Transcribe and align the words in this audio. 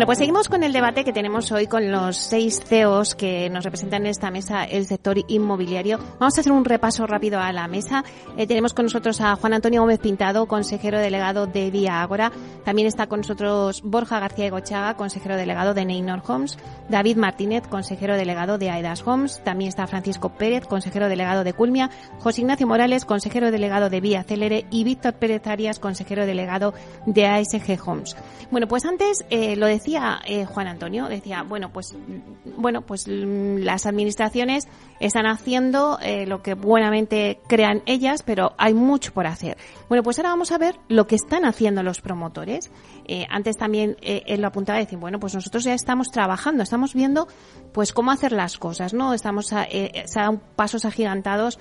Bueno, 0.00 0.06
pues 0.06 0.16
seguimos 0.16 0.48
con 0.48 0.62
el 0.62 0.72
debate 0.72 1.04
que 1.04 1.12
tenemos 1.12 1.52
hoy 1.52 1.66
con 1.66 1.92
los 1.92 2.16
seis 2.16 2.62
CEOs 2.64 3.14
que 3.14 3.50
nos 3.50 3.64
representan 3.64 4.06
en 4.06 4.12
esta 4.12 4.30
mesa 4.30 4.64
el 4.64 4.86
sector 4.86 5.18
inmobiliario. 5.28 5.98
Vamos 6.18 6.38
a 6.38 6.40
hacer 6.40 6.52
un 6.52 6.64
repaso 6.64 7.06
rápido 7.06 7.38
a 7.38 7.52
la 7.52 7.68
mesa. 7.68 8.02
Eh, 8.38 8.46
tenemos 8.46 8.72
con 8.72 8.86
nosotros 8.86 9.20
a 9.20 9.36
Juan 9.36 9.52
Antonio 9.52 9.82
Gómez 9.82 9.98
Pintado, 9.98 10.46
consejero 10.46 10.98
delegado 10.98 11.46
de 11.46 11.70
Vía 11.70 12.00
Ágora. 12.00 12.32
También 12.64 12.88
está 12.88 13.08
con 13.08 13.20
nosotros 13.20 13.82
Borja 13.82 14.18
García 14.20 14.46
Egochaga, 14.46 14.96
consejero 14.96 15.36
delegado 15.36 15.74
de 15.74 15.84
Neynor 15.84 16.22
Homes. 16.26 16.56
David 16.88 17.18
Martínez, 17.18 17.66
consejero 17.68 18.16
delegado 18.16 18.56
de 18.56 18.70
Aidas 18.70 19.06
Homes. 19.06 19.42
También 19.44 19.68
está 19.68 19.86
Francisco 19.86 20.30
Pérez, 20.30 20.64
consejero 20.64 21.10
delegado 21.10 21.44
de 21.44 21.52
Culmia. 21.52 21.90
José 22.20 22.40
Ignacio 22.40 22.66
Morales, 22.66 23.04
consejero 23.04 23.50
delegado 23.50 23.90
de 23.90 24.00
Vía 24.00 24.22
Célere. 24.22 24.64
Y 24.70 24.82
Víctor 24.82 25.12
Pérez 25.12 25.46
Arias, 25.46 25.78
consejero 25.78 26.24
delegado 26.24 26.72
de 27.04 27.26
ASG 27.26 27.78
Homes. 27.86 28.16
Bueno, 28.50 28.66
pues 28.66 28.86
antes 28.86 29.26
eh, 29.28 29.56
lo 29.56 29.66
decía 29.66 29.89
eh, 29.96 30.44
Juan 30.44 30.66
Antonio, 30.66 31.08
decía, 31.08 31.42
bueno, 31.42 31.72
pues 31.72 31.94
bueno, 32.56 32.82
pues 32.82 33.08
mm, 33.08 33.58
las 33.58 33.86
administraciones 33.86 34.68
están 35.00 35.26
haciendo 35.26 35.98
eh, 36.02 36.26
lo 36.26 36.42
que 36.42 36.54
buenamente 36.54 37.40
crean 37.48 37.82
ellas, 37.86 38.22
pero 38.22 38.52
hay 38.58 38.74
mucho 38.74 39.12
por 39.12 39.26
hacer. 39.26 39.56
Bueno, 39.88 40.02
pues 40.02 40.18
ahora 40.18 40.30
vamos 40.30 40.52
a 40.52 40.58
ver 40.58 40.78
lo 40.88 41.06
que 41.06 41.16
están 41.16 41.44
haciendo 41.44 41.82
los 41.82 42.00
promotores. 42.00 42.70
Eh, 43.06 43.26
antes 43.30 43.56
también 43.56 43.96
él 44.02 44.40
lo 44.40 44.48
apuntaba 44.48 44.76
a 44.76 44.80
decir, 44.80 44.98
bueno, 44.98 45.18
pues 45.18 45.34
nosotros 45.34 45.64
ya 45.64 45.74
estamos 45.74 46.10
trabajando, 46.10 46.62
estamos 46.62 46.94
viendo 46.94 47.26
pues 47.72 47.92
cómo 47.92 48.12
hacer 48.12 48.32
las 48.32 48.56
cosas, 48.58 48.94
¿no? 48.94 49.14
Estamos 49.14 49.52
a, 49.52 49.64
se 49.64 50.20
dan 50.20 50.40
pasos 50.54 50.84
agigantados, 50.84 51.58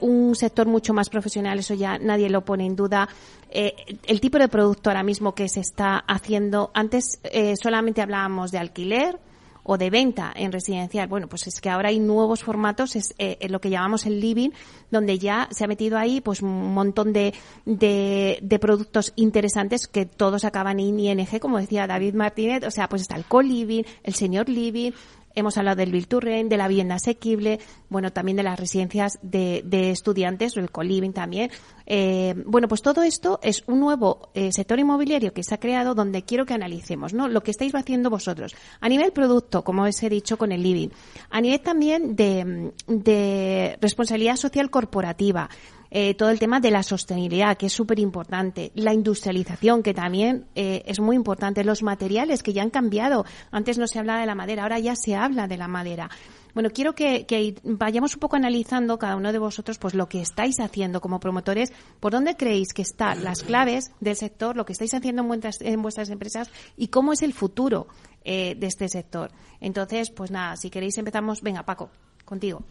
un 0.00 0.34
sector 0.36 0.66
mucho 0.66 0.94
más 0.94 1.08
profesional, 1.08 1.58
eso 1.58 1.74
ya 1.74 1.98
nadie 1.98 2.30
lo 2.30 2.44
pone 2.44 2.66
en 2.66 2.76
duda. 2.76 3.08
El 3.50 4.20
tipo 4.20 4.38
de 4.38 4.48
producto 4.48 4.90
ahora 4.90 5.02
mismo 5.02 5.34
que 5.34 5.48
se 5.48 5.60
está 5.60 5.98
haciendo, 5.98 6.70
antes 6.74 7.20
solamente 7.56 8.02
hablábamos 8.02 8.50
de 8.50 8.58
alquiler, 8.58 9.18
o 9.64 9.78
de 9.78 9.90
venta 9.90 10.32
en 10.36 10.52
residencial. 10.52 11.08
Bueno, 11.08 11.26
pues 11.26 11.46
es 11.46 11.60
que 11.60 11.70
ahora 11.70 11.88
hay 11.88 11.98
nuevos 11.98 12.44
formatos, 12.44 12.94
es 12.94 13.14
eh, 13.18 13.38
lo 13.48 13.60
que 13.60 13.70
llamamos 13.70 14.06
el 14.06 14.20
living, 14.20 14.50
donde 14.90 15.18
ya 15.18 15.48
se 15.50 15.64
ha 15.64 15.66
metido 15.66 15.98
ahí 15.98 16.20
pues 16.20 16.42
un 16.42 16.72
montón 16.72 17.12
de, 17.12 17.34
de, 17.64 18.38
de 18.42 18.58
productos 18.58 19.12
interesantes 19.16 19.88
que 19.88 20.06
todos 20.06 20.44
acaban 20.44 20.78
en 20.78 21.00
ING, 21.00 21.40
como 21.40 21.58
decía 21.58 21.86
David 21.86 22.14
Martínez, 22.14 22.64
o 22.64 22.70
sea, 22.70 22.88
pues 22.88 23.02
está 23.02 23.16
el 23.16 23.24
co-living, 23.24 23.84
el 24.02 24.14
senior 24.14 24.48
living, 24.48 24.92
Hemos 25.34 25.58
hablado 25.58 25.76
del 25.76 25.92
Virturren, 25.92 26.48
de 26.48 26.56
la 26.56 26.68
vivienda 26.68 26.96
asequible, 26.96 27.58
bueno, 27.88 28.12
también 28.12 28.36
de 28.36 28.42
las 28.42 28.58
residencias 28.58 29.18
de, 29.22 29.62
de 29.64 29.90
estudiantes, 29.90 30.56
el 30.56 30.70
co-living 30.70 31.12
también. 31.12 31.50
Eh, 31.86 32.34
bueno, 32.46 32.68
pues 32.68 32.82
todo 32.82 33.02
esto 33.02 33.40
es 33.42 33.64
un 33.66 33.80
nuevo 33.80 34.30
eh, 34.34 34.52
sector 34.52 34.78
inmobiliario 34.78 35.32
que 35.32 35.42
se 35.42 35.54
ha 35.54 35.58
creado 35.58 35.94
donde 35.94 36.22
quiero 36.22 36.46
que 36.46 36.54
analicemos, 36.54 37.12
¿no? 37.12 37.28
Lo 37.28 37.42
que 37.42 37.50
estáis 37.50 37.74
haciendo 37.74 38.10
vosotros. 38.10 38.54
A 38.80 38.88
nivel 38.88 39.12
producto, 39.12 39.64
como 39.64 39.82
os 39.82 40.02
he 40.02 40.08
dicho 40.08 40.38
con 40.38 40.52
el 40.52 40.62
living. 40.62 40.88
A 41.30 41.40
nivel 41.40 41.60
también 41.60 42.16
de, 42.16 42.72
de 42.86 43.78
responsabilidad 43.80 44.36
social 44.36 44.70
corporativa. 44.70 45.50
Eh, 45.96 46.14
todo 46.14 46.30
el 46.30 46.40
tema 46.40 46.58
de 46.58 46.72
la 46.72 46.82
sostenibilidad, 46.82 47.56
que 47.56 47.66
es 47.66 47.72
súper 47.72 48.00
importante, 48.00 48.72
la 48.74 48.92
industrialización, 48.92 49.80
que 49.80 49.94
también 49.94 50.44
eh, 50.56 50.82
es 50.86 50.98
muy 50.98 51.14
importante, 51.14 51.62
los 51.62 51.84
materiales 51.84 52.42
que 52.42 52.52
ya 52.52 52.62
han 52.62 52.70
cambiado. 52.70 53.24
Antes 53.52 53.78
no 53.78 53.86
se 53.86 54.00
hablaba 54.00 54.18
de 54.18 54.26
la 54.26 54.34
madera, 54.34 54.64
ahora 54.64 54.80
ya 54.80 54.96
se 54.96 55.14
habla 55.14 55.46
de 55.46 55.56
la 55.56 55.68
madera. 55.68 56.10
Bueno, 56.52 56.70
quiero 56.70 56.96
que, 56.96 57.54
vayamos 57.62 58.14
un 58.14 58.18
poco 58.18 58.34
analizando 58.34 58.98
cada 58.98 59.14
uno 59.14 59.30
de 59.30 59.38
vosotros 59.38 59.78
pues 59.78 59.94
lo 59.94 60.08
que 60.08 60.20
estáis 60.20 60.58
haciendo 60.58 61.00
como 61.00 61.20
promotores, 61.20 61.72
por 62.00 62.10
dónde 62.10 62.36
creéis 62.36 62.72
que 62.74 62.82
están 62.82 63.22
las 63.22 63.44
claves 63.44 63.92
del 64.00 64.16
sector, 64.16 64.56
lo 64.56 64.64
que 64.64 64.72
estáis 64.72 64.94
haciendo 64.94 65.22
en 65.22 65.28
vuestras, 65.28 65.60
en 65.60 65.80
vuestras 65.80 66.10
empresas 66.10 66.50
y 66.76 66.88
cómo 66.88 67.12
es 67.12 67.22
el 67.22 67.32
futuro 67.32 67.86
eh, 68.24 68.56
de 68.58 68.66
este 68.66 68.88
sector. 68.88 69.30
Entonces, 69.60 70.10
pues 70.10 70.32
nada, 70.32 70.56
si 70.56 70.70
queréis 70.70 70.98
empezamos. 70.98 71.40
Venga, 71.40 71.62
Paco, 71.64 71.90
contigo. 72.24 72.64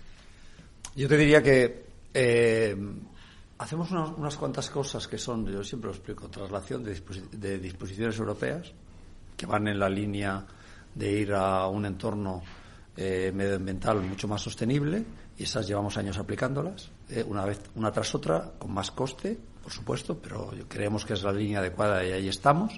Yo 0.94 1.07
te 1.07 1.16
diría 1.16 1.41
que 1.41 1.94
hacemos 3.63 3.91
unas, 3.91 4.09
unas, 4.18 4.35
cuantas 4.35 4.69
cosas 4.69 5.07
que 5.07 5.18
son, 5.18 5.46
yo 5.46 5.63
siempre 5.63 5.90
lo 5.90 5.96
explico, 5.96 6.28
traslación 6.28 6.84
de, 6.84 7.01
de, 7.31 7.59
disposiciones 7.59 8.19
europeas 8.19 8.74
que 9.38 9.46
van 9.46 9.69
en 9.69 9.79
la 9.79 9.88
línea 9.88 10.46
de 10.94 11.12
ir 11.12 11.34
a 11.34 11.68
un 11.68 11.85
entorno 11.85 12.44
eh, 12.97 13.31
medioambiental 13.34 14.01
mucho 14.01 14.28
más 14.28 14.41
sostenible 14.41 15.03
y 15.38 15.44
esas 15.44 15.66
llevamos 15.66 15.97
años 15.97 16.18
aplicándolas, 16.18 16.91
eh, 17.09 17.24
una 17.25 17.46
vez 17.46 17.62
una 17.75 17.90
tras 17.90 18.13
otra, 18.13 18.51
con 18.59 18.74
más 18.74 18.91
coste, 18.91 19.40
por 19.63 19.72
supuesto, 19.72 20.18
pero 20.18 20.51
creemos 20.68 21.06
que 21.06 21.13
es 21.13 21.24
la 21.24 21.31
línea 21.31 21.59
adecuada 21.59 22.06
y 22.06 22.12
ahí 22.12 22.28
estamos. 22.28 22.74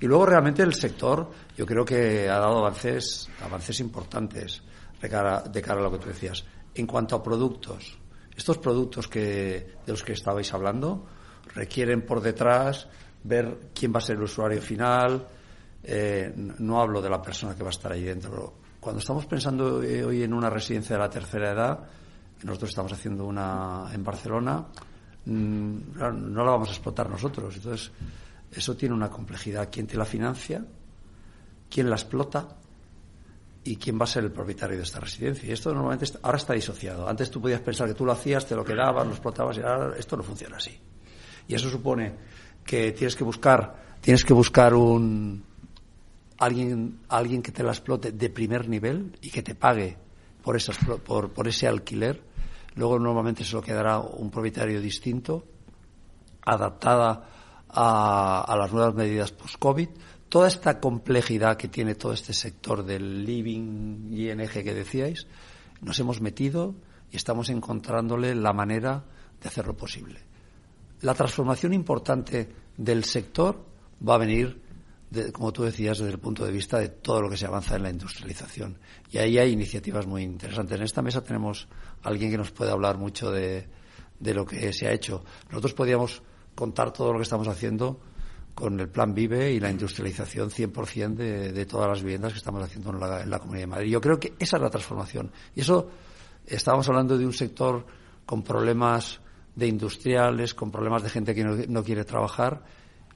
Y 0.00 0.06
luego 0.06 0.26
realmente 0.26 0.62
el 0.62 0.74
sector, 0.74 1.30
yo 1.56 1.64
creo 1.64 1.84
que 1.84 2.28
ha 2.28 2.38
dado 2.38 2.58
avances, 2.58 3.30
avances 3.42 3.80
importantes 3.80 4.62
de 5.00 5.08
cara, 5.08 5.40
de 5.40 5.62
cara 5.62 5.80
a 5.80 5.84
lo 5.84 5.90
que 5.90 5.98
tú 5.98 6.08
decías. 6.08 6.44
En 6.74 6.86
cuanto 6.86 7.16
a 7.16 7.22
productos, 7.22 7.98
estos 8.40 8.56
productos 8.56 9.06
que, 9.06 9.76
de 9.84 9.92
los 9.92 10.02
que 10.02 10.12
estabais 10.12 10.52
hablando 10.54 11.04
requieren 11.54 12.00
por 12.06 12.22
detrás 12.22 12.88
ver 13.22 13.68
quién 13.74 13.92
va 13.92 13.98
a 13.98 14.00
ser 14.00 14.16
el 14.16 14.22
usuario 14.22 14.62
final. 14.62 15.28
Eh, 15.82 16.32
no 16.36 16.80
hablo 16.80 17.02
de 17.02 17.10
la 17.10 17.20
persona 17.20 17.54
que 17.54 17.62
va 17.62 17.68
a 17.68 17.76
estar 17.76 17.92
ahí 17.92 18.02
dentro. 18.02 18.54
Cuando 18.80 19.00
estamos 19.00 19.26
pensando 19.26 19.82
eh, 19.82 20.02
hoy 20.02 20.22
en 20.22 20.32
una 20.32 20.48
residencia 20.48 20.96
de 20.96 21.02
la 21.02 21.10
tercera 21.10 21.52
edad, 21.52 21.80
nosotros 22.42 22.70
estamos 22.70 22.92
haciendo 22.94 23.26
una 23.26 23.90
en 23.92 24.02
Barcelona, 24.02 24.66
mmm, 25.26 25.76
no 25.98 26.42
la 26.42 26.50
vamos 26.50 26.70
a 26.70 26.72
explotar 26.72 27.10
nosotros. 27.10 27.54
Entonces, 27.56 27.92
eso 28.50 28.74
tiene 28.74 28.94
una 28.94 29.10
complejidad. 29.10 29.68
¿Quién 29.70 29.86
te 29.86 29.98
la 29.98 30.06
financia? 30.06 30.64
¿Quién 31.68 31.90
la 31.90 31.96
explota? 31.96 32.56
Y 33.62 33.76
quién 33.76 33.98
va 33.98 34.04
a 34.04 34.06
ser 34.06 34.24
el 34.24 34.32
propietario 34.32 34.76
de 34.76 34.82
esta 34.82 35.00
residencia. 35.00 35.48
Y 35.48 35.52
esto 35.52 35.72
normalmente 35.72 36.18
ahora 36.22 36.38
está 36.38 36.54
disociado. 36.54 37.08
Antes 37.08 37.30
tú 37.30 37.40
podías 37.40 37.60
pensar 37.60 37.88
que 37.88 37.94
tú 37.94 38.04
lo 38.04 38.12
hacías, 38.12 38.46
te 38.46 38.54
lo 38.56 38.64
quedabas, 38.64 39.06
lo 39.06 39.12
explotabas 39.12 39.58
y 39.58 39.60
ahora 39.60 39.96
esto 39.98 40.16
no 40.16 40.22
funciona 40.22 40.56
así. 40.56 40.78
Y 41.46 41.54
eso 41.54 41.68
supone 41.68 42.14
que 42.64 42.92
tienes 42.92 43.16
que 43.16 43.24
buscar, 43.24 43.98
tienes 44.00 44.24
que 44.24 44.32
buscar 44.32 44.74
un 44.74 45.44
alguien, 46.38 47.00
alguien 47.08 47.42
que 47.42 47.52
te 47.52 47.62
la 47.62 47.72
explote 47.72 48.12
de 48.12 48.30
primer 48.30 48.68
nivel 48.68 49.16
y 49.20 49.30
que 49.30 49.42
te 49.42 49.54
pague 49.54 49.96
por, 50.42 51.30
por 51.30 51.48
ese 51.48 51.66
alquiler. 51.68 52.22
Luego 52.76 52.98
normalmente 52.98 53.44
se 53.44 53.54
lo 53.54 53.62
quedará 53.62 53.98
un 53.98 54.30
propietario 54.30 54.80
distinto, 54.80 55.44
adaptada 56.46 57.28
a, 57.68 58.42
a 58.42 58.56
las 58.56 58.72
nuevas 58.72 58.94
medidas 58.94 59.32
post-COVID 59.32 59.88
toda 60.30 60.46
esta 60.48 60.80
complejidad 60.80 61.56
que 61.56 61.68
tiene 61.68 61.96
todo 61.96 62.12
este 62.12 62.32
sector 62.32 62.84
del 62.84 63.26
living 63.26 64.12
ING 64.12 64.48
que 64.48 64.74
decíais, 64.74 65.26
nos 65.82 65.98
hemos 65.98 66.20
metido 66.20 66.76
y 67.10 67.16
estamos 67.16 67.50
encontrándole 67.50 68.34
la 68.36 68.52
manera 68.52 69.04
de 69.42 69.48
hacerlo 69.48 69.76
posible. 69.76 70.20
La 71.02 71.14
transformación 71.14 71.74
importante 71.74 72.48
del 72.76 73.04
sector 73.04 73.66
va 74.06 74.14
a 74.14 74.18
venir, 74.18 74.62
de, 75.10 75.32
como 75.32 75.52
tú 75.52 75.64
decías, 75.64 75.98
desde 75.98 76.12
el 76.12 76.20
punto 76.20 76.46
de 76.46 76.52
vista 76.52 76.78
de 76.78 76.90
todo 76.90 77.22
lo 77.22 77.28
que 77.28 77.36
se 77.36 77.46
avanza 77.46 77.74
en 77.74 77.82
la 77.82 77.90
industrialización. 77.90 78.78
Y 79.10 79.18
ahí 79.18 79.36
hay 79.36 79.50
iniciativas 79.50 80.06
muy 80.06 80.22
interesantes. 80.22 80.78
En 80.78 80.84
esta 80.84 81.02
mesa 81.02 81.24
tenemos 81.24 81.66
a 82.02 82.08
alguien 82.08 82.30
que 82.30 82.38
nos 82.38 82.52
puede 82.52 82.70
hablar 82.70 82.98
mucho 82.98 83.32
de, 83.32 83.66
de 84.20 84.34
lo 84.34 84.46
que 84.46 84.72
se 84.72 84.86
ha 84.86 84.92
hecho. 84.92 85.24
Nosotros 85.48 85.74
podríamos 85.74 86.22
contar 86.54 86.92
todo 86.92 87.12
lo 87.12 87.18
que 87.18 87.24
estamos 87.24 87.48
haciendo 87.48 88.00
con 88.60 88.78
el 88.78 88.90
plan 88.90 89.14
Vive 89.14 89.52
y 89.52 89.58
la 89.58 89.70
industrialización 89.70 90.50
100% 90.50 91.14
de, 91.14 91.50
de 91.50 91.66
todas 91.66 91.88
las 91.88 92.02
viviendas 92.02 92.32
que 92.32 92.38
estamos 92.38 92.62
haciendo 92.62 92.90
en 92.90 93.00
la, 93.00 93.22
en 93.22 93.30
la, 93.30 93.38
Comunidad 93.38 93.62
de 93.62 93.66
Madrid. 93.66 93.90
Yo 93.90 94.00
creo 94.00 94.20
que 94.20 94.34
esa 94.38 94.58
es 94.58 94.62
la 94.62 94.68
transformación. 94.68 95.32
Y 95.56 95.62
eso, 95.62 95.88
estábamos 96.46 96.86
hablando 96.88 97.16
de 97.16 97.24
un 97.24 97.32
sector 97.32 97.86
con 98.26 98.42
problemas 98.42 99.20
de 99.56 99.66
industriales, 99.66 100.54
con 100.54 100.70
problemas 100.70 101.02
de 101.02 101.08
gente 101.08 101.34
que 101.34 101.42
no, 101.42 101.56
no 101.68 101.82
quiere 101.82 102.04
trabajar. 102.04 102.62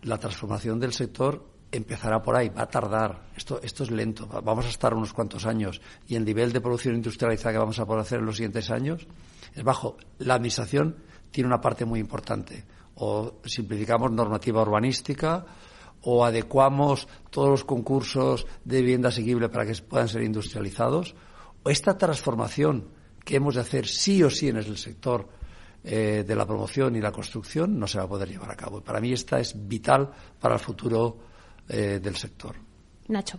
La 0.03 0.19
transformación 0.19 0.81
del 0.81 0.95
sector 0.95 1.45
empezará 1.71 2.23
por 2.23 2.37
ahí, 2.37 2.49
va 2.49 2.63
a 2.63 2.69
tardar. 2.69 3.27
Esto, 3.37 3.61
esto 3.63 3.85
es 3.85 3.91
lento, 3.91 4.27
vamos 4.27 4.65
a 4.65 4.71
estar 4.71 4.95
unos 4.95 5.13
cuantos 5.13 5.45
años. 5.45 5.83
Y 6.09 6.17
el 6.17 6.25
nivel 6.25 6.53
de 6.53 6.63
producción 6.63 6.95
industrializada 6.95 7.53
que 7.53 7.59
vamos 7.59 7.79
a 7.79 7.85
poder 7.85 8.01
hacer 8.01 8.21
en 8.21 8.27
los 8.27 8.37
siguientes 8.37 8.71
años 8.71 9.07
es 9.55 9.63
bajo. 9.63 9.99
La 10.19 10.35
Administración 10.35 10.97
tiene 11.31 11.49
una 11.49 11.61
parte 11.61 11.85
muy 11.85 12.01
importante 12.01 12.65
o 12.97 13.41
simplificamos 13.45 14.13
normativa 14.13 14.63
urbanística 14.63 15.45
o 16.03 16.25
adecuamos 16.25 17.09
todos 17.31 17.49
los 17.49 17.65
concursos 17.65 18.47
de 18.65 18.81
vivienda 18.81 19.09
asequible 19.09 19.49
para 19.49 19.67
que 19.67 19.75
puedan 19.83 20.09
ser 20.09 20.23
industrializados 20.23 21.15
o 21.63 21.71
esta 21.71 21.97
transformación 21.97 22.89
que 23.25 23.37
hemos 23.37 23.55
de 23.55 23.63
hacer 23.63 23.87
sí 23.87 24.23
o 24.23 24.31
sí 24.31 24.49
en 24.49 24.57
el 24.57 24.77
sector 24.77 25.29
eh, 25.83 26.25
de 26.27 26.37
la 26.37 26.47
promoción 26.47 26.95
y 26.97 27.01
la 27.01 27.11
construcción 27.11 27.79
no 27.79 27.87
se 27.87 27.99
va 27.99 28.05
a 28.05 28.09
poder 28.09 28.29
llevar 28.29 28.51
a 28.51 28.57
cabo. 28.57 28.83
Para 28.83 29.01
mí 29.01 29.13
esta 29.13 29.41
es 29.41 29.55
vital 29.67 30.11
para 30.41 30.55
el 30.55 30.61
futuro 30.61 31.19
eh, 31.69 32.01
del 32.03 32.17
sector. 32.17 32.57
Nacho. 33.09 33.39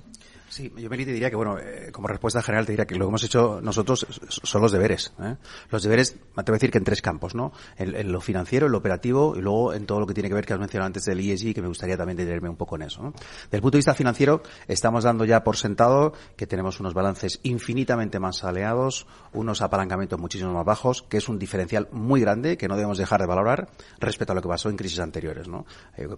Sí, 0.56 0.72
yo 0.78 0.90
me 0.90 0.96
diría 0.96 1.30
que, 1.30 1.36
bueno, 1.36 1.58
eh, 1.60 1.90
como 1.92 2.08
respuesta 2.08 2.42
general 2.42 2.66
te 2.66 2.72
diría 2.72 2.86
que 2.86 2.96
lo 2.96 3.08
que 3.08 3.10
hemos 3.10 3.24
hecho 3.26 3.60
nosotros 3.62 4.08
son 4.30 4.62
los 4.62 4.72
deberes. 4.72 5.12
¿eh? 5.20 5.36
Los 5.70 5.84
deberes, 5.84 6.14
te 6.14 6.18
voy 6.34 6.44
a 6.48 6.52
decir 6.54 6.72
que 6.72 6.78
en 6.78 6.86
tres 6.86 7.02
campos, 7.02 7.36
¿no? 7.36 7.52
En, 7.76 8.10
lo 8.10 8.22
financiero, 8.22 8.68
en 8.68 8.72
lo 8.72 8.78
operativo 8.78 9.36
y 9.36 9.42
luego 9.42 9.74
en 9.74 9.86
todo 9.86 10.00
lo 10.00 10.08
que 10.08 10.14
tiene 10.14 10.30
que 10.30 10.36
ver, 10.36 10.46
que 10.46 10.54
has 10.54 10.60
mencionado 10.60 10.88
antes 10.88 11.04
del 11.04 11.20
ESG, 11.20 11.54
que 11.54 11.62
me 11.62 11.68
gustaría 11.68 11.98
también 11.98 12.16
detenerme 12.16 12.48
un 12.48 12.56
poco 12.56 12.78
en 12.78 12.84
eso. 12.84 13.04
¿no? 13.04 13.12
Desde 13.12 13.58
el 13.58 13.62
punto 13.62 13.76
de 13.76 13.80
vista 13.80 13.94
financiero, 13.96 14.44
estamos 14.70 15.04
dando 15.04 15.26
ya 15.26 15.44
por 15.44 15.58
sentado 15.58 16.14
que 16.38 16.48
tenemos 16.48 16.80
unos 16.80 16.94
balances 16.94 17.42
infinitamente 17.44 18.22
más 18.22 18.46
aleados, 18.46 19.08
unos 19.34 19.62
apalancamientos 19.62 20.18
muchísimo 20.18 20.54
más 20.54 20.64
bajos, 20.64 21.02
que 21.02 21.18
es 21.18 21.28
un 21.28 21.38
diferencial 21.38 21.90
muy 21.92 22.22
grande 22.22 22.58
que 22.58 22.70
no 22.70 22.78
debemos 22.78 22.98
dejar 22.98 23.20
de 23.20 23.28
valorar 23.28 23.68
respecto 24.00 24.32
a 24.32 24.36
lo 24.36 24.42
que 24.42 24.48
pasó 24.48 24.70
en 24.70 24.78
crisis 24.78 25.02
anteriores, 25.02 25.50
¿no? 25.50 25.66
Yo 25.98 26.16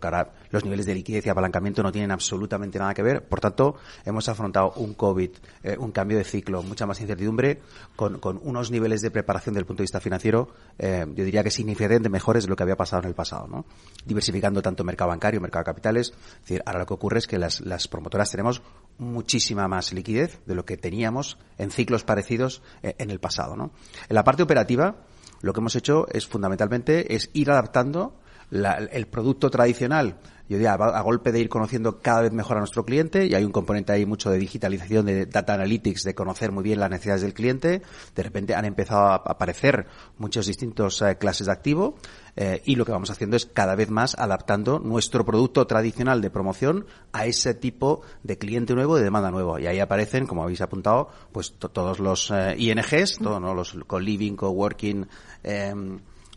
los 0.51 0.63
niveles 0.63 0.85
de 0.85 0.93
liquidez 0.93 1.25
y 1.25 1.29
apalancamiento 1.29 1.81
no 1.81 1.91
tienen 1.91 2.11
absolutamente 2.11 2.77
nada 2.77 2.93
que 2.93 3.01
ver, 3.01 3.27
por 3.27 3.39
tanto, 3.39 3.77
hemos 4.05 4.26
afrontado 4.29 4.73
un 4.77 4.93
COVID, 4.93 5.31
eh, 5.63 5.77
un 5.77 5.91
cambio 5.91 6.17
de 6.17 6.23
ciclo, 6.23 6.63
mucha 6.63 6.85
más 6.85 6.99
incertidumbre, 7.01 7.61
con, 7.95 8.19
unos 8.43 8.71
niveles 8.71 9.01
de 9.01 9.11
preparación 9.11 9.53
desde 9.53 9.61
el 9.61 9.65
punto 9.65 9.81
de 9.81 9.85
vista 9.85 9.99
financiero, 9.99 10.49
eh, 10.77 11.05
yo 11.15 11.23
diría 11.23 11.43
que 11.43 11.51
significativamente 11.51 12.09
mejores 12.09 12.43
de 12.43 12.49
lo 12.49 12.55
que 12.55 12.63
había 12.63 12.75
pasado 12.75 13.03
en 13.03 13.09
el 13.09 13.15
pasado, 13.15 13.47
¿no? 13.47 13.65
Diversificando 14.05 14.61
tanto 14.61 14.83
mercado 14.83 15.09
bancario, 15.09 15.41
mercado 15.41 15.63
de 15.63 15.65
capitales. 15.65 16.07
Es 16.09 16.41
decir, 16.41 16.63
ahora 16.65 16.79
lo 16.79 16.85
que 16.85 16.93
ocurre 16.93 17.19
es 17.19 17.27
que 17.27 17.37
las, 17.37 17.61
las 17.61 17.87
promotoras 17.87 18.31
tenemos 18.31 18.61
muchísima 18.97 19.67
más 19.67 19.93
liquidez 19.93 20.39
de 20.45 20.55
lo 20.55 20.65
que 20.65 20.77
teníamos 20.77 21.37
en 21.57 21.71
ciclos 21.71 22.03
parecidos 22.03 22.61
eh, 22.83 22.95
en 22.97 23.09
el 23.09 23.19
pasado, 23.19 23.55
¿no? 23.55 23.71
En 24.09 24.15
la 24.15 24.23
parte 24.23 24.43
operativa, 24.43 24.95
lo 25.41 25.53
que 25.53 25.59
hemos 25.59 25.75
hecho 25.75 26.07
es 26.11 26.27
fundamentalmente 26.27 27.15
es 27.15 27.29
ir 27.33 27.51
adaptando 27.51 28.15
el 28.51 29.07
producto 29.07 29.49
tradicional 29.49 30.17
yo 30.49 30.55
diría, 30.55 30.73
a, 30.73 31.01
golpe 31.01 31.33
de 31.33 31.41
ir 31.41 31.49
conociendo 31.49 31.99
cada 31.99 32.21
vez 32.21 32.31
mejor 32.31 32.55
a 32.55 32.59
nuestro 32.59 32.85
cliente, 32.85 33.25
y 33.25 33.33
hay 33.33 33.43
un 33.43 33.51
componente 33.51 33.91
ahí 33.91 34.05
mucho 34.05 34.29
de 34.29 34.37
digitalización, 34.37 35.05
de 35.05 35.25
data 35.25 35.53
analytics, 35.53 36.03
de 36.03 36.15
conocer 36.15 36.53
muy 36.53 36.63
bien 36.63 36.79
las 36.79 36.89
necesidades 36.89 37.21
del 37.21 37.33
cliente, 37.33 37.81
de 38.15 38.23
repente 38.23 38.55
han 38.55 38.63
empezado 38.63 39.07
a 39.07 39.15
aparecer 39.15 39.87
muchos 40.17 40.47
distintos 40.47 41.01
eh, 41.01 41.17
clases 41.17 41.47
de 41.47 41.53
activo, 41.53 41.95
eh, 42.37 42.61
y 42.63 42.75
lo 42.75 42.85
que 42.85 42.93
vamos 42.93 43.09
haciendo 43.09 43.35
es 43.35 43.45
cada 43.45 43.75
vez 43.75 43.89
más 43.89 44.15
adaptando 44.17 44.79
nuestro 44.79 45.25
producto 45.25 45.67
tradicional 45.67 46.21
de 46.21 46.29
promoción 46.29 46.85
a 47.11 47.25
ese 47.25 47.53
tipo 47.53 48.01
de 48.23 48.37
cliente 48.37 48.73
nuevo, 48.73 48.95
de 48.95 49.03
demanda 49.03 49.31
nuevo. 49.31 49.59
Y 49.59 49.67
ahí 49.67 49.79
aparecen, 49.79 50.27
como 50.27 50.43
habéis 50.43 50.61
apuntado, 50.61 51.09
pues 51.33 51.55
todos 51.57 51.99
los 51.99 52.31
eh, 52.31 52.55
INGs, 52.57 53.17
todos 53.17 53.41
¿no? 53.41 53.53
los 53.53 53.75
co-living, 53.85 54.35
co-working, 54.35 55.07
eh, 55.43 55.73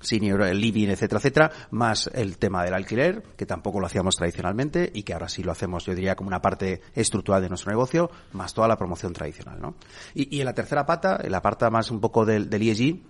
senior 0.01 0.43
living, 0.55 0.89
etcétera, 0.89 1.19
etcétera, 1.19 1.51
más 1.71 2.11
el 2.13 2.39
tema 2.39 2.65
del 2.65 2.75
alquiler, 2.75 3.23
que 3.37 3.47
tampoco 3.47 3.81
lo 3.81 3.87
hacíamos 3.87 4.17
tradicionalmente 4.17 4.91
y 4.93 5.03
que 5.03 5.13
ahora 5.13 5.29
sí 5.29 5.43
lo 5.43 5.53
hacemos, 5.53 5.87
yo 5.87 5.95
diría, 5.95 6.17
como 6.17 6.29
una 6.29 6.43
parte 6.43 6.81
estructural 6.95 7.43
de 7.43 7.49
nuestro 7.49 7.71
negocio, 7.71 8.11
más 8.33 8.55
toda 8.55 8.69
la 8.69 8.77
promoción 8.77 9.13
tradicional, 9.13 9.61
¿no? 9.61 9.75
Y, 10.15 10.35
y 10.37 10.41
en 10.41 10.47
la 10.47 10.55
tercera 10.55 10.87
pata, 10.87 11.21
en 11.23 11.33
la 11.33 11.43
parte 11.43 11.61
más 11.69 11.91
un 11.91 12.01
poco 12.01 12.25
del, 12.25 12.49
del 12.49 12.63
ESG, 12.63 13.01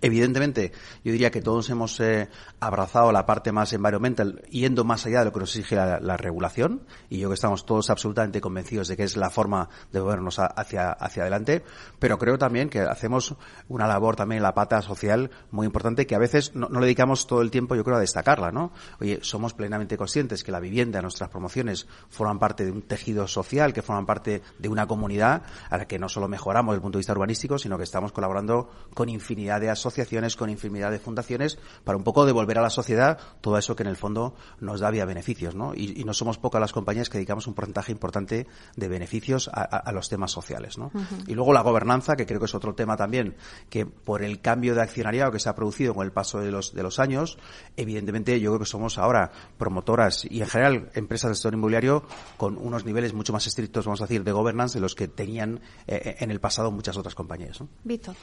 Evidentemente, 0.00 0.72
yo 1.04 1.12
diría 1.12 1.30
que 1.30 1.42
todos 1.42 1.68
hemos 1.70 1.98
eh, 2.00 2.28
abrazado 2.60 3.12
la 3.12 3.26
parte 3.26 3.52
más 3.52 3.72
environmental, 3.72 4.42
yendo 4.50 4.84
más 4.84 5.06
allá 5.06 5.20
de 5.20 5.24
lo 5.26 5.32
que 5.32 5.40
nos 5.40 5.56
exige 5.56 5.76
la, 5.76 6.16
regulación, 6.16 6.82
y 7.08 7.18
yo 7.18 7.28
que 7.28 7.34
estamos 7.34 7.64
todos 7.64 7.90
absolutamente 7.90 8.40
convencidos 8.40 8.88
de 8.88 8.96
que 8.96 9.04
es 9.04 9.16
la 9.16 9.30
forma 9.30 9.68
de 9.92 10.00
movernos 10.00 10.38
hacia, 10.38 10.90
hacia 10.90 11.22
adelante, 11.22 11.62
pero 11.98 12.18
creo 12.18 12.38
también 12.38 12.68
que 12.68 12.80
hacemos 12.80 13.34
una 13.68 13.86
labor 13.86 14.16
también 14.16 14.38
en 14.38 14.42
la 14.42 14.54
pata 14.54 14.82
social 14.82 15.30
muy 15.50 15.66
importante 15.66 16.06
que 16.06 16.14
a 16.14 16.18
veces 16.18 16.54
no, 16.54 16.68
le 16.68 16.80
dedicamos 16.80 17.26
todo 17.26 17.42
el 17.42 17.50
tiempo, 17.50 17.74
yo 17.74 17.84
creo, 17.84 17.96
a 17.96 18.00
destacarla, 18.00 18.50
¿no? 18.50 18.72
Oye, 19.00 19.20
somos 19.22 19.54
plenamente 19.54 19.96
conscientes 19.96 20.44
que 20.44 20.52
la 20.52 20.60
vivienda, 20.60 21.02
nuestras 21.02 21.30
promociones, 21.30 21.86
forman 22.08 22.38
parte 22.38 22.64
de 22.64 22.72
un 22.72 22.82
tejido 22.82 23.26
social, 23.26 23.72
que 23.72 23.82
forman 23.82 24.06
parte 24.06 24.42
de 24.58 24.68
una 24.68 24.86
comunidad 24.86 25.42
a 25.70 25.78
la 25.78 25.86
que 25.86 25.98
no 25.98 26.08
solo 26.08 26.28
mejoramos 26.28 26.72
desde 26.72 26.78
el 26.78 26.82
punto 26.82 26.98
de 26.98 27.00
vista 27.00 27.12
urbanístico, 27.12 27.58
sino 27.58 27.76
que 27.76 27.84
estamos 27.84 28.12
colaborando 28.12 28.70
con 28.94 29.08
infinidad 29.08 29.60
de 29.60 29.70
asociaciones, 29.70 29.87
con 30.36 30.50
infinidad 30.50 30.90
de 30.90 30.98
fundaciones, 30.98 31.58
para 31.84 31.96
un 31.96 32.04
poco 32.04 32.26
devolver 32.26 32.58
a 32.58 32.62
la 32.62 32.70
sociedad 32.70 33.18
todo 33.40 33.58
eso 33.58 33.76
que 33.76 33.82
en 33.82 33.88
el 33.88 33.96
fondo 33.96 34.34
nos 34.60 34.80
da 34.80 34.90
vía 34.90 35.04
beneficios, 35.04 35.54
¿no? 35.54 35.74
Y, 35.74 36.04
no 36.08 36.14
somos 36.14 36.38
pocas 36.38 36.60
las 36.60 36.72
compañías 36.72 37.10
que 37.10 37.18
dedicamos 37.18 37.46
un 37.46 37.54
porcentaje 37.54 37.92
importante 37.92 38.46
de 38.76 38.88
beneficios 38.88 39.50
a, 39.52 39.92
los 39.92 40.08
temas 40.08 40.30
sociales, 40.30 40.78
¿no? 40.78 40.90
Y 41.26 41.34
luego 41.34 41.52
la 41.52 41.60
gobernanza, 41.60 42.16
que 42.16 42.24
creo 42.24 42.40
que 42.40 42.46
es 42.46 42.54
otro 42.54 42.74
tema 42.74 42.96
también, 42.96 43.36
que 43.68 43.84
por 43.84 44.22
el 44.22 44.40
cambio 44.40 44.74
de 44.74 44.82
accionariado 44.82 45.32
que 45.32 45.38
se 45.38 45.48
ha 45.48 45.54
producido 45.54 45.94
con 45.94 46.06
el 46.06 46.12
paso 46.12 46.40
de 46.40 46.50
los, 46.50 46.72
de 46.72 46.82
los 46.82 46.98
años, 46.98 47.38
evidentemente 47.76 48.40
yo 48.40 48.50
creo 48.50 48.60
que 48.60 48.66
somos 48.66 48.98
ahora 48.98 49.30
promotoras 49.58 50.24
y 50.24 50.40
en 50.40 50.48
general 50.48 50.90
empresas 50.94 51.30
del 51.30 51.36
sector 51.36 51.54
inmobiliario 51.54 52.04
con 52.36 52.56
unos 52.56 52.84
niveles 52.84 53.12
mucho 53.12 53.32
más 53.32 53.46
estrictos, 53.46 53.84
vamos 53.84 54.00
a 54.00 54.04
decir, 54.04 54.24
de 54.24 54.32
governance 54.32 54.78
de 54.78 54.80
los 54.80 54.94
que 54.94 55.08
tenían 55.08 55.60
eh, 55.86 56.16
en 56.20 56.30
el 56.30 56.40
pasado 56.40 56.70
muchas 56.70 56.96
otras 56.96 57.14
compañías. 57.14 57.60
¿no? 57.60 57.68
Víctor. 57.84 58.14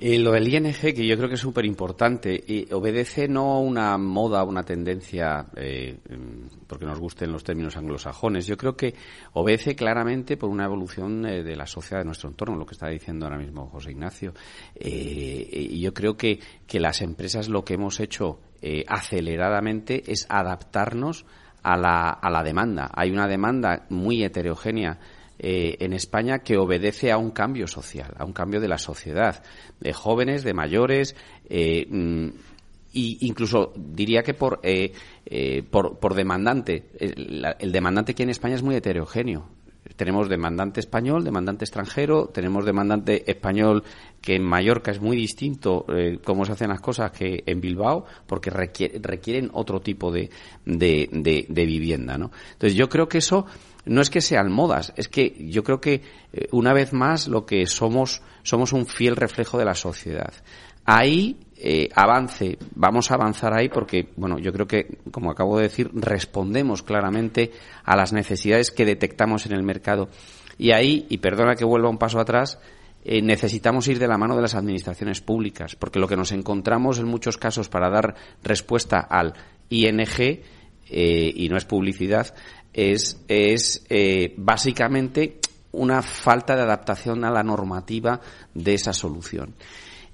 Eh, 0.00 0.16
lo 0.20 0.30
del 0.30 0.46
ING, 0.46 0.72
que 0.72 1.06
yo 1.06 1.16
creo 1.16 1.28
que 1.28 1.34
es 1.34 1.40
súper 1.40 1.64
importante, 1.64 2.44
obedece 2.70 3.26
no 3.26 3.60
una 3.60 3.98
moda, 3.98 4.44
una 4.44 4.62
tendencia, 4.62 5.46
eh, 5.56 5.98
porque 6.68 6.86
nos 6.86 7.00
gusten 7.00 7.32
los 7.32 7.42
términos 7.42 7.76
anglosajones, 7.76 8.46
yo 8.46 8.56
creo 8.56 8.76
que 8.76 8.94
obedece 9.32 9.74
claramente 9.74 10.36
por 10.36 10.50
una 10.50 10.66
evolución 10.66 11.26
eh, 11.26 11.42
de 11.42 11.56
la 11.56 11.66
sociedad 11.66 12.02
de 12.02 12.04
nuestro 12.04 12.28
entorno, 12.28 12.56
lo 12.56 12.64
que 12.64 12.74
está 12.74 12.86
diciendo 12.86 13.26
ahora 13.26 13.38
mismo 13.38 13.66
José 13.66 13.90
Ignacio. 13.90 14.34
y 14.78 15.80
yo 15.80 15.92
creo 15.92 16.16
que, 16.16 16.38
que 16.68 16.78
las 16.78 17.02
empresas 17.02 17.48
lo 17.48 17.64
que 17.64 17.74
hemos 17.74 17.98
hecho 17.98 18.38
aceleradamente 18.86 20.04
es 20.06 20.26
adaptarnos 20.28 21.26
a 21.64 21.76
la, 21.76 22.10
a 22.10 22.30
la 22.30 22.44
demanda. 22.44 22.88
Hay 22.94 23.10
una 23.10 23.26
demanda 23.26 23.86
muy 23.88 24.22
heterogénea 24.22 24.98
eh, 25.38 25.76
en 25.80 25.92
España 25.92 26.40
que 26.40 26.56
obedece 26.56 27.12
a 27.12 27.18
un 27.18 27.30
cambio 27.30 27.68
social, 27.68 28.12
a 28.18 28.24
un 28.24 28.32
cambio 28.32 28.60
de 28.60 28.66
la 28.66 28.78
sociedad, 28.78 29.42
de 29.78 29.92
jóvenes, 29.92 30.42
de 30.42 30.52
mayores, 30.52 31.14
eh, 31.48 31.86
mm, 31.88 32.28
y 32.92 33.18
incluso 33.26 33.72
diría 33.76 34.22
que 34.22 34.34
por, 34.34 34.58
eh, 34.64 34.92
por, 35.70 35.98
por, 35.98 36.14
demandante. 36.14 36.90
El, 36.98 37.70
demandante 37.70 38.12
aquí 38.12 38.24
en 38.24 38.30
España 38.30 38.56
es 38.56 38.62
muy 38.62 38.74
heterogéneo. 38.74 39.48
Tenemos 39.94 40.28
demandante 40.28 40.80
español, 40.80 41.22
demandante 41.22 41.64
extranjero, 41.64 42.26
tenemos 42.28 42.64
demandante 42.64 43.30
español 43.30 43.84
que 44.20 44.36
en 44.36 44.42
Mallorca 44.42 44.90
es 44.90 45.00
muy 45.00 45.16
distinto 45.16 45.86
cómo 46.24 46.44
se 46.44 46.52
hacen 46.52 46.68
las 46.68 46.80
cosas 46.80 47.12
que 47.12 47.42
en 47.46 47.60
Bilbao, 47.60 48.04
porque 48.26 48.50
requieren 48.50 49.50
otro 49.52 49.80
tipo 49.80 50.10
de, 50.10 50.28
de, 50.64 51.08
de, 51.12 51.46
de 51.48 51.66
vivienda. 51.66 52.18
¿no? 52.18 52.30
Entonces 52.52 52.74
yo 52.74 52.88
creo 52.88 53.08
que 53.08 53.18
eso 53.18 53.46
no 53.86 54.00
es 54.00 54.10
que 54.10 54.20
sean 54.20 54.52
modas, 54.52 54.92
es 54.96 55.08
que 55.08 55.34
yo 55.48 55.64
creo 55.64 55.80
que 55.80 56.02
eh, 56.32 56.48
una 56.52 56.72
vez 56.72 56.92
más 56.92 57.28
lo 57.28 57.46
que 57.46 57.66
somos 57.66 58.22
somos 58.42 58.72
un 58.72 58.86
fiel 58.86 59.16
reflejo 59.16 59.58
de 59.58 59.64
la 59.64 59.74
sociedad. 59.74 60.32
Ahí 60.84 61.36
eh, 61.58 61.88
avance, 61.94 62.56
vamos 62.74 63.10
a 63.10 63.14
avanzar 63.14 63.52
ahí 63.52 63.68
porque, 63.68 64.08
bueno, 64.16 64.38
yo 64.38 64.52
creo 64.52 64.66
que, 64.66 64.98
como 65.10 65.30
acabo 65.30 65.58
de 65.58 65.64
decir, 65.64 65.90
respondemos 65.92 66.82
claramente 66.82 67.50
a 67.84 67.94
las 67.94 68.12
necesidades 68.12 68.70
que 68.70 68.86
detectamos 68.86 69.44
en 69.44 69.52
el 69.52 69.62
mercado. 69.62 70.08
Y 70.56 70.70
ahí, 70.70 71.06
y 71.10 71.18
perdona 71.18 71.56
que 71.56 71.64
vuelva 71.64 71.90
un 71.90 71.98
paso 71.98 72.18
atrás, 72.20 72.58
eh, 73.08 73.22
necesitamos 73.22 73.88
ir 73.88 73.98
de 73.98 74.06
la 74.06 74.18
mano 74.18 74.36
de 74.36 74.42
las 74.42 74.54
administraciones 74.54 75.20
públicas, 75.20 75.74
porque 75.74 75.98
lo 75.98 76.06
que 76.06 76.16
nos 76.16 76.32
encontramos 76.32 76.98
en 76.98 77.06
muchos 77.06 77.38
casos 77.38 77.68
para 77.68 77.88
dar 77.88 78.14
respuesta 78.42 78.98
al 79.00 79.32
ING, 79.70 80.42
y 80.90 81.48
no 81.50 81.58
es 81.58 81.66
publicidad, 81.66 82.34
es, 82.72 83.24
es 83.28 83.84
eh, 83.88 84.34
básicamente 84.36 85.38
una 85.72 86.02
falta 86.02 86.54
de 86.54 86.62
adaptación 86.62 87.24
a 87.24 87.30
la 87.30 87.42
normativa 87.42 88.20
de 88.54 88.74
esa 88.74 88.92
solución. 88.92 89.54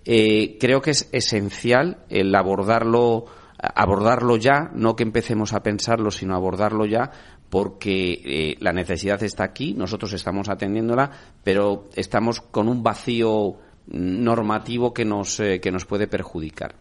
Eh, 0.04 0.56
creo 0.58 0.80
que 0.80 0.90
es 0.90 1.08
esencial 1.12 2.04
el 2.08 2.34
abordarlo, 2.34 3.26
abordarlo 3.58 4.36
ya, 4.36 4.70
no 4.74 4.96
que 4.96 5.02
empecemos 5.02 5.52
a 5.52 5.62
pensarlo, 5.62 6.10
sino 6.10 6.34
abordarlo 6.34 6.86
ya, 6.86 7.10
porque 7.54 8.20
eh, 8.24 8.56
la 8.58 8.72
necesidad 8.72 9.22
está 9.22 9.44
aquí, 9.44 9.74
nosotros 9.74 10.12
estamos 10.12 10.48
atendiéndola, 10.48 11.10
pero 11.44 11.88
estamos 11.94 12.40
con 12.40 12.68
un 12.68 12.82
vacío 12.82 13.56
normativo 13.86 14.92
que 14.92 15.04
nos, 15.04 15.36
que 15.36 15.70
nos 15.70 15.84
puede 15.84 16.08
perjudicar. 16.08 16.74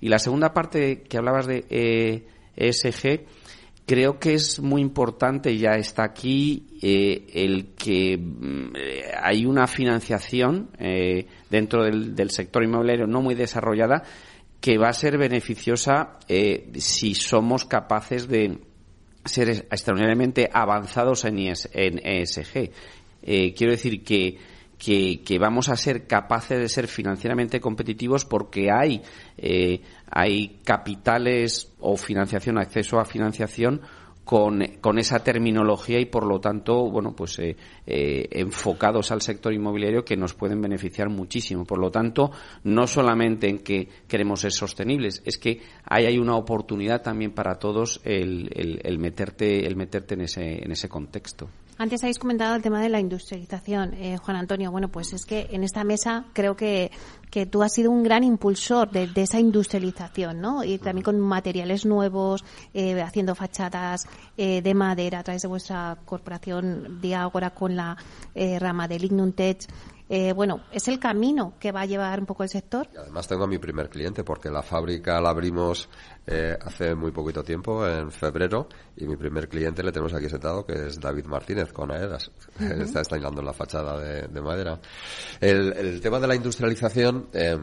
Y 0.00 0.08
la 0.08 0.18
segunda 0.18 0.52
parte 0.52 1.02
que 1.02 1.16
hablabas 1.16 1.46
de 1.46 2.24
ESG, 2.54 3.26
creo 3.86 4.18
que 4.18 4.34
es 4.34 4.60
muy 4.60 4.80
importante, 4.80 5.56
ya 5.56 5.72
está 5.72 6.04
aquí, 6.04 6.66
eh, 6.82 7.26
el 7.34 7.74
que 7.74 8.16
mm, 8.16 8.72
hay 9.22 9.44
una 9.46 9.66
financiación 9.66 10.70
eh, 10.78 11.26
dentro 11.50 11.84
del, 11.84 12.30
sector 12.30 12.62
inmobiliario 12.62 13.06
no 13.06 13.20
muy 13.20 13.34
desarrollada 13.34 14.02
que 14.60 14.78
va 14.78 14.88
a 14.88 14.92
ser 14.92 15.18
beneficiosa 15.18 16.18
eh, 16.28 16.70
si 16.76 17.14
somos 17.14 17.64
capaces 17.64 18.28
de 18.28 18.60
ser 19.24 19.50
extraordinariamente 19.50 20.48
avanzados 20.52 21.24
en, 21.24 21.38
ESG. 21.38 22.70
quiero 23.54 23.72
decir 23.72 24.02
que 24.02 24.38
que, 24.82 25.22
que, 25.22 25.38
vamos 25.38 25.68
a 25.68 25.76
ser 25.76 26.08
capaces 26.08 26.58
de 26.58 26.68
ser 26.68 26.88
financieramente 26.88 27.60
competitivos 27.60 28.24
porque 28.24 28.68
hay, 28.72 29.00
eh, 29.38 29.80
hay 30.10 30.58
capitales 30.64 31.72
o 31.78 31.96
financiación, 31.96 32.58
acceso 32.58 32.98
a 32.98 33.04
financiación 33.04 33.80
con, 34.24 34.62
con, 34.80 34.98
esa 34.98 35.22
terminología 35.24 35.98
y 35.98 36.06
por 36.06 36.26
lo 36.26 36.40
tanto 36.40 36.90
bueno 36.90 37.14
pues 37.14 37.38
eh, 37.38 37.56
eh, 37.86 38.28
enfocados 38.30 39.10
al 39.10 39.20
sector 39.20 39.52
inmobiliario 39.52 40.04
que 40.04 40.16
nos 40.16 40.34
pueden 40.34 40.60
beneficiar 40.60 41.08
muchísimo. 41.08 41.64
Por 41.64 41.78
lo 41.78 41.90
tanto 41.90 42.30
no 42.64 42.86
solamente 42.86 43.48
en 43.48 43.58
que 43.58 43.88
queremos 44.06 44.40
ser 44.40 44.52
sostenibles 44.52 45.22
es 45.24 45.38
que 45.38 45.60
ahí 45.84 46.06
hay 46.06 46.18
una 46.18 46.36
oportunidad 46.36 47.02
también 47.02 47.32
para 47.32 47.56
todos 47.56 48.00
el, 48.04 48.50
el, 48.54 48.80
el 48.84 48.98
meterte 48.98 49.66
el 49.66 49.76
meterte 49.76 50.14
en 50.14 50.22
ese 50.22 50.64
en 50.64 50.70
ese 50.70 50.88
contexto 50.88 51.48
antes 51.82 52.04
habéis 52.04 52.20
comentado 52.20 52.54
el 52.54 52.62
tema 52.62 52.80
de 52.80 52.88
la 52.88 53.00
industrialización, 53.00 53.94
eh, 53.94 54.16
Juan 54.16 54.36
Antonio. 54.36 54.70
Bueno, 54.70 54.88
pues 54.88 55.12
es 55.12 55.24
que 55.24 55.48
en 55.50 55.64
esta 55.64 55.82
mesa 55.82 56.26
creo 56.32 56.54
que, 56.54 56.92
que 57.32 57.46
tú 57.46 57.62
has 57.62 57.72
sido 57.72 57.90
un 57.90 58.02
gran 58.02 58.24
impulsor 58.24 58.90
de, 58.90 59.10
esa 59.16 59.40
industrialización, 59.40 60.38
¿no? 60.42 60.62
Y 60.62 60.76
también 60.76 61.02
con 61.02 61.18
materiales 61.18 61.86
nuevos, 61.86 62.44
eh, 62.74 63.00
haciendo 63.00 63.34
fachadas 63.34 64.06
eh, 64.36 64.60
de 64.60 64.74
madera 64.74 65.20
a 65.20 65.22
través 65.22 65.40
de 65.40 65.48
vuestra 65.48 65.96
corporación 66.04 67.00
Diágora 67.00 67.48
con 67.50 67.74
la 67.74 67.96
eh, 68.34 68.58
rama 68.58 68.86
de 68.86 68.98
Lignum 68.98 69.32
Tech. 69.32 69.66
Eh, 70.14 70.34
bueno, 70.34 70.64
es 70.70 70.88
el 70.88 70.98
camino 70.98 71.54
que 71.58 71.72
va 71.72 71.80
a 71.80 71.86
llevar 71.86 72.20
un 72.20 72.26
poco 72.26 72.42
el 72.42 72.50
sector. 72.50 72.86
Y 72.92 72.98
además 72.98 73.26
tengo 73.26 73.44
a 73.44 73.46
mi 73.46 73.56
primer 73.56 73.88
cliente 73.88 74.22
porque 74.22 74.50
la 74.50 74.62
fábrica 74.62 75.18
la 75.22 75.30
abrimos 75.30 75.88
eh, 76.26 76.54
hace 76.60 76.94
muy 76.94 77.12
poquito 77.12 77.42
tiempo, 77.42 77.88
en 77.88 78.12
febrero, 78.12 78.68
y 78.94 79.06
mi 79.06 79.16
primer 79.16 79.48
cliente 79.48 79.82
le 79.82 79.90
tenemos 79.90 80.12
aquí 80.12 80.28
sentado, 80.28 80.66
que 80.66 80.74
es 80.74 81.00
David 81.00 81.24
Martínez 81.24 81.72
con 81.72 81.90
Aedas. 81.90 82.30
Está 82.60 82.98
instalando 82.98 83.40
la 83.40 83.54
fachada 83.54 83.98
de, 83.98 84.28
de 84.28 84.40
madera. 84.42 84.78
El, 85.40 85.72
el, 85.72 85.98
tema 86.02 86.20
de 86.20 86.26
la 86.26 86.34
industrialización, 86.34 87.28
eh, 87.32 87.56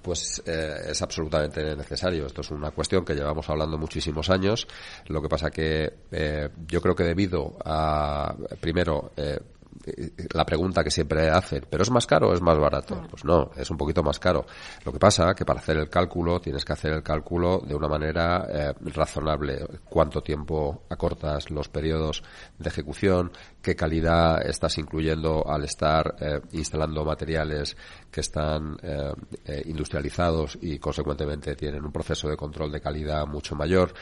pues 0.00 0.42
es 0.46 1.02
absolutamente 1.02 1.76
necesario. 1.76 2.24
Esto 2.24 2.40
es 2.40 2.50
una 2.50 2.70
cuestión 2.70 3.04
que 3.04 3.14
llevamos 3.14 3.46
hablando 3.50 3.76
muchísimos 3.76 4.30
años. 4.30 4.66
Lo 5.08 5.20
que 5.20 5.28
pasa 5.28 5.50
que 5.50 5.92
yo 6.66 6.80
creo 6.80 6.94
que 6.94 7.04
debido 7.04 7.58
a, 7.62 8.34
primero, 8.58 9.12
la 10.34 10.44
pregunta 10.44 10.84
que 10.84 10.90
siempre 10.90 11.28
hacen, 11.30 11.66
¿pero 11.68 11.82
es 11.82 11.90
más 11.90 12.06
caro 12.06 12.28
o 12.28 12.34
es 12.34 12.40
más 12.40 12.58
barato? 12.58 13.02
Pues 13.10 13.24
no, 13.24 13.50
es 13.56 13.70
un 13.70 13.76
poquito 13.76 14.02
más 14.02 14.18
caro. 14.18 14.44
Lo 14.84 14.92
que 14.92 14.98
pasa 14.98 15.34
que 15.34 15.44
para 15.44 15.60
hacer 15.60 15.76
el 15.78 15.88
cálculo 15.88 16.40
tienes 16.40 16.64
que 16.64 16.72
hacer 16.72 16.92
el 16.92 17.02
cálculo 17.02 17.60
de 17.60 17.74
una 17.74 17.88
manera 17.88 18.46
eh, 18.48 18.74
razonable. 18.94 19.66
¿Cuánto 19.88 20.22
tiempo 20.22 20.82
acortas 20.88 21.50
los 21.50 21.68
periodos 21.68 22.22
de 22.58 22.68
ejecución? 22.68 23.32
¿Qué 23.62 23.76
calidad 23.76 24.40
estás 24.46 24.78
incluyendo 24.78 25.46
al 25.46 25.64
estar 25.64 26.14
eh, 26.18 26.40
instalando 26.52 27.04
materiales 27.04 27.76
que 28.10 28.22
están 28.22 28.78
eh, 28.82 29.12
eh, 29.44 29.62
industrializados 29.66 30.58
y 30.62 30.78
consecuentemente 30.78 31.54
tienen 31.56 31.84
un 31.84 31.92
proceso 31.92 32.28
de 32.28 32.38
control 32.38 32.72
de 32.72 32.80
calidad 32.80 33.26
mucho 33.26 33.54
mayor. 33.54 33.92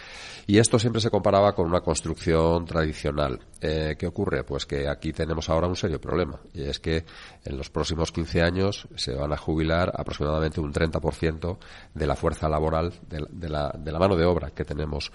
Y 0.47 0.59
esto 0.59 0.79
siempre 0.79 1.01
se 1.01 1.11
comparaba 1.11 1.55
con 1.55 1.67
una 1.67 1.81
construcción 1.81 2.65
tradicional. 2.67 3.41
¿Qué 3.61 4.07
ocurre? 4.07 4.45
Pues 4.45 4.67
que 4.67 4.89
aquí 4.89 5.13
tenemos 5.13 5.51
ahora 5.51 5.67
un 5.67 5.75
serio 5.75 6.01
problema 6.01 6.39
y 6.55 6.63
es 6.63 6.79
que 6.79 7.05
en 7.45 7.57
los 7.57 7.71
próximos 7.71 8.13
15 8.13 8.43
años 8.43 8.87
se 8.95 9.13
van 9.13 9.33
a 9.33 9.37
jubilar 9.37 9.93
aproximadamente 9.97 10.61
un 10.61 10.73
30% 10.73 11.59
de 11.93 12.07
la 12.07 12.15
fuerza 12.15 12.49
laboral, 12.49 12.95
de, 13.09 13.49
la, 13.49 13.99
mano 13.99 14.15
de 14.15 14.25
obra 14.25 14.51
que 14.51 14.65
tenemos 14.65 15.11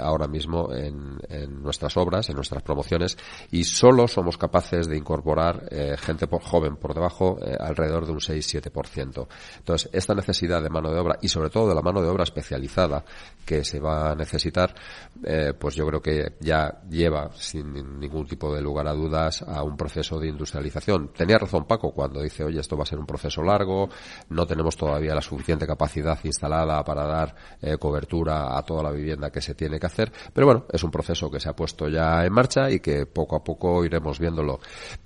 ahora 0.00 0.26
mismo 0.26 0.74
en, 0.74 1.18
en, 1.28 1.62
nuestras 1.62 1.96
obras, 1.96 2.28
en 2.28 2.34
nuestras 2.34 2.64
promociones 2.64 3.16
y 3.52 3.62
solo 3.76 4.08
somos 4.08 4.38
capaces 4.38 4.88
de 4.88 4.96
incorporar 4.96 5.68
eh, 5.70 5.96
gente 5.98 6.26
por, 6.26 6.42
joven 6.42 6.76
por 6.76 6.94
debajo 6.94 7.38
eh, 7.42 7.54
alrededor 7.58 8.06
de 8.06 8.12
un 8.12 8.20
6-7%. 8.20 9.26
Entonces, 9.58 9.90
esta 9.92 10.14
necesidad 10.14 10.62
de 10.62 10.70
mano 10.70 10.90
de 10.90 10.98
obra 10.98 11.18
y 11.20 11.28
sobre 11.28 11.50
todo 11.50 11.68
de 11.68 11.74
la 11.74 11.82
mano 11.82 12.00
de 12.00 12.08
obra 12.08 12.24
especializada 12.24 13.04
que 13.44 13.64
se 13.64 13.78
va 13.78 14.12
a 14.12 14.14
necesitar, 14.14 14.74
eh, 15.22 15.52
pues 15.58 15.74
yo 15.74 15.86
creo 15.86 16.00
que 16.00 16.36
ya 16.40 16.80
lleva 16.88 17.30
sin 17.34 18.00
ningún 18.00 18.26
tipo 18.26 18.54
de 18.54 18.62
lugar 18.62 18.88
a 18.88 18.94
dudas 18.94 19.42
a 19.42 19.62
un 19.62 19.76
proceso 19.76 20.18
de 20.18 20.28
industrialización. 20.28 21.12
Tenía 21.12 21.36
razón 21.36 21.66
Paco 21.66 21.92
cuando 21.92 22.22
dice, 22.22 22.44
oye, 22.44 22.60
esto 22.60 22.76
va 22.76 22.84
a 22.84 22.86
ser 22.86 22.98
un 22.98 23.06
proceso 23.06 23.42
largo, 23.42 23.90
no 24.30 24.46
tenemos 24.46 24.76
todavía 24.76 25.14
la 25.14 25.20
suficiente 25.20 25.66
capacidad 25.66 26.18
instalada 26.24 26.82
para 26.82 27.06
dar 27.06 27.34
eh, 27.60 27.76
cobertura 27.76 28.56
a 28.56 28.62
toda 28.62 28.82
la 28.82 28.90
vivienda 28.90 29.30
que 29.30 29.42
se 29.42 29.54
tiene 29.54 29.78
que 29.78 29.86
hacer, 29.86 30.10
pero 30.32 30.46
bueno, 30.46 30.64
es 30.72 30.82
un 30.82 30.90
proceso 30.90 31.30
que 31.30 31.40
se 31.40 31.50
ha 31.50 31.52
puesto 31.54 31.88
ya 31.88 32.24
en 32.24 32.32
marcha 32.32 32.70
y 32.70 32.80
que 32.80 33.06
poco 33.06 33.36
a 33.36 33.44
poco 33.44 33.65
iremos 33.84 34.18
viéndolo. 34.18 34.60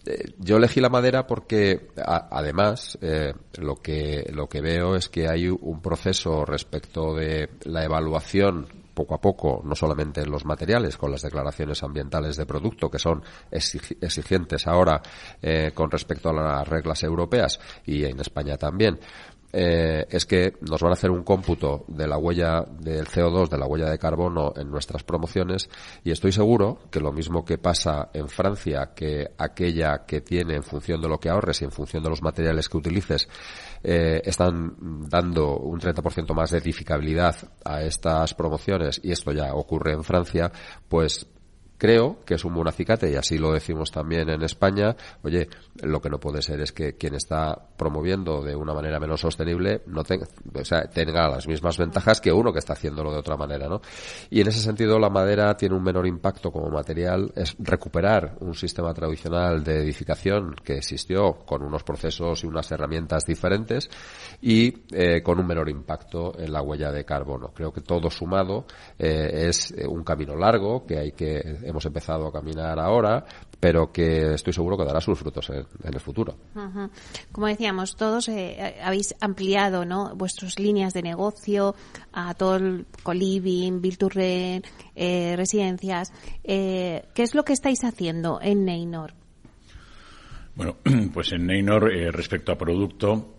Eh, 0.07 0.33
yo 0.39 0.57
elegí 0.57 0.81
la 0.81 0.89
madera 0.89 1.27
porque, 1.27 1.89
además, 1.97 2.99
eh, 3.01 3.33
lo 3.59 3.77
que 3.77 4.31
lo 4.33 4.49
que 4.49 4.61
veo 4.61 4.97
es 4.97 5.09
que 5.09 5.29
hay 5.29 5.49
un 5.49 5.81
proceso 5.81 6.45
respecto 6.45 7.15
de 7.15 7.51
la 7.65 7.85
evaluación 7.85 8.67
poco 9.01 9.15
a 9.15 9.21
poco, 9.21 9.63
no 9.65 9.75
solamente 9.75 10.21
en 10.21 10.31
los 10.31 10.45
materiales, 10.45 10.97
con 10.97 11.11
las 11.11 11.23
declaraciones 11.23 11.83
ambientales 11.83 12.37
de 12.37 12.45
producto, 12.45 12.91
que 12.91 12.99
son 12.99 13.23
exigentes 13.51 14.67
ahora 14.67 15.01
eh, 15.41 15.71
con 15.75 15.91
respecto 15.91 16.29
a 16.29 16.35
las 16.35 16.69
reglas 16.69 17.03
europeas 17.03 17.59
y 17.87 18.05
en 18.05 18.21
España 18.21 18.59
también, 18.59 18.99
eh, 19.53 20.07
es 20.09 20.27
que 20.27 20.55
nos 20.61 20.81
van 20.81 20.91
a 20.91 20.95
hacer 20.95 21.11
un 21.11 21.23
cómputo 21.23 21.85
de 21.89 22.07
la 22.07 22.19
huella 22.19 22.63
del 22.63 23.07
CO2, 23.07 23.49
de 23.49 23.59
la 23.59 23.67
huella 23.67 23.91
de 23.91 23.99
carbono 23.99 24.53
en 24.57 24.71
nuestras 24.71 25.03
promociones 25.03 25.69
y 26.05 26.11
estoy 26.11 26.33
seguro 26.33 26.79
que 26.91 27.01
lo 27.01 27.13
mismo 27.13 27.45
que 27.45 27.59
pasa 27.59 28.11
en 28.13 28.29
Francia, 28.29 28.93
que 28.95 29.33
aquella 29.39 30.05
que 30.07 30.21
tiene 30.21 30.55
en 30.57 30.63
función 30.63 31.01
de 31.01 31.09
lo 31.09 31.19
que 31.19 31.31
ahorres 31.31 31.63
y 31.63 31.65
en 31.65 31.73
función 31.73 32.03
de 32.03 32.11
los 32.11 32.23
materiales 32.23 32.69
que 32.69 32.77
utilices, 32.77 33.29
eh, 33.83 34.21
están 34.25 35.09
dando 35.09 35.57
un 35.57 35.81
30% 35.81 36.35
más 36.35 36.51
de 36.51 36.59
edificabilidad 36.59 37.35
a 37.65 37.83
estas 37.83 38.35
promociones 38.35 39.01
y 39.03 39.11
esto 39.11 39.33
ya 39.33 39.55
ocurre 39.55 39.93
en 39.93 40.05
Francia, 40.05 40.53
pues 40.89 41.27
creo 41.81 42.19
que 42.27 42.35
es 42.35 42.45
un 42.45 42.55
buen 42.55 42.69
acicate 42.69 43.11
y 43.11 43.17
así 43.17 43.39
lo 43.39 43.53
decimos 43.53 43.91
también 43.91 44.29
en 44.29 44.43
España. 44.43 44.95
Oye, 45.23 45.49
lo 45.83 45.99
que 46.03 46.11
no 46.11 46.21
puede 46.21 46.43
ser 46.43 46.61
es 46.61 46.73
que 46.73 46.99
quien 46.99 47.15
está 47.15 47.59
promoviendo 47.79 48.43
de 48.43 48.55
una 48.55 48.75
manera 48.75 49.01
menos 49.01 49.23
sostenible 49.23 49.81
no 49.87 50.05
tenga, 50.05 50.27
o 50.55 50.65
sea, 50.65 50.83
tenga 50.83 51.27
las 51.29 51.49
mismas 51.49 51.79
ventajas 51.79 52.21
que 52.21 52.31
uno 52.31 52.53
que 52.53 52.59
está 52.59 52.75
haciéndolo 52.75 53.11
de 53.11 53.19
otra 53.19 53.39
manera, 53.39 53.67
¿no? 53.67 53.81
Y 54.29 54.43
en 54.43 54.49
ese 54.49 54.61
sentido 54.61 54.99
la 54.99 55.09
madera 55.09 55.57
tiene 55.57 55.75
un 55.75 55.83
menor 55.83 56.07
impacto 56.07 56.53
como 56.53 56.69
material, 56.69 57.33
es 57.35 57.57
recuperar 57.59 58.37
un 58.41 58.55
sistema 58.55 58.93
tradicional 58.93 59.65
de 59.65 59.81
edificación 59.81 60.55
que 60.63 60.77
existió 60.77 61.39
con 61.47 61.63
unos 61.63 61.83
procesos 61.83 62.45
y 62.45 62.47
unas 62.47 62.71
herramientas 62.71 63.25
diferentes 63.25 63.89
y 64.43 64.83
eh, 64.93 65.23
con 65.23 65.41
un 65.41 65.47
menor 65.47 65.71
impacto 65.71 66.39
en 66.39 66.53
la 66.53 66.61
huella 66.61 66.93
de 66.93 67.07
carbono. 67.07 67.53
Creo 67.55 67.73
que 67.73 67.81
todo 67.81 68.11
sumado 68.11 68.67
eh, 68.99 69.47
es 69.49 69.75
un 69.89 70.05
camino 70.05 70.37
largo 70.37 70.85
que 70.85 70.99
hay 70.99 71.13
que 71.13 71.70
hemos 71.71 71.85
empezado 71.87 72.27
a 72.27 72.33
caminar 72.33 72.79
ahora, 72.79 73.25
pero 73.59 73.93
que 73.93 74.35
estoy 74.35 74.53
seguro 74.53 74.77
que 74.77 74.85
dará 74.85 75.01
sus 75.01 75.19
frutos 75.19 75.49
en, 75.51 75.67
en 75.85 75.95
el 75.95 76.01
futuro. 76.01 76.37
Uh 76.55 76.61
-huh. 76.61 76.91
Como 77.33 77.47
decíamos, 77.47 77.97
todos 77.97 78.29
eh, 78.29 78.77
habéis 78.83 79.15
ampliado 79.21 79.85
¿no? 79.85 80.15
vuestras 80.15 80.59
líneas 80.59 80.95
de 80.95 81.03
negocio 81.03 81.75
a 82.13 82.35
todo 82.35 82.57
el 82.57 82.87
coliving, 83.03 83.81
Build 83.81 83.99
to 83.99 84.09
Rent, 84.09 84.67
eh, 84.95 85.35
residencias. 85.37 86.13
Eh, 86.45 87.05
¿Qué 87.15 87.23
es 87.23 87.35
lo 87.35 87.45
que 87.45 87.53
estáis 87.53 87.85
haciendo 87.85 88.41
en 88.43 88.65
Neynor? 88.65 89.15
Bueno, 90.55 90.77
pues 91.15 91.33
en 91.33 91.47
Neynor, 91.47 91.93
eh, 91.93 92.11
respecto 92.11 92.53
a 92.53 92.59
producto, 92.59 93.37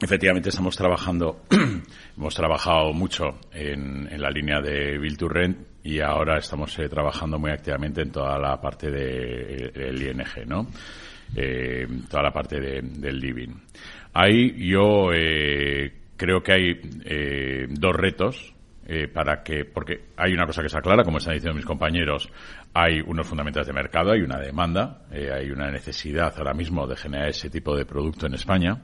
Efectivamente 0.00 0.50
estamos 0.50 0.76
trabajando, 0.76 1.40
hemos 2.16 2.32
trabajado 2.32 2.92
mucho 2.92 3.40
en, 3.50 4.06
en, 4.08 4.22
la 4.22 4.30
línea 4.30 4.60
de 4.60 4.96
Build 4.96 5.18
to 5.18 5.28
Rent 5.28 5.58
y 5.88 6.00
ahora 6.00 6.36
estamos 6.36 6.78
eh, 6.78 6.88
trabajando 6.88 7.38
muy 7.38 7.50
activamente 7.50 8.02
en 8.02 8.10
toda 8.10 8.38
la 8.38 8.60
parte 8.60 8.90
del 8.90 9.72
de, 9.72 10.10
ING, 10.10 10.46
¿no? 10.46 10.66
Eh, 11.34 11.86
toda 12.10 12.24
la 12.24 12.30
parte 12.30 12.60
de, 12.60 12.82
del 12.82 13.18
living. 13.18 13.54
Ahí 14.12 14.68
yo 14.68 15.10
eh, 15.14 15.90
creo 16.14 16.42
que 16.42 16.52
hay 16.52 16.80
eh, 17.06 17.66
dos 17.70 17.96
retos 17.96 18.54
eh, 18.86 19.08
para 19.08 19.42
que, 19.42 19.64
porque 19.64 20.08
hay 20.16 20.34
una 20.34 20.44
cosa 20.46 20.60
que 20.60 20.66
está 20.66 20.82
clara, 20.82 21.04
como 21.04 21.18
están 21.18 21.34
diciendo 21.34 21.56
mis 21.56 21.64
compañeros, 21.64 22.28
hay 22.74 23.00
unos 23.00 23.26
fundamentales 23.26 23.66
de 23.66 23.72
mercado, 23.72 24.12
hay 24.12 24.20
una 24.20 24.38
demanda, 24.38 25.02
eh, 25.10 25.30
hay 25.32 25.50
una 25.50 25.70
necesidad 25.70 26.34
ahora 26.36 26.52
mismo 26.52 26.86
de 26.86 26.96
generar 26.96 27.28
ese 27.28 27.48
tipo 27.48 27.74
de 27.74 27.86
producto 27.86 28.26
en 28.26 28.34
España. 28.34 28.82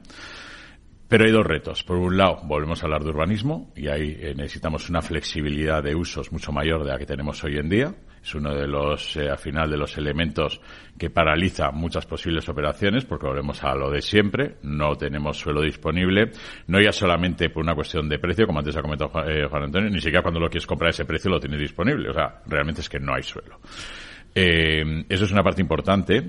Pero 1.15 1.27
hay 1.27 1.31
dos 1.31 1.45
retos. 1.45 1.81
Por 1.81 1.95
un 1.95 2.17
lado, 2.17 2.41
volvemos 2.43 2.83
a 2.83 2.87
hablar 2.87 3.01
de 3.01 3.09
urbanismo 3.09 3.71
y 3.73 3.87
ahí 3.87 4.17
eh, 4.19 4.33
necesitamos 4.35 4.89
una 4.89 5.01
flexibilidad 5.01 5.81
de 5.81 5.95
usos 5.95 6.29
mucho 6.33 6.51
mayor 6.51 6.83
de 6.83 6.91
la 6.91 6.97
que 6.97 7.05
tenemos 7.05 7.41
hoy 7.45 7.55
en 7.55 7.69
día. 7.69 7.95
Es 8.21 8.35
uno 8.35 8.53
de 8.53 8.67
los, 8.67 9.15
eh, 9.15 9.29
al 9.29 9.37
final, 9.37 9.71
de 9.71 9.77
los 9.77 9.97
elementos 9.97 10.59
que 10.99 11.09
paraliza 11.09 11.71
muchas 11.71 12.05
posibles 12.05 12.49
operaciones 12.49 13.05
porque 13.05 13.27
volvemos 13.27 13.63
a 13.63 13.73
lo 13.75 13.89
de 13.89 14.01
siempre. 14.01 14.57
No 14.63 14.97
tenemos 14.97 15.37
suelo 15.37 15.61
disponible, 15.61 16.31
no 16.67 16.81
ya 16.81 16.91
solamente 16.91 17.49
por 17.49 17.63
una 17.63 17.75
cuestión 17.75 18.09
de 18.09 18.19
precio, 18.19 18.45
como 18.45 18.59
antes 18.59 18.75
ha 18.75 18.81
comentado 18.81 19.25
eh, 19.25 19.47
Juan 19.47 19.63
Antonio, 19.63 19.89
ni 19.89 20.01
siquiera 20.01 20.21
cuando 20.21 20.41
lo 20.41 20.49
quieres 20.49 20.67
comprar 20.67 20.89
ese 20.89 21.05
precio 21.05 21.31
lo 21.31 21.39
tienes 21.39 21.61
disponible. 21.61 22.09
O 22.09 22.13
sea, 22.13 22.41
realmente 22.45 22.81
es 22.81 22.89
que 22.89 22.99
no 22.99 23.15
hay 23.15 23.23
suelo. 23.23 23.61
Eh, 24.35 25.05
eso 25.07 25.23
es 25.23 25.31
una 25.31 25.43
parte 25.43 25.61
importante. 25.61 26.21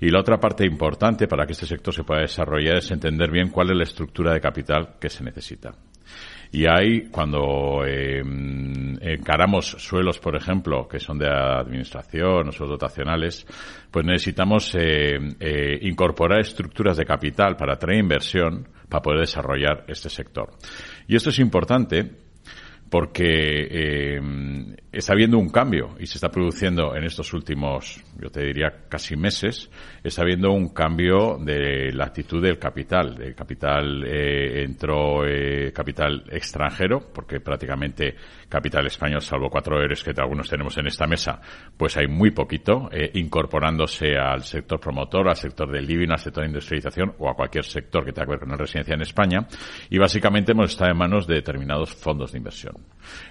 Y 0.00 0.08
la 0.08 0.20
otra 0.20 0.40
parte 0.40 0.64
importante 0.64 1.28
para 1.28 1.46
que 1.46 1.52
este 1.52 1.66
sector 1.66 1.94
se 1.94 2.04
pueda 2.04 2.22
desarrollar 2.22 2.78
es 2.78 2.90
entender 2.90 3.30
bien 3.30 3.50
cuál 3.50 3.70
es 3.70 3.76
la 3.76 3.84
estructura 3.84 4.32
de 4.32 4.40
capital 4.40 4.96
que 4.98 5.10
se 5.10 5.22
necesita. 5.22 5.72
Y 6.52 6.66
ahí, 6.66 7.08
cuando 7.10 7.84
eh, 7.86 8.20
encaramos 9.00 9.66
suelos, 9.66 10.18
por 10.18 10.34
ejemplo, 10.36 10.88
que 10.88 10.98
son 10.98 11.16
de 11.16 11.28
administración 11.28 12.48
o 12.48 12.52
suelos 12.52 12.80
dotacionales, 12.80 13.46
pues 13.90 14.04
necesitamos 14.04 14.74
eh, 14.74 15.16
eh, 15.38 15.78
incorporar 15.82 16.40
estructuras 16.40 16.96
de 16.96 17.04
capital 17.04 17.56
para 17.56 17.74
atraer 17.74 18.00
inversión 18.00 18.68
para 18.88 19.02
poder 19.02 19.20
desarrollar 19.20 19.84
este 19.86 20.10
sector. 20.10 20.50
Y 21.06 21.14
esto 21.14 21.30
es 21.30 21.38
importante 21.38 22.10
porque 22.90 23.68
eh, 23.70 24.20
está 24.92 25.12
habiendo 25.12 25.38
un 25.38 25.48
cambio 25.48 25.94
y 25.98 26.06
se 26.06 26.18
está 26.18 26.28
produciendo 26.28 26.96
en 26.96 27.04
estos 27.04 27.32
últimos, 27.32 28.02
yo 28.18 28.28
te 28.30 28.42
diría, 28.42 28.86
casi 28.88 29.16
meses, 29.16 29.70
está 30.02 30.22
habiendo 30.22 30.50
un 30.50 30.70
cambio 30.70 31.38
de 31.38 31.92
la 31.92 32.06
actitud 32.06 32.42
del 32.42 32.58
capital. 32.58 33.22
El 33.22 33.34
capital 33.34 34.04
eh, 34.04 34.64
entró 34.64 35.24
eh, 35.24 35.72
capital 35.72 36.24
extranjero, 36.30 37.12
porque 37.12 37.40
prácticamente 37.40 38.16
capital 38.48 38.86
español, 38.86 39.20
salvo 39.20 39.48
cuatro 39.48 39.80
euros 39.80 40.02
que 40.02 40.12
algunos 40.18 40.50
tenemos 40.50 40.76
en 40.78 40.88
esta 40.88 41.06
mesa, 41.06 41.40
pues 41.76 41.96
hay 41.96 42.08
muy 42.08 42.32
poquito, 42.32 42.88
eh, 42.92 43.10
incorporándose 43.14 44.16
al 44.16 44.42
sector 44.42 44.80
promotor, 44.80 45.28
al 45.28 45.36
sector 45.36 45.70
del 45.70 45.86
living, 45.86 46.10
al 46.10 46.18
sector 46.18 46.42
de 46.42 46.48
industrialización 46.48 47.14
o 47.18 47.30
a 47.30 47.34
cualquier 47.34 47.64
sector 47.64 48.04
que 48.04 48.12
tenga 48.12 48.26
que 48.26 48.30
ver 48.32 48.40
con 48.40 48.50
la 48.50 48.56
residencia 48.56 48.94
en 48.94 49.02
España. 49.02 49.46
Y 49.88 49.98
básicamente 49.98 50.52
hemos 50.52 50.70
estado 50.70 50.90
en 50.90 50.98
manos 50.98 51.26
de 51.28 51.36
determinados 51.36 51.94
fondos 51.94 52.32
de 52.32 52.38
inversión. 52.38 52.79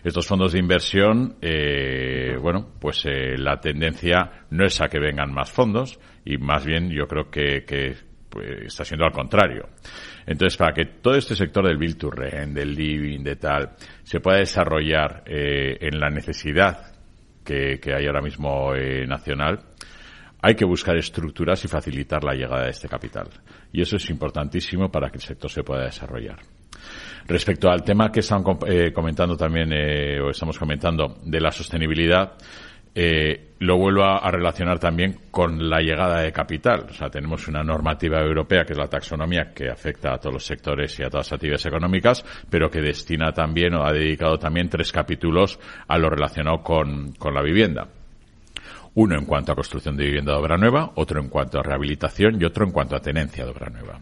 Estos 0.03 0.27
fondos 0.27 0.53
de 0.53 0.59
inversión, 0.59 1.37
eh, 1.41 2.37
bueno, 2.41 2.73
pues 2.79 3.05
eh, 3.05 3.37
la 3.37 3.59
tendencia 3.59 4.45
no 4.49 4.65
es 4.65 4.81
a 4.81 4.87
que 4.87 4.99
vengan 4.99 5.33
más 5.33 5.51
fondos 5.51 5.99
y 6.25 6.37
más 6.37 6.65
bien 6.65 6.89
yo 6.89 7.07
creo 7.07 7.29
que, 7.29 7.63
pues, 8.29 8.65
está 8.65 8.85
siendo 8.85 9.05
al 9.05 9.11
contrario. 9.11 9.69
Entonces, 10.25 10.57
para 10.57 10.73
que 10.73 10.85
todo 11.01 11.15
este 11.15 11.35
sector 11.35 11.65
del 11.65 11.77
build 11.77 11.97
to 11.97 12.11
rent, 12.11 12.53
del 12.53 12.73
living, 12.73 13.23
de 13.23 13.35
tal, 13.35 13.75
se 14.03 14.19
pueda 14.19 14.37
desarrollar 14.37 15.23
eh, 15.25 15.77
en 15.81 15.99
la 15.99 16.09
necesidad 16.09 16.95
que, 17.43 17.79
hay 17.93 18.05
ahora 18.05 18.21
mismo 18.21 18.73
nacional, 19.07 19.59
hay 20.41 20.53
que 20.53 20.65
buscar 20.65 20.95
estructuras 20.97 21.65
y 21.65 21.67
facilitar 21.67 22.23
la 22.23 22.33
llegada 22.33 22.65
de 22.65 22.69
este 22.69 22.87
capital. 22.87 23.27
Y 23.73 23.81
eso 23.81 23.95
es 23.95 24.07
importantísimo 24.11 24.91
para 24.91 25.09
que 25.09 25.17
el 25.17 25.23
sector 25.23 25.49
se 25.49 25.63
pueda 25.63 25.85
desarrollar. 25.85 26.37
Respecto 27.27 27.69
al 27.69 27.83
tema 27.83 28.11
que 28.11 28.21
están 28.21 28.43
eh, 28.67 28.91
comentando 28.91 29.37
también, 29.37 29.71
eh, 29.71 30.19
o 30.19 30.31
estamos 30.31 30.57
comentando, 30.57 31.17
de 31.23 31.39
la 31.39 31.51
sostenibilidad, 31.51 32.33
eh, 32.95 33.53
lo 33.59 33.77
vuelvo 33.77 34.03
a, 34.03 34.31
relacionar 34.31 34.79
también 34.79 35.19
con 35.29 35.69
la 35.69 35.79
llegada 35.79 36.21
de 36.21 36.31
capital. 36.31 36.87
O 36.89 36.93
sea, 36.93 37.09
tenemos 37.09 37.47
una 37.47 37.61
normativa 37.61 38.19
europea 38.19 38.63
que 38.65 38.73
es 38.73 38.79
la 38.79 38.87
taxonomía 38.87 39.51
que 39.53 39.69
afecta 39.69 40.13
a 40.13 40.17
todos 40.17 40.33
los 40.33 40.45
sectores 40.45 40.97
y 40.99 41.03
a 41.03 41.09
todas 41.09 41.27
las 41.27 41.33
actividades 41.33 41.65
económicas, 41.65 42.25
pero 42.49 42.69
que 42.69 42.81
destina 42.81 43.31
también 43.31 43.75
o 43.75 43.85
ha 43.85 43.93
dedicado 43.93 44.39
también 44.39 44.69
tres 44.69 44.91
capítulos 44.91 45.59
a 45.87 45.97
lo 45.97 46.09
relacionado 46.09 46.63
con, 46.63 47.11
con 47.13 47.33
la 47.33 47.43
vivienda. 47.43 47.87
Uno 48.95 49.17
en 49.17 49.25
cuanto 49.25 49.51
a 49.51 49.55
construcción 49.55 49.95
de 49.95 50.05
vivienda 50.05 50.33
de 50.33 50.39
obra 50.39 50.57
nueva, 50.57 50.91
otro 50.95 51.21
en 51.21 51.29
cuanto 51.29 51.59
a 51.59 51.63
rehabilitación 51.63 52.41
y 52.41 52.45
otro 52.45 52.65
en 52.65 52.71
cuanto 52.71 52.95
a 52.95 53.01
tenencia 53.01 53.45
de 53.45 53.51
obra 53.51 53.69
nueva. 53.69 53.99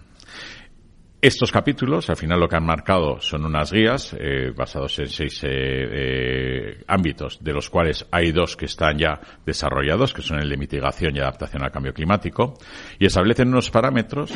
Estos 1.19 1.51
capítulos, 1.51 2.11
al 2.11 2.15
final 2.15 2.39
lo 2.39 2.47
que 2.47 2.57
han 2.57 2.65
marcado 2.65 3.19
son 3.21 3.43
unas 3.43 3.71
guías 3.71 4.15
eh, 4.19 4.51
basados 4.55 4.99
en 4.99 5.07
seis 5.07 5.43
eh, 5.43 5.49
eh, 5.49 6.83
ámbitos, 6.85 7.43
de 7.43 7.53
los 7.53 7.71
cuales 7.71 8.05
hay 8.11 8.31
dos 8.31 8.55
que 8.55 8.65
están 8.65 8.99
ya 8.99 9.19
desarrollados, 9.43 10.13
que 10.13 10.21
son 10.21 10.37
el 10.37 10.47
de 10.47 10.57
mitigación 10.57 11.15
y 11.15 11.19
adaptación 11.19 11.63
al 11.63 11.71
cambio 11.71 11.91
climático, 11.91 12.53
y 12.99 13.07
establecen 13.07 13.47
unos 13.47 13.71
parámetros 13.71 14.31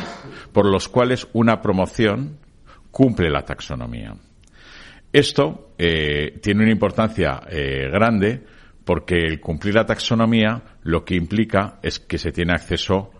por 0.51 0.65
los 0.65 0.89
cuales 0.89 1.27
una 1.33 1.61
promoción 1.61 2.39
cumple 2.89 3.29
la 3.29 3.46
taxonomía. 3.46 4.15
Esto 5.13 5.75
tiene 5.77 6.63
una 6.63 6.72
importancia 6.72 7.41
grande 7.91 8.44
porque 8.85 9.17
el 9.17 9.39
cumplir 9.39 9.75
la 9.75 9.85
taxonomía 9.85 10.77
lo 10.83 11.03
que 11.03 11.15
implica 11.15 11.79
es 11.83 12.00
que 12.00 12.17
se 12.17 12.31
tiene 12.31 12.53
acceso 12.53 13.11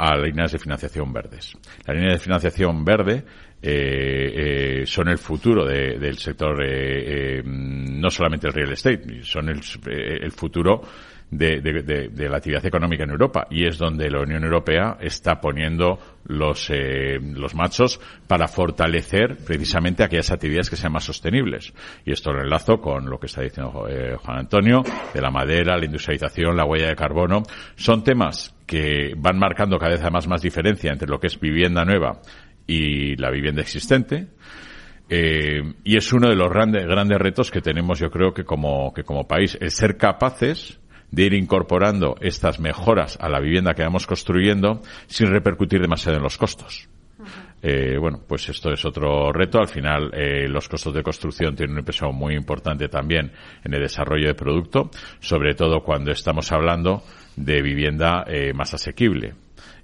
a 0.00 0.16
líneas 0.16 0.52
de 0.52 0.58
financiación 0.58 1.12
verdes. 1.12 1.52
Las 1.84 1.94
líneas 1.94 2.14
de 2.14 2.24
financiación 2.24 2.82
verde 2.82 3.22
eh, 3.60 4.80
eh, 4.80 4.86
son 4.86 5.08
el 5.08 5.18
futuro 5.18 5.66
de, 5.66 5.98
del 5.98 6.16
sector, 6.16 6.62
eh, 6.64 7.38
eh, 7.38 7.42
no 7.44 8.08
solamente 8.08 8.46
el 8.46 8.54
real 8.54 8.72
estate, 8.72 9.22
son 9.22 9.50
el, 9.50 9.58
eh, 9.58 10.18
el 10.22 10.32
futuro 10.32 10.80
de, 11.30 11.60
de, 11.60 12.08
de, 12.08 12.28
la 12.28 12.38
actividad 12.38 12.64
económica 12.66 13.04
en 13.04 13.10
Europa 13.10 13.46
y 13.50 13.64
es 13.64 13.78
donde 13.78 14.10
la 14.10 14.20
Unión 14.20 14.42
Europea 14.42 14.96
está 15.00 15.40
poniendo 15.40 15.98
los, 16.24 16.70
eh, 16.70 17.20
los 17.20 17.54
machos 17.54 18.00
para 18.26 18.48
fortalecer 18.48 19.36
precisamente 19.46 20.02
aquellas 20.02 20.32
actividades 20.32 20.68
que 20.68 20.76
sean 20.76 20.92
más 20.92 21.04
sostenibles. 21.04 21.72
Y 22.04 22.12
esto 22.12 22.32
lo 22.32 22.42
enlazo 22.42 22.80
con 22.80 23.08
lo 23.08 23.18
que 23.18 23.26
está 23.26 23.42
diciendo 23.42 23.86
eh, 23.88 24.16
Juan 24.16 24.38
Antonio, 24.38 24.82
de 25.14 25.20
la 25.20 25.30
madera, 25.30 25.76
la 25.76 25.84
industrialización, 25.84 26.56
la 26.56 26.64
huella 26.64 26.88
de 26.88 26.96
carbono. 26.96 27.44
Son 27.76 28.02
temas 28.02 28.56
que 28.66 29.14
van 29.16 29.38
marcando 29.38 29.78
cada 29.78 29.92
vez 29.92 30.10
más, 30.10 30.26
más 30.26 30.42
diferencia 30.42 30.92
entre 30.92 31.08
lo 31.08 31.20
que 31.20 31.28
es 31.28 31.38
vivienda 31.38 31.84
nueva 31.84 32.20
y 32.66 33.14
la 33.16 33.30
vivienda 33.30 33.62
existente. 33.62 34.28
Eh, 35.08 35.62
y 35.84 35.96
es 35.96 36.12
uno 36.12 36.28
de 36.28 36.36
los 36.36 36.48
grandes, 36.50 36.86
grandes 36.86 37.18
retos 37.18 37.50
que 37.50 37.60
tenemos, 37.60 37.98
yo 37.98 38.10
creo 38.10 38.32
que 38.32 38.44
como, 38.44 38.92
que 38.92 39.02
como 39.02 39.26
país, 39.26 39.58
el 39.60 39.70
ser 39.70 39.96
capaces 39.96 40.79
de 41.10 41.24
ir 41.24 41.34
incorporando 41.34 42.16
estas 42.20 42.60
mejoras 42.60 43.18
a 43.20 43.28
la 43.28 43.40
vivienda 43.40 43.74
que 43.74 43.82
vamos 43.82 44.06
construyendo 44.06 44.82
sin 45.06 45.28
repercutir 45.28 45.80
demasiado 45.80 46.18
en 46.18 46.22
los 46.22 46.38
costos. 46.38 46.88
Eh, 47.62 47.98
bueno, 47.98 48.20
pues 48.26 48.48
esto 48.48 48.72
es 48.72 48.84
otro 48.84 49.32
reto. 49.32 49.58
Al 49.58 49.68
final, 49.68 50.10
eh, 50.14 50.48
los 50.48 50.68
costos 50.68 50.94
de 50.94 51.02
construcción 51.02 51.54
tienen 51.54 51.76
un 51.76 51.84
peso 51.84 52.10
muy 52.12 52.34
importante 52.34 52.88
también 52.88 53.32
en 53.62 53.74
el 53.74 53.80
desarrollo 53.80 54.28
de 54.28 54.34
producto, 54.34 54.90
sobre 55.20 55.54
todo 55.54 55.82
cuando 55.82 56.10
estamos 56.10 56.50
hablando 56.52 57.02
de 57.36 57.60
vivienda 57.60 58.24
eh, 58.26 58.52
más 58.54 58.72
asequible. 58.72 59.34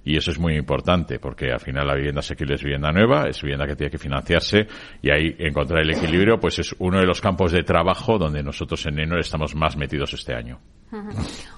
Y 0.07 0.17
eso 0.17 0.31
es 0.31 0.39
muy 0.39 0.55
importante 0.55 1.19
porque 1.19 1.51
al 1.51 1.59
final 1.59 1.85
la 1.85 1.97
vivienda 1.97 2.21
asequible 2.21 2.55
es 2.55 2.63
vivienda 2.63 2.93
nueva, 2.93 3.29
es 3.29 3.43
vivienda 3.43 3.67
que 3.67 3.75
tiene 3.75 3.91
que 3.91 3.99
financiarse 3.99 4.69
y 5.03 5.11
ahí 5.11 5.35
encontrar 5.37 5.83
el 5.83 5.91
equilibrio 5.91 6.39
pues 6.39 6.61
es 6.61 6.77
uno 6.79 7.01
de 7.01 7.07
los 7.07 7.21
campos 7.21 7.51
de 7.51 7.65
trabajo 7.65 8.17
donde 8.17 8.41
nosotros 8.41 8.87
en 8.87 9.01
Enor 9.01 9.19
estamos 9.19 9.57
más 9.57 9.77
metidos 9.77 10.13
este 10.13 10.33
año. 10.33 10.61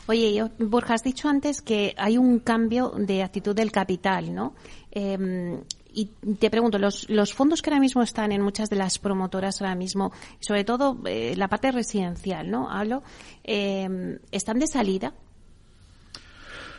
Oye, 0.07 0.35
yo, 0.35 0.49
Borja, 0.59 0.95
has 0.95 1.03
dicho 1.05 1.29
antes 1.29 1.61
que 1.61 1.95
hay 1.99 2.17
un 2.17 2.39
cambio 2.39 2.95
de 2.97 3.23
actitud 3.23 3.55
del 3.55 3.71
capital, 3.71 4.35
¿no? 4.35 4.55
Eh, 4.93 5.61
y 5.93 6.07
te 6.37 6.49
pregunto, 6.49 6.79
los, 6.79 7.11
los 7.11 7.35
fondos 7.35 7.61
que 7.61 7.69
ahora 7.69 7.81
mismo 7.81 8.03
están 8.03 8.33
en 8.33 8.41
muchas 8.41 8.71
de 8.71 8.77
las 8.77 8.99
promotoras 8.99 9.61
ahora 9.61 9.75
mismo, 9.75 10.11
sobre 10.41 10.65
todo 10.65 10.97
eh, 11.05 11.35
la 11.37 11.49
parte 11.49 11.71
residencial, 11.71 12.51
¿no? 12.51 12.71
Hablo, 12.71 13.03
eh, 13.45 14.19
¿están 14.31 14.59
de 14.59 14.67
salida? 14.67 15.13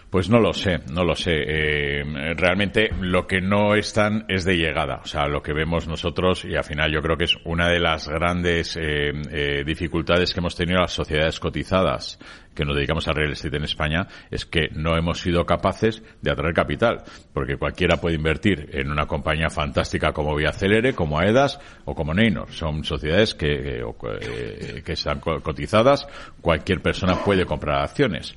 Pues 0.09 0.27
no 0.27 0.39
lo 0.39 0.53
sé, 0.53 0.79
no 0.91 1.03
lo 1.03 1.13
sé. 1.13 1.33
Eh, 1.35 2.03
realmente 2.35 2.89
lo 2.99 3.27
que 3.27 3.41
no 3.41 3.75
están 3.75 4.25
es 4.27 4.43
de 4.43 4.57
llegada. 4.57 5.01
O 5.03 5.05
sea, 5.05 5.27
lo 5.27 5.43
que 5.43 5.53
vemos 5.53 5.87
nosotros, 5.87 6.45
y 6.45 6.55
al 6.55 6.63
final 6.63 6.91
yo 6.91 6.99
creo 7.01 7.15
que 7.15 7.25
es 7.25 7.37
una 7.45 7.69
de 7.69 7.79
las 7.79 8.07
grandes 8.07 8.75
eh, 8.75 9.11
eh, 9.31 9.63
dificultades 9.63 10.33
que 10.33 10.39
hemos 10.39 10.55
tenido 10.55 10.79
las 10.79 10.93
sociedades 10.93 11.39
cotizadas 11.39 12.17
que 12.55 12.65
nos 12.65 12.75
dedicamos 12.75 13.07
al 13.07 13.15
real 13.15 13.31
estate 13.31 13.55
en 13.55 13.63
España, 13.63 14.07
es 14.31 14.45
que 14.45 14.69
no 14.73 14.97
hemos 14.97 15.21
sido 15.21 15.45
capaces 15.45 16.01
de 16.21 16.31
atraer 16.31 16.55
capital. 16.55 17.03
Porque 17.31 17.57
cualquiera 17.57 17.97
puede 17.97 18.15
invertir 18.15 18.71
en 18.73 18.89
una 18.89 19.05
compañía 19.05 19.51
fantástica 19.51 20.11
como 20.11 20.35
Vía 20.35 20.51
Celere, 20.51 20.95
como 20.95 21.19
AEDAS 21.19 21.59
o 21.85 21.93
como 21.93 22.15
Neynor. 22.15 22.51
Son 22.51 22.83
sociedades 22.83 23.35
que, 23.35 23.83
que, 24.01 24.81
que 24.83 24.93
están 24.93 25.19
cotizadas. 25.19 26.07
Cualquier 26.41 26.81
persona 26.81 27.23
puede 27.23 27.45
comprar 27.45 27.83
acciones 27.83 28.35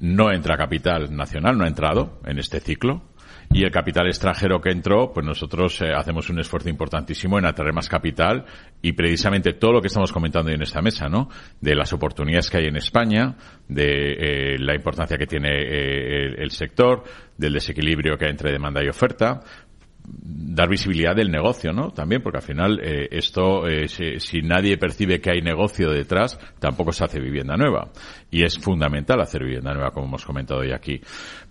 no 0.00 0.32
entra 0.32 0.56
capital 0.56 1.14
nacional, 1.14 1.56
no 1.56 1.64
ha 1.64 1.68
entrado 1.68 2.20
en 2.24 2.38
este 2.38 2.60
ciclo. 2.60 3.02
Y 3.52 3.62
el 3.62 3.70
capital 3.70 4.08
extranjero 4.08 4.60
que 4.60 4.70
entró, 4.70 5.12
pues 5.12 5.24
nosotros 5.24 5.80
eh, 5.80 5.92
hacemos 5.94 6.28
un 6.30 6.40
esfuerzo 6.40 6.68
importantísimo 6.68 7.38
en 7.38 7.46
atraer 7.46 7.72
más 7.72 7.88
capital 7.88 8.44
y 8.82 8.92
precisamente 8.92 9.52
todo 9.54 9.74
lo 9.74 9.80
que 9.80 9.86
estamos 9.86 10.12
comentando 10.12 10.48
hoy 10.48 10.56
en 10.56 10.62
esta 10.62 10.82
mesa, 10.82 11.08
¿no? 11.08 11.28
De 11.60 11.74
las 11.74 11.92
oportunidades 11.92 12.50
que 12.50 12.58
hay 12.58 12.66
en 12.66 12.76
España, 12.76 13.36
de 13.68 14.54
eh, 14.54 14.58
la 14.58 14.74
importancia 14.74 15.16
que 15.16 15.26
tiene 15.26 15.50
eh, 15.50 16.34
el, 16.38 16.50
sector, 16.50 17.04
del 17.36 17.52
desequilibrio 17.54 18.16
que 18.16 18.26
hay 18.26 18.32
entre 18.32 18.52
demanda 18.52 18.82
y 18.84 18.88
oferta, 18.88 19.40
dar 20.08 20.68
visibilidad 20.68 21.16
del 21.16 21.30
negocio, 21.30 21.72
¿no? 21.72 21.90
También, 21.90 22.22
porque 22.22 22.38
al 22.38 22.44
final 22.44 22.80
eh, 22.82 23.08
esto, 23.10 23.64
si, 23.88 24.42
nadie 24.42 24.76
percibe 24.76 25.20
que 25.20 25.30
hay 25.30 25.40
negocio 25.40 25.90
detrás, 25.90 26.38
tampoco 26.58 26.92
se 26.92 27.04
hace 27.04 27.20
vivienda 27.20 27.56
nueva. 27.56 27.90
Y 28.30 28.42
es 28.42 28.58
fundamental 28.58 29.20
hacer 29.20 29.44
vivienda 29.44 29.72
nueva, 29.72 29.92
como 29.92 30.06
hemos 30.06 30.24
comentado 30.24 30.60
hoy 30.60 30.72
aquí. 30.72 31.00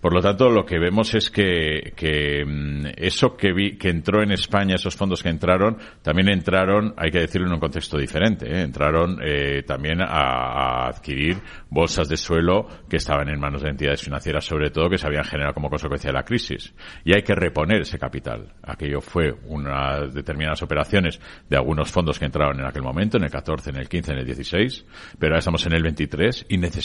Por 0.00 0.12
lo 0.12 0.20
tanto, 0.20 0.50
lo 0.50 0.64
que 0.64 0.78
vemos 0.78 1.14
es 1.14 1.30
que, 1.30 1.92
que 1.96 2.44
mm, 2.44 2.86
eso 2.96 3.36
que, 3.36 3.52
vi, 3.52 3.76
que 3.76 3.88
entró 3.88 4.22
en 4.22 4.30
España, 4.30 4.76
esos 4.76 4.94
fondos 4.94 5.22
que 5.22 5.30
entraron, 5.30 5.78
también 6.02 6.28
entraron, 6.28 6.94
hay 6.96 7.10
que 7.10 7.18
decirlo 7.18 7.48
en 7.48 7.54
un 7.54 7.60
contexto 7.60 7.98
diferente, 7.98 8.46
¿eh? 8.46 8.62
entraron 8.62 9.18
eh, 9.20 9.64
también 9.66 10.00
a, 10.00 10.86
adquirir 10.86 11.38
bolsas 11.70 12.08
de 12.08 12.16
suelo 12.16 12.68
que 12.88 12.98
estaban 12.98 13.28
en 13.28 13.40
manos 13.40 13.62
de 13.62 13.70
entidades 13.70 14.02
financieras, 14.02 14.44
sobre 14.44 14.70
todo, 14.70 14.88
que 14.88 14.98
se 14.98 15.06
habían 15.06 15.24
generado 15.24 15.54
como 15.54 15.68
consecuencia 15.68 16.10
de 16.10 16.14
la 16.14 16.24
crisis. 16.24 16.72
Y 17.04 17.14
hay 17.14 17.22
que 17.22 17.34
reponer 17.34 17.80
ese 17.80 17.98
capital. 17.98 18.52
Aquello 18.62 19.00
fue 19.00 19.32
unas 19.46 20.14
determinadas 20.14 20.62
operaciones 20.62 21.20
de 21.48 21.56
algunos 21.56 21.90
fondos 21.90 22.18
que 22.18 22.26
entraron 22.26 22.60
en 22.60 22.66
aquel 22.66 22.82
momento, 22.82 23.16
en 23.16 23.24
el 23.24 23.30
14, 23.30 23.70
en 23.70 23.76
el 23.76 23.88
15, 23.88 24.12
en 24.12 24.18
el 24.18 24.24
16, 24.26 24.84
pero 25.18 25.32
ahora 25.32 25.38
estamos 25.40 25.66
en 25.66 25.72
el 25.74 25.82
23 25.82 26.46
y 26.48 26.58
necesitamos 26.58 26.75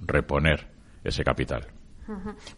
reponer 0.00 0.68
ese 1.04 1.24
capital. 1.24 1.66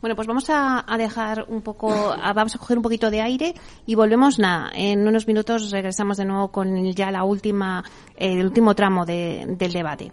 Bueno, 0.01 0.17
pues 0.17 0.27
vamos 0.27 0.47
a, 0.49 0.85
dejar 0.97 1.45
un 1.49 1.63
poco, 1.63 1.93
a, 1.93 2.33
vamos 2.33 2.55
a 2.55 2.59
coger 2.59 2.79
un 2.79 2.83
poquito 2.83 3.11
de 3.11 3.21
aire 3.21 3.55
y 3.87 3.95
volvemos 3.95 4.39
nada. 4.39 4.71
En 4.75 5.07
unos 5.07 5.27
minutos 5.27 5.71
regresamos 5.71 6.17
de 6.17 6.25
nuevo 6.25 6.51
con 6.51 6.91
ya 6.93 7.11
la 7.11 7.25
última, 7.25 7.85
el 8.17 8.45
último 8.45 8.75
tramo 8.75 9.05
de, 9.05 9.45
del 9.59 9.73
debate. 9.73 10.13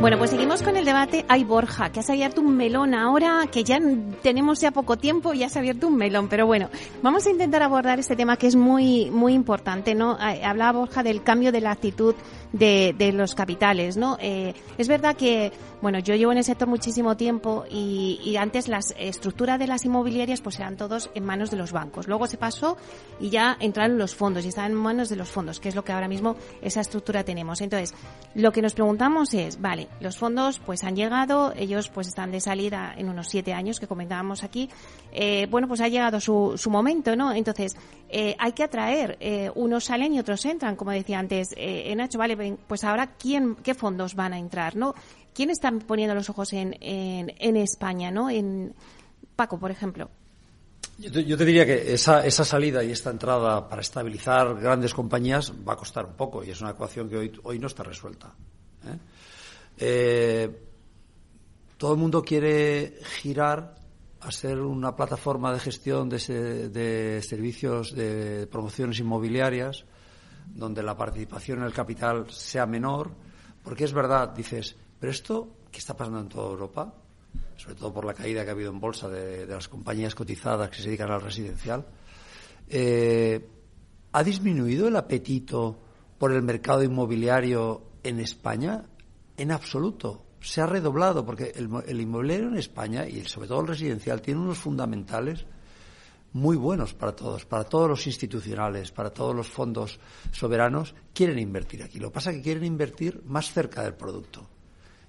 Bueno, 0.00 0.16
pues 0.16 0.30
seguimos 0.30 0.62
con 0.62 0.78
el 0.78 0.86
debate. 0.86 1.26
Ay, 1.28 1.44
Borja, 1.44 1.92
que 1.92 2.00
has 2.00 2.08
abierto 2.08 2.40
un 2.40 2.56
melón 2.56 2.94
ahora, 2.94 3.46
que 3.52 3.64
ya 3.64 3.78
tenemos 4.22 4.58
ya 4.58 4.70
poco 4.70 4.96
tiempo 4.96 5.34
y 5.34 5.42
has 5.42 5.58
abierto 5.58 5.88
un 5.88 5.96
melón. 5.96 6.30
Pero 6.30 6.46
bueno, 6.46 6.70
vamos 7.02 7.26
a 7.26 7.30
intentar 7.30 7.62
abordar 7.62 7.98
este 7.98 8.16
tema 8.16 8.38
que 8.38 8.46
es 8.46 8.56
muy, 8.56 9.10
muy 9.10 9.34
importante, 9.34 9.94
¿no? 9.94 10.18
Eh, 10.18 10.42
hablaba 10.42 10.78
Borja 10.78 11.02
del 11.02 11.22
cambio 11.22 11.52
de 11.52 11.60
la 11.60 11.72
actitud 11.72 12.14
de, 12.50 12.94
de 12.96 13.12
los 13.12 13.34
capitales, 13.34 13.98
¿no? 13.98 14.16
Eh, 14.20 14.54
es 14.78 14.88
verdad 14.88 15.16
que, 15.16 15.52
bueno, 15.82 15.98
yo 15.98 16.14
llevo 16.14 16.32
en 16.32 16.38
el 16.38 16.44
sector 16.44 16.66
muchísimo 16.66 17.18
tiempo 17.18 17.64
y, 17.70 18.20
y 18.24 18.36
antes 18.36 18.68
las 18.68 18.94
estructuras 18.98 19.58
de 19.58 19.66
las 19.66 19.84
inmobiliarias 19.84 20.40
pues 20.40 20.58
eran 20.58 20.78
todos 20.78 21.10
en 21.14 21.26
manos 21.26 21.50
de 21.50 21.58
los 21.58 21.72
bancos. 21.72 22.08
Luego 22.08 22.26
se 22.26 22.38
pasó 22.38 22.78
y 23.20 23.28
ya 23.28 23.54
entraron 23.60 23.98
los 23.98 24.14
fondos 24.14 24.46
y 24.46 24.48
estaban 24.48 24.72
en 24.72 24.78
manos 24.78 25.10
de 25.10 25.16
los 25.16 25.28
fondos, 25.28 25.60
que 25.60 25.68
es 25.68 25.74
lo 25.74 25.84
que 25.84 25.92
ahora 25.92 26.08
mismo 26.08 26.36
esa 26.62 26.80
estructura 26.80 27.22
tenemos. 27.22 27.60
Entonces, 27.60 27.94
lo 28.34 28.50
que 28.50 28.62
nos 28.62 28.72
preguntamos 28.72 29.34
es, 29.34 29.60
vale, 29.60 29.89
los 30.00 30.16
fondos 30.16 30.60
pues 30.60 30.84
han 30.84 30.96
llegado, 30.96 31.52
ellos 31.56 31.88
pues 31.88 32.08
están 32.08 32.30
de 32.30 32.40
salida 32.40 32.94
en 32.96 33.08
unos 33.08 33.28
siete 33.28 33.52
años 33.52 33.78
que 33.78 33.86
comentábamos 33.86 34.44
aquí. 34.44 34.70
Eh, 35.12 35.46
bueno, 35.50 35.68
pues 35.68 35.80
ha 35.80 35.88
llegado 35.88 36.20
su, 36.20 36.54
su 36.56 36.70
momento, 36.70 37.16
¿no? 37.16 37.32
Entonces, 37.32 37.76
eh, 38.08 38.34
hay 38.38 38.52
que 38.52 38.64
atraer, 38.64 39.16
eh, 39.20 39.50
unos 39.54 39.84
salen 39.84 40.14
y 40.14 40.18
otros 40.18 40.44
entran, 40.44 40.76
como 40.76 40.90
decía 40.90 41.18
antes 41.18 41.48
eh, 41.56 41.94
Nacho, 41.94 42.18
vale, 42.18 42.56
pues 42.66 42.84
ahora 42.84 43.14
quién, 43.18 43.56
qué 43.56 43.74
fondos 43.74 44.14
van 44.14 44.32
a 44.32 44.38
entrar, 44.38 44.76
¿no? 44.76 44.94
¿Quién 45.34 45.50
está 45.50 45.70
poniendo 45.70 46.14
los 46.14 46.28
ojos 46.30 46.52
en, 46.52 46.76
en, 46.80 47.32
en 47.38 47.56
España, 47.56 48.10
¿no? 48.10 48.30
En 48.30 48.74
Paco, 49.36 49.58
por 49.58 49.70
ejemplo. 49.70 50.10
Yo 50.98 51.10
te, 51.10 51.24
yo 51.24 51.36
te, 51.36 51.46
diría 51.46 51.64
que 51.64 51.94
esa, 51.94 52.26
esa, 52.26 52.44
salida 52.44 52.84
y 52.84 52.90
esta 52.90 53.10
entrada 53.10 53.66
para 53.68 53.80
estabilizar 53.80 54.60
grandes 54.60 54.92
compañías 54.92 55.50
va 55.66 55.72
a 55.72 55.76
costar 55.76 56.04
un 56.04 56.12
poco 56.12 56.44
y 56.44 56.50
es 56.50 56.60
una 56.60 56.70
ecuación 56.70 57.08
que 57.08 57.16
hoy, 57.16 57.32
hoy 57.44 57.58
no 57.58 57.68
está 57.68 57.82
resuelta. 57.82 58.34
¿eh? 58.84 58.98
Eh, 59.80 60.62
todo 61.78 61.94
el 61.94 61.98
mundo 61.98 62.22
quiere 62.22 62.98
girar 63.02 63.74
a 64.20 64.30
ser 64.30 64.60
una 64.60 64.94
plataforma 64.94 65.52
de 65.52 65.60
gestión 65.60 66.10
de, 66.10 66.68
de, 66.68 67.22
servicios 67.22 67.94
de 67.94 68.46
promociones 68.46 68.98
inmobiliarias 69.00 69.86
donde 70.46 70.82
la 70.82 70.96
participación 70.96 71.60
en 71.60 71.64
el 71.64 71.72
capital 71.72 72.30
sea 72.30 72.66
menor, 72.66 73.10
porque 73.62 73.84
es 73.84 73.92
verdad, 73.92 74.30
dices, 74.30 74.76
pero 74.98 75.10
esto, 75.10 75.48
¿qué 75.70 75.78
está 75.78 75.96
pasando 75.96 76.20
en 76.20 76.28
toda 76.28 76.50
Europa? 76.50 76.94
Sobre 77.56 77.76
todo 77.76 77.94
por 77.94 78.04
la 78.04 78.14
caída 78.14 78.44
que 78.44 78.50
ha 78.50 78.52
habido 78.52 78.70
en 78.70 78.80
bolsa 78.80 79.08
de, 79.08 79.46
las 79.46 79.68
compañías 79.68 80.14
cotizadas 80.14 80.68
que 80.68 80.76
se 80.76 80.88
dedican 80.88 81.10
al 81.10 81.20
residencial. 81.20 81.86
Eh, 82.68 83.48
¿Ha 84.12 84.24
disminuido 84.24 84.88
el 84.88 84.96
apetito 84.96 85.78
por 86.18 86.32
el 86.32 86.42
mercado 86.42 86.82
inmobiliario 86.82 87.82
en 88.02 88.20
España? 88.20 88.84
En 89.40 89.52
absoluto. 89.52 90.26
Se 90.42 90.60
ha 90.60 90.66
redoblado 90.66 91.24
porque 91.24 91.54
el, 91.56 91.70
el 91.86 92.00
inmobiliario 92.02 92.48
en 92.48 92.58
España 92.58 93.08
y 93.08 93.24
sobre 93.24 93.48
todo 93.48 93.62
el 93.62 93.68
residencial 93.68 94.20
tiene 94.20 94.38
unos 94.38 94.58
fundamentales 94.58 95.46
muy 96.34 96.58
buenos 96.58 96.92
para 96.92 97.16
todos, 97.16 97.46
para 97.46 97.64
todos 97.64 97.88
los 97.88 98.06
institucionales, 98.06 98.92
para 98.92 99.08
todos 99.08 99.34
los 99.34 99.48
fondos 99.48 99.98
soberanos, 100.30 100.94
quieren 101.14 101.38
invertir 101.38 101.82
aquí. 101.82 101.98
Lo 101.98 102.08
que 102.08 102.14
pasa 102.16 102.30
es 102.32 102.36
que 102.36 102.42
quieren 102.42 102.64
invertir 102.64 103.22
más 103.24 103.50
cerca 103.50 103.82
del 103.82 103.94
producto. 103.94 104.46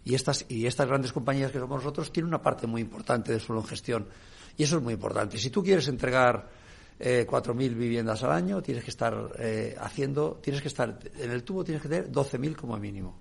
Y 0.06 0.16
estas, 0.16 0.46
y 0.48 0.66
estas 0.66 0.88
grandes 0.88 1.12
compañías 1.12 1.52
que 1.52 1.60
somos 1.60 1.84
nosotros 1.84 2.10
tienen 2.14 2.30
una 2.30 2.42
parte 2.42 2.68
muy 2.68 2.80
importante 2.80 3.34
de 3.34 3.42
en 3.46 3.64
gestión. 3.66 4.08
Y 4.56 4.64
eso 4.64 4.78
es 4.78 4.82
muy 4.82 4.94
importante. 4.94 5.38
Si 5.40 5.50
tú 5.50 5.62
quieres 5.62 5.90
entregar 5.90 6.50
eh, 6.98 7.28
4.000 7.30 7.76
viviendas 7.76 8.24
al 8.24 8.32
año, 8.32 8.62
tienes 8.62 8.86
que 8.86 8.92
estar 8.92 9.34
eh, 9.40 9.76
haciendo, 9.78 10.40
tienes 10.42 10.62
que 10.62 10.70
estar, 10.70 10.98
en 11.20 11.32
el 11.32 11.44
tubo 11.44 11.66
tienes 11.66 11.82
que 11.82 11.90
tener 11.90 12.10
12.000 12.10 12.56
como 12.56 12.78
mínimo. 12.78 13.21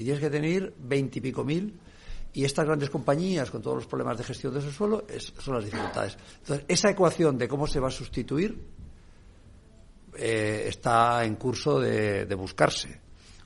Y 0.00 0.04
tienes 0.04 0.20
que 0.20 0.30
tener 0.30 0.72
20 0.78 1.18
y 1.18 1.20
pico 1.20 1.44
mil 1.44 1.78
y 2.32 2.42
estas 2.42 2.64
grandes 2.64 2.88
compañías, 2.88 3.50
con 3.50 3.60
todos 3.60 3.76
los 3.76 3.86
problemas 3.86 4.16
de 4.16 4.24
gestión 4.24 4.54
de 4.54 4.62
su 4.62 4.70
suelo, 4.70 5.04
son 5.18 5.56
las 5.56 5.64
dificultades. 5.64 6.16
Entonces, 6.38 6.64
esa 6.68 6.88
ecuación 6.88 7.36
de 7.36 7.46
cómo 7.46 7.66
se 7.66 7.80
va 7.80 7.88
a 7.88 7.90
sustituir 7.90 8.58
eh, 10.16 10.64
está 10.68 11.22
en 11.22 11.34
curso 11.34 11.78
de, 11.78 12.34
buscarse. 12.34 12.98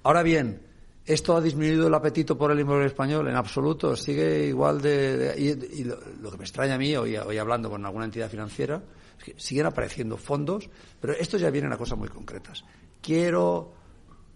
Ahora 0.04 0.22
bien, 0.22 0.62
¿esto 1.04 1.36
ha 1.36 1.40
disminuido 1.40 1.88
el 1.88 1.94
apetito 1.94 2.38
por 2.38 2.52
el 2.52 2.60
inmobiliario 2.60 2.86
español? 2.86 3.26
En 3.26 3.34
absoluto, 3.34 3.96
sigue 3.96 4.46
igual 4.46 4.80
de... 4.80 5.34
y 5.36 5.82
lo, 5.82 5.98
lo, 6.22 6.30
que 6.30 6.38
me 6.38 6.44
extraña 6.44 6.76
a 6.76 6.78
mí, 6.78 6.94
hoy, 6.94 7.16
hoy 7.16 7.36
hablando 7.36 7.68
con 7.68 7.84
alguna 7.84 8.04
entidad 8.04 8.30
financiera, 8.30 8.80
es 9.18 9.24
que 9.24 9.34
siguen 9.38 9.66
apareciendo 9.66 10.16
fondos, 10.16 10.70
pero 11.00 11.14
estos 11.14 11.40
ya 11.40 11.50
vienen 11.50 11.72
a 11.72 11.76
cosas 11.76 11.98
muy 11.98 12.08
concretas. 12.08 12.64
Quiero 13.02 13.72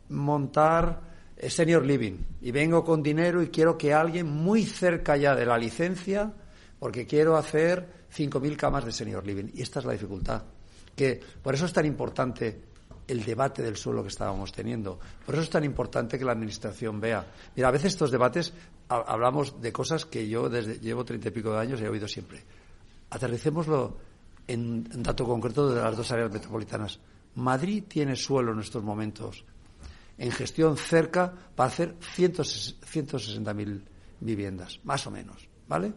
montar 0.08 1.07
senior 1.46 1.84
living 1.84 2.16
y 2.40 2.50
vengo 2.50 2.84
con 2.84 3.02
dinero 3.02 3.42
y 3.42 3.48
quiero 3.48 3.78
que 3.78 3.94
alguien 3.94 4.26
muy 4.26 4.64
cerca 4.64 5.16
ya 5.16 5.34
de 5.34 5.46
la 5.46 5.56
licencia, 5.56 6.32
porque 6.78 7.06
quiero 7.06 7.36
hacer 7.36 8.06
5.000 8.14 8.56
camas 8.56 8.84
de 8.84 8.92
senior 8.92 9.24
living. 9.24 9.50
Y 9.54 9.62
esta 9.62 9.78
es 9.78 9.84
la 9.84 9.92
dificultad. 9.92 10.42
Que 10.96 11.20
por 11.42 11.54
eso 11.54 11.66
es 11.66 11.72
tan 11.72 11.86
importante 11.86 12.62
el 13.06 13.24
debate 13.24 13.62
del 13.62 13.76
suelo 13.76 14.02
que 14.02 14.08
estábamos 14.08 14.52
teniendo. 14.52 14.98
Por 15.24 15.34
eso 15.34 15.42
es 15.42 15.50
tan 15.50 15.64
importante 15.64 16.18
que 16.18 16.24
la 16.24 16.32
Administración 16.32 17.00
vea. 17.00 17.24
Mira, 17.56 17.68
a 17.68 17.72
veces 17.72 17.92
estos 17.92 18.10
debates 18.10 18.52
hablamos 18.88 19.60
de 19.60 19.72
cosas 19.72 20.04
que 20.04 20.28
yo 20.28 20.48
desde 20.48 20.78
llevo 20.80 21.04
treinta 21.04 21.28
y 21.28 21.30
pico 21.30 21.52
de 21.52 21.60
años 21.60 21.80
he 21.80 21.88
oído 21.88 22.08
siempre. 22.08 22.42
Aterricémoslo 23.10 23.96
en, 24.46 24.88
en 24.92 25.02
dato 25.02 25.24
concreto 25.24 25.72
de 25.72 25.80
las 25.80 25.96
dos 25.96 26.10
áreas 26.10 26.30
metropolitanas. 26.30 26.98
Madrid 27.36 27.84
tiene 27.86 28.16
suelo 28.16 28.52
en 28.52 28.60
estos 28.60 28.82
momentos 28.82 29.44
en 30.18 30.32
gestión 30.32 30.76
cerca 30.76 31.32
para 31.54 31.68
hacer 31.68 31.94
160.000 32.16 33.82
viviendas, 34.20 34.80
más 34.84 35.06
o 35.06 35.10
menos, 35.10 35.48
¿vale? 35.68 35.92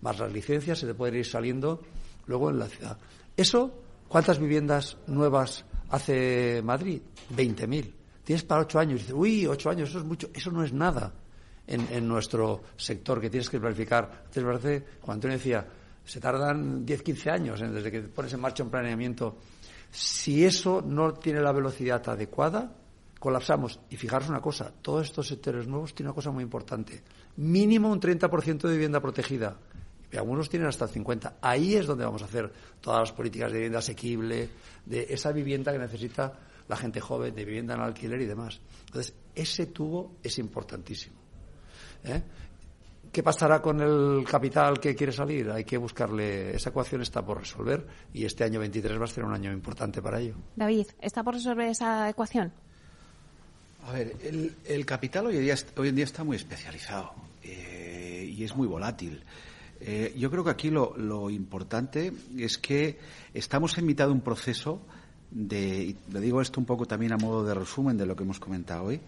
Más 0.00 0.18
las 0.18 0.32
licencias 0.32 0.78
se 0.78 0.86
te 0.86 0.94
pueden 0.94 1.16
ir 1.16 1.26
saliendo 1.26 1.82
luego 2.26 2.50
en 2.50 2.58
la 2.58 2.66
ciudad. 2.66 2.98
Eso, 3.36 3.82
¿cuántas 4.08 4.38
viviendas 4.38 4.96
nuevas 5.06 5.64
hace 5.90 6.62
Madrid? 6.62 7.02
20.000. 7.34 7.92
Tienes 8.24 8.44
para 8.44 8.62
ocho 8.62 8.78
años. 8.78 9.00
Y 9.00 9.02
dices, 9.02 9.14
uy, 9.14 9.46
ocho 9.46 9.70
años, 9.70 9.90
eso 9.90 9.98
es 9.98 10.04
mucho. 10.04 10.30
Eso 10.32 10.50
no 10.50 10.62
es 10.62 10.72
nada 10.72 11.12
en, 11.66 11.86
en 11.90 12.06
nuestro 12.06 12.62
sector 12.76 13.20
que 13.20 13.28
tienes 13.28 13.50
que 13.50 13.58
planificar. 13.58 14.24
Antes 14.26 14.44
parece, 14.44 14.84
cuando 15.00 15.12
Antonio 15.26 15.36
decía, 15.36 15.66
se 16.04 16.20
tardan 16.20 16.86
10, 16.86 17.02
15 17.02 17.30
años 17.30 17.60
desde 17.60 17.90
que 17.90 18.00
pones 18.02 18.32
en 18.32 18.40
marcha 18.40 18.62
un 18.62 18.70
planeamiento. 18.70 19.38
Si 19.90 20.44
eso 20.44 20.82
no 20.86 21.14
tiene 21.14 21.40
la 21.40 21.52
velocidad 21.52 22.08
adecuada, 22.08 22.72
colapsamos. 23.20 23.78
Y 23.90 23.96
fijaros 23.96 24.28
una 24.28 24.40
cosa, 24.40 24.72
todos 24.82 25.06
estos 25.06 25.28
sectores 25.28 25.68
nuevos 25.68 25.94
tienen 25.94 26.08
una 26.08 26.14
cosa 26.16 26.32
muy 26.32 26.42
importante. 26.42 27.00
Mínimo 27.36 27.92
un 27.92 28.00
30% 28.00 28.62
de 28.62 28.72
vivienda 28.72 29.00
protegida. 29.00 29.56
Y 30.10 30.16
algunos 30.16 30.48
tienen 30.48 30.66
hasta 30.66 30.86
el 30.86 30.90
50%. 30.90 31.34
Ahí 31.40 31.76
es 31.76 31.86
donde 31.86 32.04
vamos 32.04 32.22
a 32.22 32.24
hacer 32.24 32.50
todas 32.80 33.00
las 33.00 33.12
políticas 33.12 33.52
de 33.52 33.58
vivienda 33.58 33.78
asequible, 33.78 34.48
de 34.84 35.06
esa 35.10 35.30
vivienda 35.30 35.70
que 35.70 35.78
necesita 35.78 36.32
la 36.66 36.76
gente 36.76 37.00
joven, 37.00 37.34
de 37.34 37.44
vivienda 37.44 37.74
en 37.74 37.82
alquiler 37.82 38.20
y 38.20 38.26
demás. 38.26 38.60
Entonces, 38.86 39.14
ese 39.34 39.66
tubo 39.66 40.16
es 40.22 40.38
importantísimo. 40.38 41.16
¿Eh? 42.02 42.22
¿Qué 43.12 43.22
pasará 43.22 43.60
con 43.60 43.80
el 43.80 44.24
capital 44.24 44.80
que 44.80 44.94
quiere 44.94 45.12
salir? 45.12 45.50
Hay 45.50 45.64
que 45.64 45.76
buscarle. 45.76 46.54
Esa 46.54 46.70
ecuación 46.70 47.02
está 47.02 47.24
por 47.24 47.38
resolver 47.38 47.86
y 48.12 48.24
este 48.24 48.44
año 48.44 48.60
23 48.60 49.00
va 49.00 49.04
a 49.04 49.08
ser 49.08 49.24
un 49.24 49.34
año 49.34 49.52
importante 49.52 50.00
para 50.00 50.20
ello. 50.20 50.36
David, 50.56 50.86
¿está 51.00 51.22
por 51.22 51.34
resolver 51.34 51.68
esa 51.68 52.08
ecuación? 52.08 52.52
A 53.86 53.92
ver, 53.92 54.16
el, 54.22 54.54
el 54.66 54.86
capital 54.86 55.26
hoy 55.26 55.36
en, 55.36 55.42
día, 55.42 55.54
hoy 55.76 55.88
en, 55.88 55.96
día, 55.96 56.04
está 56.04 56.22
muy 56.22 56.36
especializado 56.36 57.12
eh, 57.42 58.30
y 58.36 58.44
es 58.44 58.54
muy 58.54 58.66
volátil. 58.66 59.22
Eh, 59.80 60.14
yo 60.16 60.30
creo 60.30 60.44
que 60.44 60.50
aquí 60.50 60.70
lo, 60.70 61.30
importante 61.30 62.12
es 62.36 62.58
que 62.58 62.98
estamos 63.32 63.78
en 63.78 63.86
mitad 63.86 64.06
de 64.06 64.12
un 64.12 64.20
proceso 64.20 64.82
de, 65.30 65.82
y 65.84 65.96
le 66.12 66.20
digo 66.20 66.42
esto 66.42 66.60
un 66.60 66.66
poco 66.66 66.84
también 66.86 67.12
a 67.12 67.16
modo 67.16 67.44
de 67.44 67.54
resumen 67.54 67.96
de 67.96 68.04
lo 68.04 68.14
que 68.14 68.24
hemos 68.24 68.38
comentado 68.38 68.84
hoy, 68.84 69.00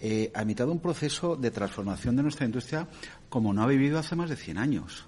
eh, 0.00 0.30
a 0.34 0.44
mitad 0.44 0.64
de 0.64 0.72
un 0.72 0.80
proceso 0.80 1.36
de 1.36 1.50
transformación 1.50 2.16
de 2.16 2.22
nuestra 2.22 2.46
industria 2.46 2.88
como 3.28 3.52
no 3.52 3.62
ha 3.62 3.66
vivido 3.66 3.98
hace 3.98 4.16
más 4.16 4.30
de 4.30 4.36
100 4.36 4.58
años. 4.58 5.04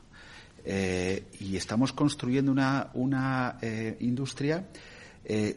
Eh, 0.63 1.25
y 1.41 1.57
estamos 1.57 1.95
construyendo 1.95 2.53
una, 2.53 2.91
una 2.93 3.57
industria 4.01 4.67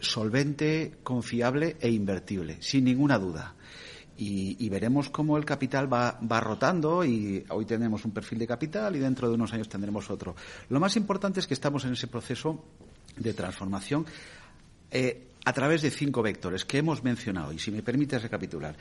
solvente, 0.01 0.99
confiable 1.03 1.77
e 1.79 1.89
invertible, 1.89 2.57
sin 2.61 2.85
ninguna 2.85 3.17
duda. 3.17 3.55
Y, 4.15 4.69
veremos 4.69 5.09
cómo 5.09 5.37
el 5.37 5.45
capital 5.45 5.91
va, 5.91 6.39
rotando 6.39 7.03
y 7.03 7.43
hoy 7.49 7.65
tenemos 7.65 8.05
un 8.05 8.11
perfil 8.11 8.39
de 8.39 8.47
capital 8.47 8.95
y 8.95 8.99
dentro 8.99 9.27
de 9.27 9.35
unos 9.35 9.51
años 9.53 9.67
tendremos 9.67 10.09
otro. 10.09 10.35
Lo 10.69 10.79
más 10.79 10.95
importante 10.95 11.39
es 11.39 11.47
que 11.47 11.55
estamos 11.55 11.83
en 11.85 11.93
ese 11.93 12.07
proceso 12.07 12.63
de 13.17 13.33
transformación 13.33 14.05
a 15.45 15.53
través 15.53 15.81
de 15.81 15.91
cinco 15.91 16.21
vectores 16.21 16.65
que 16.65 16.77
hemos 16.77 17.03
mencionado. 17.03 17.51
Y 17.51 17.59
si 17.59 17.71
me 17.71 17.81
permites 17.81 18.21
recapitular. 18.21 18.75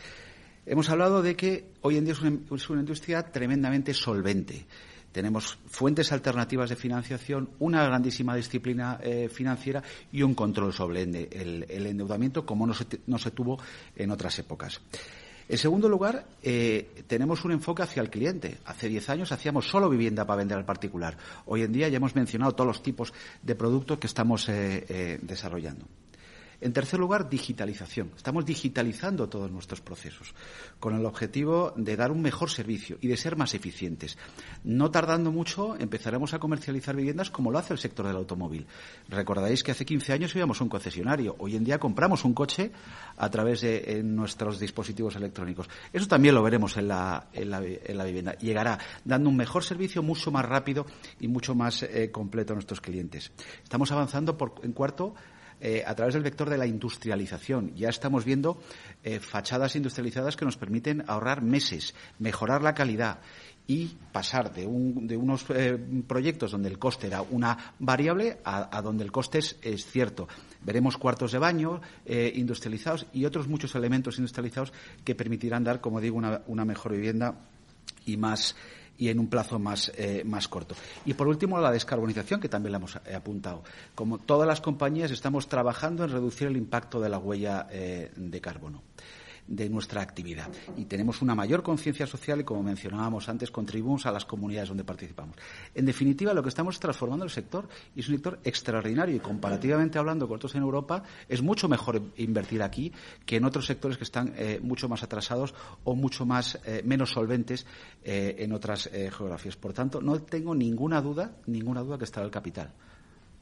Hemos 0.64 0.88
hablado 0.90 1.22
de 1.22 1.34
que 1.34 1.72
hoy 1.80 1.96
en 1.96 2.04
día 2.04 2.14
es 2.14 2.20
una, 2.20 2.80
industria 2.80 3.24
tremendamente 3.24 3.92
solvente. 3.92 4.64
Tenemos 5.12 5.59
fuentes 5.66 6.11
alternativas 6.11 6.70
de 6.70 6.77
financiación, 6.77 7.51
una 7.59 7.85
grandísima 7.85 8.35
disciplina 8.35 8.98
eh, 9.03 9.29
financiera 9.31 9.83
y 10.11 10.22
un 10.22 10.35
control 10.35 10.72
sobre 10.72 11.03
el, 11.03 11.66
endeudamiento 11.68 12.46
como 12.46 12.66
no 12.66 12.75
se, 12.75 13.31
tuvo 13.31 13.59
en 13.94 14.11
otras 14.11 14.38
épocas. 14.38 14.81
En 15.48 15.59
segundo 15.59 15.88
lugar, 15.88 16.25
eh, 16.42 17.05
tenemos 17.07 17.44
un 17.44 17.53
enfoque 17.53 17.83
hacia 17.83 18.01
el 18.01 18.09
cliente. 18.09 18.59
Hace 18.64 18.88
diez 18.88 19.11
años 19.11 19.33
hacíamos 19.33 19.68
solo 19.68 19.90
vivienda 19.90 20.27
para 20.27 20.38
vender 20.38 20.57
al 20.57 20.64
particular. 20.64 21.18
Hoy 21.44 21.62
en 21.62 21.72
día 21.72 21.88
ya 21.88 21.98
hemos 21.98 22.14
mencionado 22.14 22.53
todos 22.53 22.68
los 22.68 22.83
tipos 22.83 23.12
de 23.42 23.55
productos 23.55 23.98
que 23.98 24.07
estamos 24.07 24.48
eh, 24.48 25.18
desarrollando. 25.20 25.85
En 26.62 26.72
tercer 26.72 27.01
lugar, 27.01 27.29
digitalización. 27.29 28.12
Estamos 28.16 28.46
digitalizando 28.46 29.29
todos 29.29 29.51
nuestros 29.51 29.81
procesos 29.81 30.33
con 30.79 30.94
el 30.94 31.05
objetivo 31.05 31.72
de 31.75 31.96
dar 31.96 32.12
un 32.12 32.22
mejor 32.22 32.51
servicio 32.51 32.98
y 33.01 33.09
de 33.09 33.16
ser 33.16 33.37
más 33.37 33.55
eficientes. 33.55 34.16
No 34.62 34.88
tardando 34.92 35.33
mucho, 35.33 35.75
empezaremos 35.77 36.35
a 36.35 36.38
comercializar 36.38 36.94
viviendas 36.94 37.31
como 37.31 37.51
lo 37.51 37.59
hace 37.59 37.72
el 37.72 37.81
sector 37.81 38.07
del 38.07 38.14
automóvil. 38.14 38.68
Recordaréis 39.09 39.64
que 39.64 39.72
hace 39.72 39.85
15 39.85 40.12
años 40.12 40.37
íbamos 40.37 40.61
un 40.61 40.68
concesionario. 40.68 41.35
Hoy 41.40 41.57
en 41.57 41.64
día 41.64 41.81
compramos 41.81 42.25
un 42.25 42.33
coche 42.33 42.70
a 43.16 43.29
través 43.29 43.62
de 43.62 44.01
nuestros 44.05 44.61
dispositivos 44.61 45.16
electrónicos. 45.16 45.68
Eso 45.92 46.07
también 46.07 46.37
lo 46.37 46.44
veremos 46.44 46.77
en 46.77 46.87
la, 46.87 47.27
vivienda. 47.35 48.38
Llegará 48.38 48.79
dando 49.05 49.31
un 49.31 49.37
mejor 49.37 49.64
servicio 49.64 50.05
mucho 50.05 50.31
más 50.31 50.44
rápido 50.44 50.87
y 51.18 51.27
mucho 51.27 51.57
más 51.57 51.83
eh, 51.83 52.12
completo 52.12 52.53
a 52.53 52.55
nuestros 52.55 52.81
clientes. 52.81 53.33
Estamos 53.64 53.90
avanzando 53.90 54.38
por, 54.38 54.55
en 54.62 54.72
cuarto 54.72 55.16
eh, 55.64 55.85
a 55.87 55.94
través 55.94 56.14
del 56.14 56.25
vector 56.25 56.51
de 56.51 56.59
la 56.59 56.66
industrialización. 56.66 57.72
Ya 57.77 57.88
estamos 57.88 58.25
viendo 58.25 58.61
eh, 59.05 59.20
fachadas 59.20 59.77
industrializadas 59.77 60.35
que 60.35 60.44
nos 60.44 60.57
permiten 60.57 61.05
ahorrar 61.07 61.40
meses, 61.40 61.94
mejorar 62.18 62.62
la 62.62 62.75
calidad 62.75 63.20
y 63.68 63.96
pasar 64.11 64.53
de, 64.53 64.66
unos 64.66 65.46
eh, 65.51 65.79
proyectos 66.09 66.51
donde 66.51 66.68
el 66.68 66.81
coste 66.81 67.07
era 67.07 67.22
una 67.22 67.75
variable 67.79 68.38
a, 68.44 68.83
donde 68.83 69.05
el 69.05 69.12
coste 69.12 69.38
es, 69.38 69.87
cierto. 69.87 70.27
Veremos 70.62 70.98
cuartos 70.98 71.31
de 71.31 71.38
baño 71.38 71.81
industrializados 72.05 73.07
y 73.12 73.25
otros 73.25 73.46
muchos 73.46 73.77
elementos 73.77 74.18
industrializados 74.18 74.72
que 75.05 75.14
permitirán 75.14 75.62
dar, 75.62 75.81
como 75.81 76.01
digo, 76.01 76.20
una 76.46 76.64
mejor 76.64 76.90
vivienda 76.90 77.37
y 78.05 78.16
más 78.16 78.57
y 79.02 79.08
en 79.08 79.18
un 79.18 79.26
plazo 79.26 79.58
más, 79.58 79.90
eh, 79.96 80.22
más 80.24 80.46
corto. 80.46 80.76
Y 81.04 81.14
por 81.14 81.26
último, 81.26 81.58
la 81.58 81.72
descarbonización, 81.72 82.38
que 82.40 82.48
también 82.48 82.70
la 82.70 82.78
hemos 82.78 82.94
eh, 83.04 83.16
apuntado. 83.16 83.64
Como 83.96 84.18
todas 84.18 84.46
las 84.46 84.60
compañías, 84.60 85.10
estamos 85.10 85.48
trabajando 85.48 86.04
en 86.04 86.10
reducir 86.10 86.46
el 86.46 86.56
impacto 86.56 87.00
de 87.00 87.08
la 87.08 87.18
huella 87.18 87.66
eh, 87.72 88.12
de 88.14 88.40
carbono 88.40 88.82
de 89.46 89.68
nuestra 89.68 90.00
actividad. 90.00 90.48
Y 90.76 90.85
tenemos 90.85 91.20
una 91.22 91.35
mayor 91.35 91.62
conciencia 91.62 92.07
social 92.07 92.40
y, 92.40 92.44
como 92.44 92.62
mencionábamos 92.62 93.28
antes, 93.28 93.50
contribuimos 93.50 94.07
a 94.07 94.12
las 94.12 94.24
comunidades 94.24 94.68
donde 94.68 94.85
participamos. 94.85 95.37
En 95.74 95.85
definitiva, 95.85 96.33
lo 96.33 96.42
que 96.42 96.48
estamos 96.48 96.78
transformando 96.78 97.24
el 97.24 97.31
sector 97.31 97.68
y 97.94 98.00
es 98.00 98.09
un 98.09 98.14
sector 98.14 98.38
extraordinario 98.44 99.16
y, 99.16 99.20
comparativamente 99.20 99.98
hablando 99.98 100.26
con 100.26 100.37
otros 100.37 100.55
en 100.55 100.62
Europa, 100.62 101.02
es 101.28 101.42
mucho 101.42 101.68
mejor 101.68 102.02
invertir 102.16 102.62
aquí 102.62 102.92
que 103.26 103.37
en 103.37 103.44
otros 103.44 103.66
sectores 103.66 103.98
que 103.98 104.05
están 104.05 104.33
eh, 104.37 104.61
mucho 104.62 104.88
más 104.88 105.02
atrasados 105.02 105.55
o 105.85 105.94
mucho 105.94 106.24
más 106.24 106.59
eh, 106.64 106.83
menos 106.85 107.11
solventes 107.11 107.66
eh, 108.05 108.37
en 108.38 108.52
otras 108.52 108.88
geografías. 108.92 109.57
Por 109.57 109.72
tanto, 109.72 110.00
no 110.00 110.20
tengo 110.22 110.55
ninguna 110.55 111.00
duda, 111.00 111.37
ninguna 111.46 111.83
duda 111.83 111.98
que 111.98 112.05
estará 112.05 112.24
el 112.24 112.33
capital. 112.33 112.72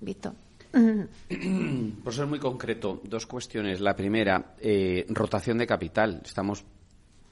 Víctor. 0.01 0.50
Por 2.05 2.15
ser 2.15 2.27
muy 2.27 2.39
concreto, 2.39 3.01
dos 3.05 3.27
cuestiones. 3.27 3.81
La 3.81 3.97
primera, 3.97 4.55
eh, 4.61 5.05
rotación 5.09 5.59
de 5.59 5.67
capital. 5.67 6.23
Estamos 6.25 6.65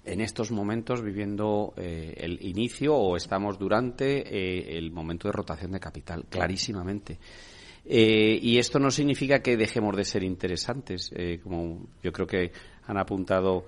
en 0.05 0.21
estos 0.21 0.51
momentos 0.51 1.03
viviendo 1.03 1.75
eh, 1.77 2.15
el 2.17 2.45
inicio 2.45 2.95
o 2.95 3.17
estamos 3.17 3.59
durante 3.59 4.23
eh, 4.23 4.79
el 4.79 4.91
momento 4.91 5.29
de 5.29 5.33
rotación 5.33 5.73
de 5.73 5.81
capital, 5.81 6.25
clarísimamente. 6.29 7.19
y 7.85 8.59
esto 8.59 8.79
no 8.79 8.91
significa 8.91 9.41
que 9.41 9.57
dejemos 9.57 9.97
de 9.97 10.05
ser 10.05 10.23
interesantes, 10.23 11.11
como 11.43 11.87
yo 12.03 12.13
creo 12.13 12.27
que 12.27 12.53
han 12.87 12.99
apuntado 12.99 13.65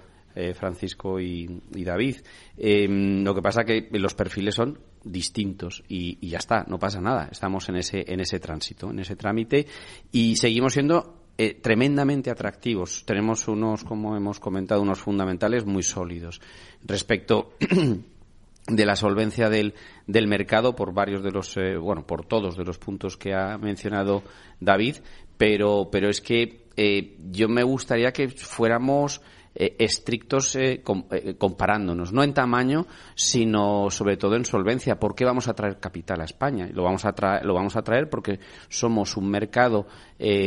Francisco 0.54 1.18
y, 1.18 1.46
David. 1.70 2.16
lo 2.58 3.34
que 3.34 3.42
pasa 3.42 3.64
que 3.64 3.88
los 3.92 4.14
perfiles 4.14 4.54
son 4.54 4.78
distintos 5.04 5.82
y, 5.88 6.26
ya 6.26 6.38
está, 6.38 6.64
no 6.68 6.78
pasa 6.78 7.00
nada. 7.00 7.28
Estamos 7.30 7.68
en 7.68 7.76
ese, 7.76 8.04
en 8.06 8.20
ese 8.20 8.38
tránsito, 8.38 8.90
en 8.90 9.00
ese 9.00 9.16
trámite 9.16 9.66
y 10.12 10.36
seguimos 10.36 10.74
siendo 10.74 11.24
eh, 11.38 11.54
tremendamente 11.54 12.30
atractivos. 12.30 13.04
Tenemos 13.06 13.48
unos, 13.48 13.84
como 13.84 14.16
hemos 14.16 14.40
comentado, 14.40 14.82
unos 14.82 15.00
fundamentales 15.00 15.64
muy 15.64 15.82
sólidos 15.82 16.40
respecto 16.84 17.54
de 18.66 18.86
la 18.86 18.96
solvencia 18.96 19.48
del, 19.48 19.74
del 20.06 20.26
mercado 20.26 20.76
por 20.76 20.92
varios 20.92 21.22
de 21.22 21.30
los, 21.30 21.56
eh, 21.56 21.76
bueno, 21.76 22.06
por 22.06 22.26
todos 22.26 22.56
de 22.56 22.64
los 22.64 22.78
puntos 22.78 23.16
que 23.16 23.34
ha 23.34 23.56
mencionado 23.58 24.22
David, 24.60 24.96
pero, 25.36 25.88
pero 25.90 26.10
es 26.10 26.20
que 26.20 26.66
eh, 26.76 27.16
yo 27.30 27.48
me 27.48 27.62
gustaría 27.62 28.12
que 28.12 28.28
fuéramos 28.28 29.20
eh, 29.52 29.74
estrictos 29.80 30.54
eh, 30.54 30.80
eh, 31.10 31.34
comparándonos, 31.36 32.12
no 32.12 32.22
en 32.22 32.32
tamaño, 32.32 32.86
sino 33.16 33.90
sobre 33.90 34.16
todo 34.16 34.36
en 34.36 34.44
solvencia. 34.44 35.00
¿Por 35.00 35.16
qué 35.16 35.24
vamos 35.24 35.48
a 35.48 35.54
traer 35.54 35.80
capital 35.80 36.20
a 36.20 36.24
España? 36.24 36.68
Lo 36.72 36.84
vamos 36.84 37.04
a, 37.04 37.12
traer, 37.12 37.44
lo 37.44 37.54
vamos 37.54 37.74
a 37.74 37.82
traer 37.82 38.08
porque 38.08 38.38
somos 38.68 39.16
un 39.16 39.28
mercado, 39.28 39.88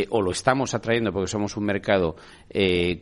o 0.10 0.22
lo 0.22 0.32
estamos 0.32 0.74
atrayendo 0.74 1.12
porque 1.12 1.28
somos 1.28 1.58
un 1.58 1.66
mercado 1.66 2.16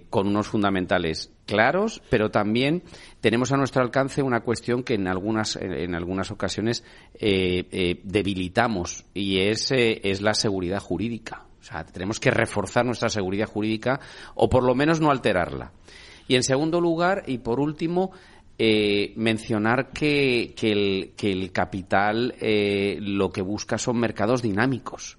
con 0.10 0.28
unos 0.28 0.48
fundamentales 0.48 1.32
claros, 1.46 2.02
pero 2.10 2.32
también 2.32 2.82
tenemos 3.20 3.52
a 3.52 3.58
nuestro 3.58 3.84
alcance 3.84 4.24
una 4.24 4.40
cuestión 4.40 4.82
que 4.84 4.96
en 4.96 5.08
algunas, 5.08 5.56
en 5.58 5.94
algunas 5.94 6.32
ocasiones 6.32 6.84
debilitamos 7.14 9.06
y 9.14 9.40
es, 9.40 9.72
es 9.72 10.22
la 10.22 10.34
seguridad 10.34 10.80
jurídica. 10.80 11.46
O 11.62 11.64
sea, 11.64 11.86
tenemos 11.86 12.20
que 12.20 12.32
reforzar 12.32 12.86
nuestra 12.86 13.10
seguridad 13.10 13.46
jurídica 13.46 14.00
o 14.36 14.50
por 14.50 14.64
lo 14.64 14.74
menos 14.74 15.00
no 15.00 15.12
alterarla. 15.12 15.72
Y 16.28 16.36
en 16.36 16.44
segundo 16.44 16.82
lugar, 16.82 17.24
y 17.28 17.38
por 17.38 17.60
último, 17.60 18.12
eh, 18.58 19.14
mencionar 19.16 19.90
que, 19.92 20.54
el, 20.62 21.52
capital 21.52 22.36
eh, 22.40 22.98
lo 23.02 23.30
que 23.32 23.42
busca 23.42 23.78
son 23.78 24.00
mercados 24.00 24.42
dinámicos. 24.42 25.18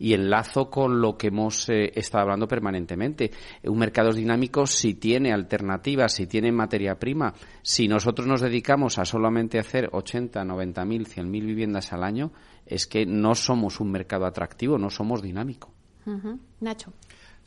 Y 0.00 0.14
enlazo 0.14 0.70
con 0.70 1.00
lo 1.00 1.16
que 1.16 1.26
hemos 1.26 1.68
eh, 1.68 1.90
estado 1.94 2.22
hablando 2.22 2.46
permanentemente. 2.46 3.30
Un 3.64 3.78
mercado 3.78 4.12
dinámico, 4.12 4.66
si 4.66 4.94
tiene 4.94 5.32
alternativas, 5.32 6.14
si 6.14 6.26
tiene 6.26 6.52
materia 6.52 6.94
prima, 6.98 7.34
si 7.62 7.88
nosotros 7.88 8.26
nos 8.26 8.40
dedicamos 8.40 8.98
a 8.98 9.04
solamente 9.04 9.58
hacer 9.58 9.88
80, 9.92 10.44
90 10.44 10.84
mil, 10.84 11.06
100 11.06 11.30
mil 11.30 11.46
viviendas 11.46 11.92
al 11.92 12.04
año, 12.04 12.32
es 12.64 12.86
que 12.86 13.04
no 13.06 13.34
somos 13.34 13.80
un 13.80 13.90
mercado 13.90 14.24
atractivo, 14.24 14.78
no 14.78 14.88
somos 14.88 15.20
dinámico. 15.20 15.74
Nacho. 16.60 16.92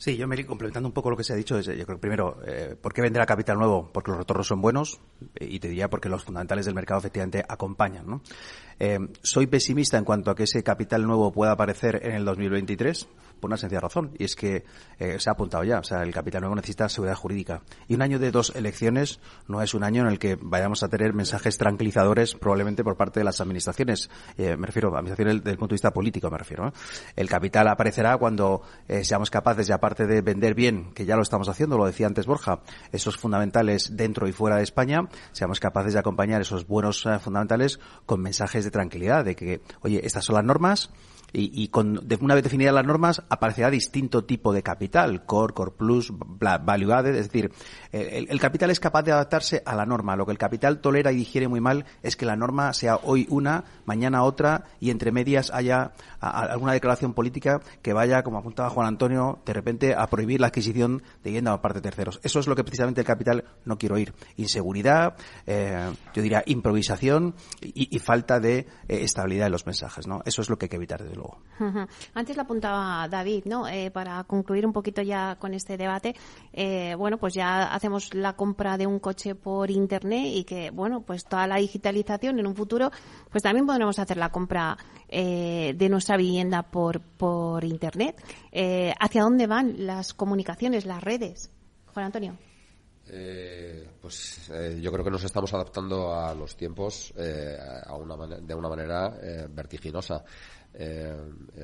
Sí, 0.02 0.16
yo, 0.16 0.26
Mary, 0.26 0.42
complementando 0.44 0.88
un 0.88 0.92
poco 0.92 1.10
lo 1.10 1.16
que 1.16 1.22
se 1.22 1.32
ha 1.32 1.36
dicho, 1.36 1.60
yo 1.60 1.86
creo 1.86 2.00
primero, 2.00 2.38
eh, 2.44 2.74
¿por 2.80 2.92
qué 2.92 3.02
vender 3.02 3.22
a 3.22 3.26
capital 3.26 3.56
nuevo? 3.56 3.88
Porque 3.92 4.10
los 4.10 4.18
retornos 4.18 4.48
son 4.48 4.60
buenos 4.60 4.98
y 5.38 5.60
te 5.60 5.68
diría 5.68 5.88
porque 5.88 6.08
los 6.08 6.24
fundamentales 6.24 6.66
del 6.66 6.74
mercado 6.74 6.98
efectivamente 6.98 7.44
acompañan. 7.48 8.06
¿no? 8.08 8.20
Eh, 8.80 8.98
soy 9.22 9.46
pesimista 9.46 9.98
en 9.98 10.04
cuanto 10.04 10.32
a 10.32 10.34
que 10.34 10.42
ese 10.42 10.64
capital 10.64 11.06
nuevo 11.06 11.30
pueda 11.30 11.52
aparecer 11.52 12.00
en 12.02 12.16
el 12.16 12.24
2023 12.24 13.06
por 13.42 13.50
una 13.50 13.56
sencilla 13.56 13.80
razón, 13.80 14.12
y 14.18 14.24
es 14.24 14.36
que 14.36 14.64
eh, 15.00 15.18
se 15.18 15.28
ha 15.28 15.32
apuntado 15.32 15.64
ya, 15.64 15.80
o 15.80 15.82
sea, 15.82 16.02
el 16.04 16.14
capital 16.14 16.42
nuevo 16.42 16.54
necesita 16.54 16.88
seguridad 16.88 17.16
jurídica. 17.16 17.62
Y 17.88 17.94
un 17.96 18.02
año 18.02 18.20
de 18.20 18.30
dos 18.30 18.52
elecciones 18.54 19.18
no 19.48 19.60
es 19.60 19.74
un 19.74 19.82
año 19.82 20.02
en 20.02 20.08
el 20.08 20.20
que 20.20 20.38
vayamos 20.40 20.84
a 20.84 20.88
tener 20.88 21.12
mensajes 21.12 21.58
tranquilizadores 21.58 22.34
probablemente 22.34 22.84
por 22.84 22.96
parte 22.96 23.18
de 23.18 23.24
las 23.24 23.40
administraciones, 23.40 24.08
eh, 24.38 24.56
me 24.56 24.68
refiero 24.68 24.96
administraciones 24.96 25.42
del, 25.42 25.58
punto 25.58 25.72
de 25.72 25.74
vista 25.74 25.90
político, 25.90 26.30
me 26.30 26.38
refiero. 26.38 26.72
El 27.16 27.28
capital 27.28 27.66
aparecerá 27.66 28.16
cuando 28.16 28.62
eh, 28.86 29.02
seamos 29.02 29.28
capaces, 29.28 29.66
ya 29.66 29.74
aparte 29.74 30.06
de 30.06 30.22
vender 30.22 30.54
bien, 30.54 30.94
que 30.94 31.04
ya 31.04 31.16
lo 31.16 31.22
estamos 31.22 31.48
haciendo, 31.48 31.76
lo 31.76 31.86
decía 31.86 32.06
antes 32.06 32.26
Borja, 32.26 32.60
esos 32.92 33.16
fundamentales 33.16 33.96
dentro 33.96 34.28
y 34.28 34.32
fuera 34.32 34.56
de 34.56 34.62
España, 34.62 35.08
seamos 35.32 35.58
capaces 35.58 35.94
de 35.94 35.98
acompañar 35.98 36.40
esos 36.40 36.68
buenos 36.68 37.02
fundamentales 37.20 37.80
con 38.06 38.20
mensajes 38.20 38.62
de 38.64 38.70
tranquilidad, 38.70 39.24
de 39.24 39.34
que, 39.34 39.60
oye, 39.80 40.00
estas 40.04 40.24
son 40.24 40.36
las 40.36 40.44
normas, 40.44 40.90
Y, 41.32 41.62
y 41.62 41.68
con, 41.68 42.06
de, 42.06 42.16
una 42.20 42.34
vez 42.34 42.44
definidas 42.44 42.74
las 42.74 42.86
normas, 42.86 43.22
aparecerá 43.28 43.70
distinto 43.70 44.24
tipo 44.24 44.52
de 44.52 44.62
capital, 44.62 45.24
core, 45.24 45.54
core 45.54 45.72
plus, 45.76 46.12
value 46.16 46.92
added, 46.92 47.14
es 47.14 47.28
decir, 47.28 47.52
el, 47.90 48.28
el, 48.30 48.40
capital 48.40 48.70
es 48.70 48.80
capaz 48.80 49.02
de 49.02 49.12
adaptarse 49.12 49.62
a 49.64 49.74
la 49.74 49.86
norma. 49.86 50.16
Lo 50.16 50.26
que 50.26 50.32
el 50.32 50.38
capital 50.38 50.80
tolera 50.80 51.12
y 51.12 51.16
digiere 51.16 51.48
muy 51.48 51.60
mal 51.60 51.84
es 52.02 52.16
que 52.16 52.26
la 52.26 52.36
norma 52.36 52.72
sea 52.72 52.96
hoy 52.96 53.26
una, 53.30 53.64
mañana 53.84 54.24
otra 54.24 54.64
y 54.80 54.90
entre 54.90 55.12
medias 55.12 55.50
haya 55.52 55.92
alguna 56.20 56.72
declaración 56.72 57.14
política 57.14 57.60
que 57.82 57.92
vaya, 57.92 58.22
como 58.22 58.38
apuntaba 58.38 58.70
Juan 58.70 58.86
Antonio, 58.86 59.40
de 59.44 59.52
repente 59.52 59.94
a 59.94 60.06
prohibir 60.06 60.40
la 60.40 60.48
adquisición 60.48 61.02
de 61.22 61.30
vivienda 61.30 61.52
por 61.52 61.60
parte 61.60 61.78
de 61.78 61.82
terceros. 61.82 62.20
Eso 62.22 62.40
es 62.40 62.46
lo 62.46 62.56
que 62.56 62.64
precisamente 62.64 63.00
el 63.00 63.06
capital 63.06 63.44
no 63.64 63.78
quiere 63.78 63.94
oír. 63.94 64.14
Inseguridad, 64.36 65.16
eh, 65.46 65.92
yo 66.14 66.22
diría 66.22 66.42
improvisación 66.46 67.34
y, 67.60 67.94
y 67.94 67.98
falta 67.98 68.40
de 68.40 68.58
eh, 68.58 68.66
estabilidad 68.88 69.46
en 69.46 69.52
los 69.52 69.66
mensajes, 69.66 70.06
¿no? 70.06 70.22
Eso 70.24 70.42
es 70.42 70.50
lo 70.50 70.58
que 70.58 70.66
hay 70.66 70.70
que 70.70 70.76
evitar, 70.76 71.02
desde 71.02 71.16
luego. 71.16 71.21
Antes 72.14 72.36
lo 72.36 72.42
apuntaba 72.42 73.06
David, 73.08 73.44
¿no? 73.44 73.68
Eh, 73.68 73.90
para 73.90 74.24
concluir 74.24 74.66
un 74.66 74.72
poquito 74.72 75.00
ya 75.02 75.36
con 75.36 75.54
este 75.54 75.76
debate, 75.76 76.14
eh, 76.52 76.94
bueno, 76.96 77.18
pues 77.18 77.34
ya 77.34 77.72
hacemos 77.72 78.14
la 78.14 78.34
compra 78.34 78.76
de 78.76 78.86
un 78.86 78.98
coche 78.98 79.34
por 79.34 79.70
internet 79.70 80.26
y 80.26 80.44
que, 80.44 80.70
bueno, 80.70 81.02
pues 81.02 81.24
toda 81.24 81.46
la 81.46 81.56
digitalización 81.56 82.38
en 82.40 82.46
un 82.46 82.56
futuro, 82.56 82.90
pues 83.30 83.42
también 83.42 83.66
podremos 83.66 83.98
hacer 83.98 84.16
la 84.16 84.30
compra 84.30 84.76
eh, 85.08 85.74
de 85.76 85.88
nuestra 85.88 86.16
vivienda 86.16 86.62
por, 86.62 87.00
por 87.00 87.62
internet. 87.64 88.20
Eh, 88.50 88.92
¿Hacia 88.98 89.22
dónde 89.22 89.46
van 89.46 89.86
las 89.86 90.14
comunicaciones, 90.14 90.84
las 90.84 91.02
redes? 91.02 91.50
Juan 91.92 92.06
Antonio. 92.06 92.36
Eh, 93.08 93.88
pues 94.00 94.48
eh, 94.50 94.78
yo 94.80 94.92
creo 94.92 95.04
que 95.04 95.10
nos 95.10 95.24
estamos 95.24 95.52
adaptando 95.52 96.14
a 96.14 96.34
los 96.34 96.56
tiempos 96.56 97.12
eh, 97.16 97.58
a 97.84 97.94
una 97.96 98.16
de 98.16 98.54
una 98.54 98.68
manera 98.68 99.18
eh, 99.20 99.46
vertiginosa. 99.50 100.24
Eh, 100.74 101.14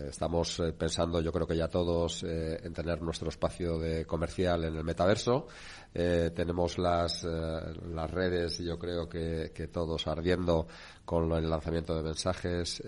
estamos 0.08 0.62
pensando, 0.76 1.20
yo 1.20 1.32
creo 1.32 1.46
que 1.46 1.56
ya 1.56 1.68
todos, 1.68 2.22
en 2.22 2.72
tener 2.72 3.00
nuestro 3.02 3.28
espacio 3.28 3.78
de 3.78 4.04
comercial 4.04 4.64
en 4.64 4.76
el 4.76 4.84
metaverso. 4.84 5.46
tenemos 5.92 6.78
las, 6.78 7.24
las 7.24 8.10
redes, 8.10 8.58
yo 8.58 8.78
creo 8.78 9.08
que, 9.08 9.52
que 9.54 9.68
todos 9.68 10.06
ardiendo 10.06 10.66
con 11.04 11.32
el 11.32 11.48
lanzamiento 11.48 11.96
de 11.96 12.02
mensajes. 12.02 12.82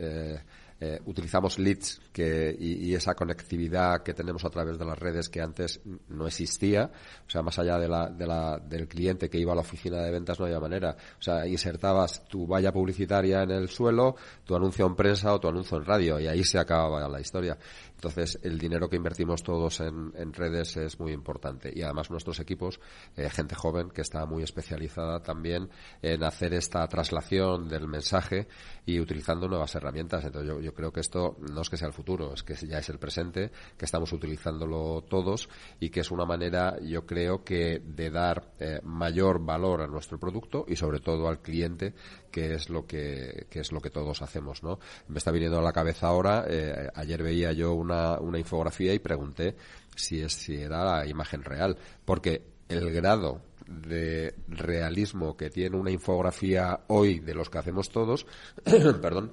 Eh, 0.83 0.99
utilizamos 1.05 1.59
leads 1.59 2.01
que, 2.11 2.57
y, 2.59 2.95
esa 2.95 3.15
conectividad 3.15 4.03
que 4.03 4.15
tenemos 4.15 4.45
a 4.47 4.51
través 4.51 4.79
de 4.79 4.85
las 4.87 4.99
redes 4.99 5.29
que 5.29 5.43
antes 5.43 5.81
no 6.09 6.27
existía. 6.27 6.91
O 7.27 7.31
sea, 7.31 7.43
más 7.43 7.59
allá 7.59 7.79
de 7.79 7.87
la, 7.87 8.09
de 8.09 8.27
la, 8.27 8.59
del 8.59 8.89
cliente 8.89 9.29
que 9.29 9.39
iba 9.39 9.53
a 9.53 9.55
la 9.55 9.61
oficina 9.61 9.99
de 9.99 10.11
ventas 10.11 10.41
no 10.41 10.47
había 10.47 10.59
manera. 10.59 10.97
O 11.19 11.23
sea, 11.23 11.47
insertabas 11.47 12.25
tu 12.29 12.47
valla 12.47 12.73
publicitaria 12.73 13.43
en 13.43 13.51
el 13.51 13.69
suelo, 13.69 14.17
tu 14.45 14.57
anuncio 14.57 14.87
en 14.87 14.97
prensa 14.97 15.35
o 15.35 15.39
tu 15.39 15.49
anuncio 15.49 15.77
en 15.77 15.85
radio 15.85 16.19
y 16.19 16.27
ahí 16.27 16.45
se 16.45 16.59
acababa 16.59 17.07
la 17.09 17.21
historia. 17.21 17.59
Entonces, 18.01 18.39
el 18.43 18.59
dinero 18.59 18.89
que 18.89 18.97
invertimos 18.97 19.43
todos 19.43 19.81
en, 19.81 20.11
en 20.17 20.33
redes 20.33 20.75
es 20.79 20.99
muy 20.99 21.13
importante. 21.13 21.71
Y 21.75 21.83
además 21.83 22.11
nuestros 22.11 22.41
equipos, 22.41 22.81
eh, 23.15 23.29
gente 23.29 23.55
joven 23.55 23.91
que 23.91 24.01
está 24.01 24.25
muy 24.25 24.43
especializada 24.43 25.23
también 25.23 25.69
en 26.01 26.25
hacer 26.25 26.55
esta 26.55 26.89
traslación 26.89 27.69
del 27.69 27.87
mensaje 27.87 28.49
y 28.87 28.99
utilizando 29.01 29.49
nuevas 29.49 29.75
herramientas. 29.75 30.25
Entonces, 30.25 30.65
yo, 30.65 30.75
creo 30.75 30.91
que 30.91 31.01
esto 31.01 31.37
no 31.53 31.61
es 31.61 31.69
que 31.69 31.77
sea 31.77 31.89
el 31.89 31.93
futuro, 31.93 32.33
es 32.33 32.43
que 32.43 32.55
ya 32.55 32.79
es 32.79 32.89
el 32.89 32.99
presente, 32.99 33.51
que 33.77 33.85
estamos 33.85 34.11
utilizándolo 34.15 35.05
todos 35.07 35.51
y 35.79 35.91
que 35.91 36.01
es 36.01 36.11
una 36.11 36.25
manera, 36.25 36.79
yo 36.81 37.05
creo 37.05 37.45
que 37.45 37.83
de 37.85 38.11
dar 38.11 38.53
eh, 38.59 38.81
mayor 38.83 39.45
valor 39.45 39.83
a 39.83 39.87
nuestro 39.87 40.19
producto 40.19 40.65
y 40.67 40.77
sobre 40.77 41.01
todo 41.01 41.29
al 41.29 41.43
cliente, 41.43 41.93
que 42.31 42.55
es 42.55 42.71
lo 42.71 42.87
que, 42.87 43.47
que 43.51 43.61
es 43.61 43.73
lo 43.73 43.81
que 43.81 43.91
todos 43.91 44.23
hacemos, 44.23 44.63
¿no? 44.63 44.79
Me 45.09 45.19
está 45.19 45.31
viniendo 45.31 45.59
a 45.59 45.63
la 45.63 45.73
cabeza 45.73 46.07
ahora, 46.07 46.45
eh, 46.49 46.89
ayer 46.95 47.23
veía 47.23 47.53
yo 47.53 47.75
una, 47.75 47.90
una 48.21 48.39
infografía 48.39 48.95
y 48.95 48.99
pregunté 48.99 49.57
si, 49.95 50.21
es, 50.21 50.33
si 50.33 50.57
era 50.57 50.85
la 50.85 51.07
imagen 51.07 51.43
real, 51.43 51.77
porque 52.05 52.43
el 52.69 52.91
grado 52.93 53.43
de 53.67 54.35
realismo 54.49 55.37
que 55.37 55.51
tiene 55.51 55.77
una 55.77 55.91
infografía 55.91 56.81
hoy 56.89 57.21
de 57.21 57.35
los 57.35 57.51
que 57.51 57.59
hacemos 57.59 57.91
todos, 57.91 58.27
perdón, 58.65 59.33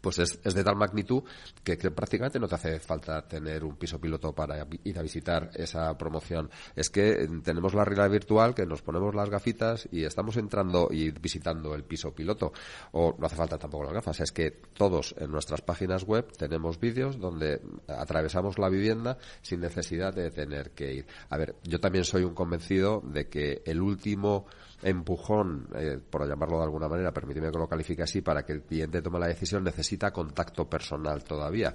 pues 0.00 0.18
es, 0.18 0.38
es, 0.44 0.54
de 0.54 0.64
tal 0.64 0.76
magnitud 0.76 1.22
que, 1.62 1.76
que, 1.76 1.90
prácticamente 1.90 2.38
no 2.38 2.48
te 2.48 2.54
hace 2.54 2.78
falta 2.78 3.26
tener 3.26 3.64
un 3.64 3.76
piso 3.76 4.00
piloto 4.00 4.32
para 4.32 4.66
ir 4.84 4.98
a 4.98 5.02
visitar 5.02 5.50
esa 5.54 5.96
promoción. 5.96 6.50
Es 6.74 6.90
que 6.90 7.28
tenemos 7.42 7.74
la 7.74 7.84
realidad 7.84 8.10
virtual, 8.10 8.54
que 8.54 8.66
nos 8.66 8.82
ponemos 8.82 9.14
las 9.14 9.30
gafitas 9.30 9.88
y 9.90 10.04
estamos 10.04 10.36
entrando 10.36 10.88
y 10.90 11.10
visitando 11.10 11.74
el 11.74 11.84
piso 11.84 12.14
piloto. 12.14 12.52
O 12.92 13.14
no 13.18 13.26
hace 13.26 13.36
falta 13.36 13.58
tampoco 13.58 13.84
las 13.84 13.94
gafas, 13.94 14.20
es 14.20 14.32
que 14.32 14.50
todos 14.50 15.14
en 15.18 15.30
nuestras 15.30 15.60
páginas 15.62 16.04
web 16.04 16.30
tenemos 16.36 16.78
vídeos 16.80 17.18
donde 17.18 17.60
atravesamos 17.88 18.58
la 18.58 18.68
vivienda 18.68 19.18
sin 19.42 19.60
necesidad 19.60 20.14
de 20.14 20.30
tener 20.30 20.70
que 20.70 20.92
ir. 20.92 21.06
A 21.28 21.36
ver, 21.36 21.56
yo 21.64 21.80
también 21.80 22.04
soy 22.04 22.24
un 22.24 22.34
convencido 22.34 23.02
de 23.04 23.28
que 23.28 23.62
el 23.64 23.80
último 23.80 24.46
empujón, 24.82 25.68
eh, 25.74 25.98
por 26.10 26.26
llamarlo 26.28 26.58
de 26.58 26.64
alguna 26.64 26.88
manera, 26.88 27.12
permíteme 27.12 27.50
que 27.50 27.58
lo 27.58 27.68
califique 27.68 28.02
así, 28.02 28.20
para 28.20 28.44
que 28.44 28.52
el 28.52 28.62
cliente 28.62 29.00
tome 29.00 29.18
la 29.18 29.28
decisión, 29.28 29.64
necesita 29.64 30.12
contacto 30.12 30.68
personal 30.68 31.22
todavía. 31.24 31.74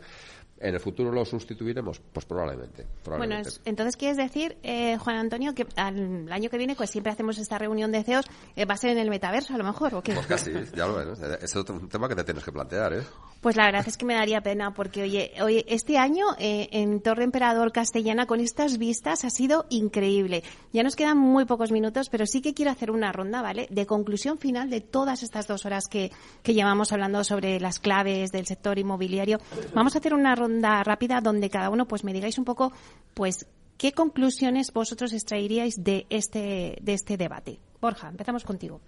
¿En 0.60 0.74
el 0.74 0.80
futuro 0.80 1.12
lo 1.12 1.24
sustituiremos? 1.24 2.00
Pues 2.12 2.26
probablemente. 2.26 2.86
probablemente. 3.04 3.50
Bueno, 3.50 3.62
entonces 3.66 3.96
quieres 3.96 4.18
decir, 4.18 4.58
eh, 4.64 4.98
Juan 4.98 5.18
Antonio, 5.18 5.54
que 5.54 5.68
al 5.76 6.32
año 6.32 6.50
que 6.50 6.58
viene 6.58 6.76
pues 6.76 6.90
siempre 6.90 7.12
hacemos 7.12 7.38
esta 7.38 7.60
reunión 7.60 7.92
de 7.92 8.04
CEOs, 8.04 8.26
eh, 8.56 8.66
va 8.66 8.74
a 8.74 8.78
ser 8.78 8.92
en 8.92 8.98
el 8.98 9.10
metaverso 9.10 9.54
a 9.54 9.58
lo 9.58 9.64
mejor, 9.64 9.94
¿o 9.94 10.02
qué? 10.02 10.14
Pues 10.14 10.26
casi, 10.26 10.52
ya 10.76 10.88
lo 10.88 10.96
ves. 10.96 11.20
Es 11.42 11.56
otro 11.56 11.76
un 11.76 11.88
tema 11.90 12.08
que 12.10 12.16
te 12.16 12.24
tienes 12.24 12.44
que 12.44 12.52
plantear, 12.52 12.94
¿eh? 12.94 13.04
Pues 13.42 13.56
la 13.56 13.66
verdad 13.66 13.88
es 13.88 13.98
que 13.98 14.06
me 14.06 14.16
daría 14.16 14.42
pena 14.42 14.74
porque, 14.74 15.04
oye, 15.04 15.32
oye 15.42 15.64
este 15.68 15.98
año 15.98 16.26
eh, 16.40 16.70
en 16.72 17.02
Torre 17.02 17.24
Emperador 17.24 17.72
Castellana 17.72 18.26
con 18.26 18.40
estas 18.40 18.78
vistas 18.78 19.26
ha 19.26 19.30
sido 19.30 19.66
increíble. 19.70 20.44
Ya 20.74 20.84
nos 20.84 20.96
quedan 20.96 21.18
muy 21.18 21.46
pocos 21.46 21.72
minutos, 21.72 22.10
pero 22.10 22.26
sí 22.26 22.42
que 22.42 22.54
quiero 22.54 22.72
hacer 22.72 22.92
una 22.92 23.12
ronda, 23.12 23.42
¿vale? 23.42 23.68
De 23.70 23.86
conclusión 23.86 24.40
final 24.40 24.70
de 24.70 24.82
todas 24.82 25.24
estas 25.24 25.48
dos 25.48 25.66
horas 25.66 25.88
que, 25.88 26.12
que 26.44 26.54
llevamos 26.54 26.92
hablando 26.92 27.24
sobre 27.24 27.60
las 27.60 27.80
claves 27.80 28.32
del 28.32 28.46
sector 28.46 28.80
inmobiliario. 28.80 29.40
Vamos 29.74 29.96
a 29.96 30.00
hacer 30.00 30.14
una 30.14 30.36
ronda 30.36 30.84
rápida 30.84 31.22
donde 31.22 31.50
cada 31.50 31.70
uno 31.70 31.88
pues 31.88 32.04
me 32.04 32.14
digáis 32.14 32.38
un 32.38 32.46
poco, 32.46 32.74
pues, 33.14 33.46
qué 33.78 33.92
conclusiones 33.92 34.74
vosotros 34.74 35.14
extraeríais 35.14 35.84
de 35.84 36.06
este, 36.10 36.78
de 36.82 36.94
este 36.94 37.18
debate. 37.18 37.60
Borja, 37.80 38.10
empezamos 38.10 38.44
contigo. 38.44 38.82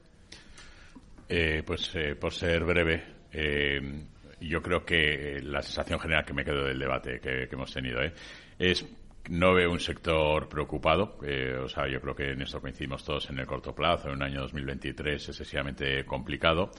Eh, 1.28 1.62
pues 1.66 1.92
eh, 1.94 2.16
por 2.16 2.34
ser 2.34 2.64
breve, 2.64 3.04
eh, 3.32 3.80
yo 4.42 4.62
creo 4.62 4.86
que 4.86 5.40
la 5.44 5.62
sensación 5.62 6.00
general 6.00 6.26
que 6.26 6.34
me 6.34 6.44
quedo 6.44 6.66
del 6.66 6.80
debate 6.80 7.20
que, 7.20 7.48
hemos 7.52 7.74
tenido 7.74 8.02
¿eh? 8.02 8.14
es 8.58 8.86
no 9.30 9.54
veo 9.54 9.72
un 9.72 9.80
sector 9.80 10.50
preocupado. 10.50 11.18
Eh, 11.24 11.56
o 11.64 11.68
sea, 11.68 11.88
yo 11.88 12.02
creo 12.02 12.16
que 12.16 12.32
en 12.32 12.42
esto 12.42 12.60
coincidimos 12.60 13.04
todos 13.04 13.30
en 13.30 13.40
el 13.40 13.46
corto 13.46 13.74
plazo, 13.74 14.10
en 14.10 14.16
un 14.16 14.24
año 14.24 14.42
2023 14.42 15.30
excesivamente 15.30 16.06
complicado. 16.06 16.72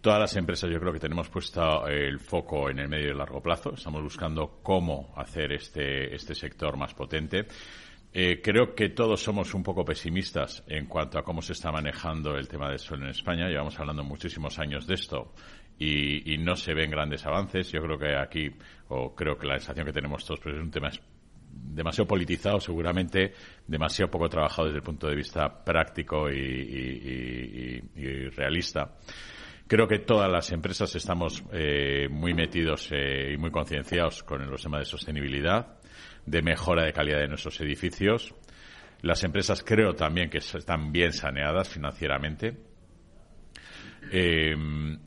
Todas 0.00 0.20
las 0.20 0.36
empresas 0.36 0.70
yo 0.70 0.78
creo 0.78 0.92
que 0.92 1.00
tenemos 1.00 1.28
puesto 1.28 1.88
el 1.88 2.20
foco 2.20 2.70
en 2.70 2.78
el 2.78 2.88
medio 2.88 3.10
y 3.10 3.14
largo 3.14 3.42
plazo. 3.42 3.74
Estamos 3.74 4.02
buscando 4.02 4.60
cómo 4.62 5.12
hacer 5.16 5.52
este, 5.52 6.14
este 6.14 6.36
sector 6.36 6.76
más 6.76 6.94
potente. 6.94 7.46
Eh, 8.12 8.40
creo 8.42 8.74
que 8.74 8.90
todos 8.90 9.20
somos 9.20 9.52
un 9.54 9.62
poco 9.62 9.84
pesimistas 9.84 10.62
en 10.66 10.86
cuanto 10.86 11.18
a 11.18 11.24
cómo 11.24 11.42
se 11.42 11.52
está 11.52 11.70
manejando 11.70 12.36
el 12.36 12.48
tema 12.48 12.70
del 12.70 12.78
suelo 12.78 13.04
en 13.04 13.10
España. 13.10 13.48
Llevamos 13.48 13.78
hablando 13.78 14.04
muchísimos 14.04 14.58
años 14.58 14.86
de 14.86 14.94
esto 14.94 15.32
y, 15.78 16.34
y, 16.34 16.38
no 16.38 16.56
se 16.56 16.74
ven 16.74 16.90
grandes 16.90 17.24
avances. 17.26 17.70
Yo 17.70 17.80
creo 17.82 17.98
que 17.98 18.16
aquí, 18.16 18.50
o 18.88 19.14
creo 19.14 19.38
que 19.38 19.46
la 19.46 19.58
sensación 19.58 19.86
que 19.86 19.92
tenemos 19.92 20.24
todos, 20.24 20.40
pues 20.40 20.54
es 20.54 20.60
un 20.60 20.70
tema 20.70 20.90
demasiado 21.50 22.06
politizado, 22.06 22.60
seguramente 22.60 23.32
demasiado 23.66 24.10
poco 24.10 24.28
trabajado 24.28 24.66
desde 24.66 24.78
el 24.78 24.84
punto 24.84 25.08
de 25.08 25.16
vista 25.16 25.64
práctico 25.64 26.30
y, 26.30 26.36
y, 26.36 28.00
y 28.00 28.28
realista. 28.30 28.92
Creo 29.68 29.86
que 29.86 29.98
todas 29.98 30.30
las 30.32 30.50
empresas 30.50 30.94
estamos 30.96 31.44
eh, 31.52 32.08
muy 32.10 32.32
metidos 32.32 32.88
eh, 32.90 33.32
y 33.34 33.36
muy 33.36 33.50
concienciados 33.50 34.22
con 34.22 34.50
los 34.50 34.62
temas 34.62 34.80
de 34.80 34.84
sostenibilidad, 34.86 35.78
de 36.24 36.40
mejora 36.40 36.84
de 36.84 36.94
calidad 36.94 37.18
de 37.18 37.28
nuestros 37.28 37.60
edificios. 37.60 38.34
Las 39.02 39.22
empresas 39.24 39.62
creo 39.62 39.92
también 39.92 40.30
que 40.30 40.38
están 40.38 40.90
bien 40.90 41.12
saneadas 41.12 41.68
financieramente 41.68 42.56
eh, 44.10 44.56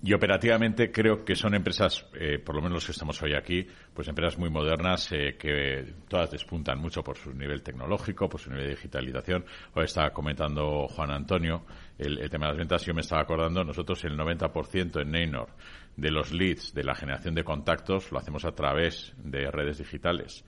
y 0.03 0.13
operativamente 0.13 0.91
creo 0.91 1.23
que 1.23 1.35
son 1.35 1.53
empresas, 1.55 2.05
eh, 2.13 2.39
por 2.39 2.55
lo 2.55 2.61
menos 2.61 2.75
los 2.75 2.85
que 2.85 2.91
estamos 2.91 3.21
hoy 3.21 3.33
aquí, 3.33 3.65
pues 3.93 4.07
empresas 4.07 4.37
muy 4.37 4.49
modernas 4.49 5.11
eh, 5.11 5.35
que 5.37 5.93
todas 6.07 6.31
despuntan 6.31 6.79
mucho 6.79 7.03
por 7.03 7.17
su 7.17 7.33
nivel 7.33 7.63
tecnológico, 7.63 8.29
por 8.29 8.39
su 8.39 8.49
nivel 8.49 8.65
de 8.65 8.75
digitalización. 8.75 9.45
Hoy 9.73 9.85
estaba 9.85 10.11
comentando 10.11 10.87
Juan 10.87 11.11
Antonio 11.11 11.65
el, 11.97 12.19
el 12.19 12.29
tema 12.29 12.45
de 12.45 12.51
las 12.51 12.57
ventas. 12.59 12.85
Yo 12.85 12.93
me 12.93 13.01
estaba 13.01 13.21
acordando, 13.21 13.63
nosotros 13.63 14.03
el 14.05 14.17
90% 14.17 15.01
en 15.01 15.11
Neynor 15.11 15.49
de 15.95 16.11
los 16.11 16.31
leads, 16.31 16.73
de 16.73 16.83
la 16.83 16.95
generación 16.95 17.35
de 17.35 17.43
contactos, 17.43 18.11
lo 18.11 18.19
hacemos 18.19 18.45
a 18.45 18.51
través 18.51 19.13
de 19.17 19.51
redes 19.51 19.77
digitales. 19.77 20.45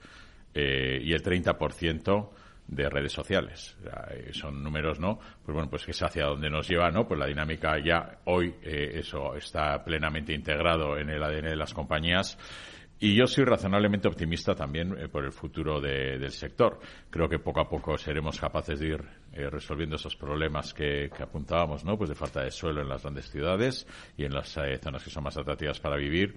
y 0.54 1.12
el 1.12 1.22
30% 1.22 2.30
de 2.66 2.88
redes 2.88 3.12
sociales. 3.12 3.76
Son 4.32 4.62
números, 4.62 4.98
¿no? 4.98 5.18
Pues 5.44 5.54
bueno, 5.54 5.68
pues 5.68 5.88
es 5.88 6.02
hacia 6.02 6.26
donde 6.26 6.50
nos 6.50 6.68
lleva, 6.68 6.90
¿no? 6.90 7.06
Pues 7.06 7.20
la 7.20 7.26
dinámica 7.26 7.78
ya 7.84 8.18
hoy 8.24 8.54
eh, 8.62 8.92
eso 8.94 9.34
está 9.34 9.82
plenamente 9.84 10.32
integrado 10.32 10.96
en 10.96 11.10
el 11.10 11.22
ADN 11.22 11.50
de 11.50 11.56
las 11.56 11.74
compañías 11.74 12.38
Y 13.00 13.14
yo 13.14 13.26
soy 13.26 13.44
razonablemente 13.44 14.08
optimista 14.08 14.54
también 14.54 14.96
eh, 14.98 15.08
por 15.08 15.24
el 15.24 15.32
futuro 15.32 15.80
del 15.80 16.30
sector. 16.30 16.80
Creo 17.10 17.28
que 17.28 17.38
poco 17.38 17.60
a 17.60 17.68
poco 17.68 17.98
seremos 17.98 18.40
capaces 18.40 18.80
de 18.80 18.86
ir 18.86 19.04
eh, 19.34 19.50
resolviendo 19.50 19.96
esos 19.96 20.14
problemas 20.16 20.72
que, 20.72 21.10
apuntábamos, 21.18 21.84
¿no? 21.84 21.98
Pues 21.98 22.08
de 22.08 22.14
falta 22.14 22.42
de 22.42 22.50
suelo 22.50 22.82
en 22.82 22.88
las 22.88 23.02
grandes 23.02 23.28
ciudades 23.28 23.86
y 24.16 24.24
en 24.24 24.32
las 24.32 24.56
eh, 24.58 24.78
zonas 24.80 25.02
que 25.02 25.10
son 25.10 25.24
más 25.24 25.36
atractivas 25.36 25.80
para 25.80 25.96
vivir. 25.96 26.36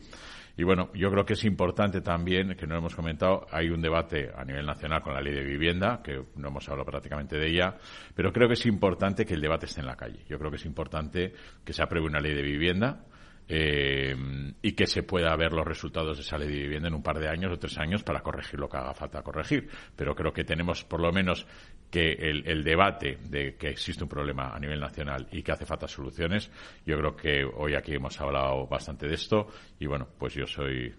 Y 0.57 0.63
bueno, 0.63 0.89
yo 0.95 1.11
creo 1.11 1.23
que 1.23 1.33
es 1.33 1.45
importante 1.45 2.01
también, 2.01 2.55
que 2.55 2.65
no 2.65 2.75
hemos 2.75 2.95
comentado, 2.95 3.45
hay 3.51 3.69
un 3.69 3.79
debate 3.79 4.31
a 4.35 4.43
nivel 4.43 4.65
nacional 4.65 5.03
con 5.03 5.13
la 5.13 5.21
ley 5.21 5.35
de 5.35 5.43
vivienda, 5.43 6.01
que 6.03 6.23
no 6.35 6.47
hemos 6.47 6.67
hablado 6.67 6.89
prácticamente 6.89 7.37
de 7.37 7.47
ella, 7.47 7.77
pero 8.15 8.33
creo 8.33 8.47
que 8.47 8.55
es 8.55 8.65
importante 8.65 9.23
que 9.23 9.35
el 9.35 9.41
debate 9.41 9.67
esté 9.67 9.81
en 9.81 9.85
la 9.85 9.95
calle. 9.95 10.25
Yo 10.27 10.39
creo 10.39 10.49
que 10.49 10.57
es 10.57 10.65
importante 10.65 11.33
que 11.63 11.73
se 11.73 11.83
apruebe 11.83 12.07
una 12.07 12.19
ley 12.19 12.33
de 12.33 12.41
vivienda 12.41 13.05
eh, 13.49 14.15
y 14.61 14.73
que 14.73 14.87
se 14.87 15.03
pueda 15.03 15.35
ver 15.35 15.53
los 15.53 15.65
resultados 15.65 16.17
de 16.17 16.23
esa 16.23 16.37
ley 16.37 16.49
de 16.49 16.59
vivienda 16.63 16.89
en 16.89 16.95
un 16.95 17.03
par 17.03 17.19
de 17.19 17.29
años 17.29 17.51
o 17.53 17.57
tres 17.57 17.77
años 17.77 18.03
para 18.03 18.21
corregir 18.21 18.59
lo 18.59 18.67
que 18.67 18.77
haga 18.77 18.93
falta 18.93 19.21
corregir. 19.21 19.69
Pero 19.95 20.15
creo 20.15 20.33
que 20.33 20.43
tenemos 20.43 20.83
por 20.83 21.01
lo 21.01 21.11
menos 21.11 21.47
que 21.89 22.11
el, 22.11 22.63
debate 22.63 23.17
de 23.29 23.55
que 23.55 23.69
existe 23.69 24.03
un 24.03 24.09
problema 24.09 24.53
a 24.53 24.59
nivel 24.59 24.79
nacional 24.79 25.27
y 25.31 25.41
que 25.41 25.53
hace 25.53 25.65
falta 25.65 25.87
soluciones, 25.87 26.51
yo 26.85 26.97
creo 26.97 27.15
que 27.15 27.45
hoy 27.45 27.75
aquí 27.75 27.93
hemos 27.93 28.19
hablado 28.19 28.67
bastante 28.67 29.07
de 29.07 29.13
esto 29.13 29.47
y 29.79 29.85
bueno, 29.85 30.07
pues 30.17 30.33
yo 30.33 30.45
soy 30.45 30.93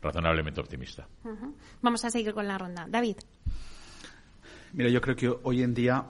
razonablemente 0.00 0.60
optimista. 0.60 1.06
Vamos 1.82 2.04
a 2.04 2.10
seguir 2.10 2.32
con 2.32 2.46
la 2.46 2.56
ronda. 2.56 2.86
David. 2.88 3.16
Mira, 4.72 4.88
yo 4.88 5.00
creo 5.00 5.16
que 5.16 5.28
hoy 5.28 5.62
en 5.62 5.74
día 5.74 6.04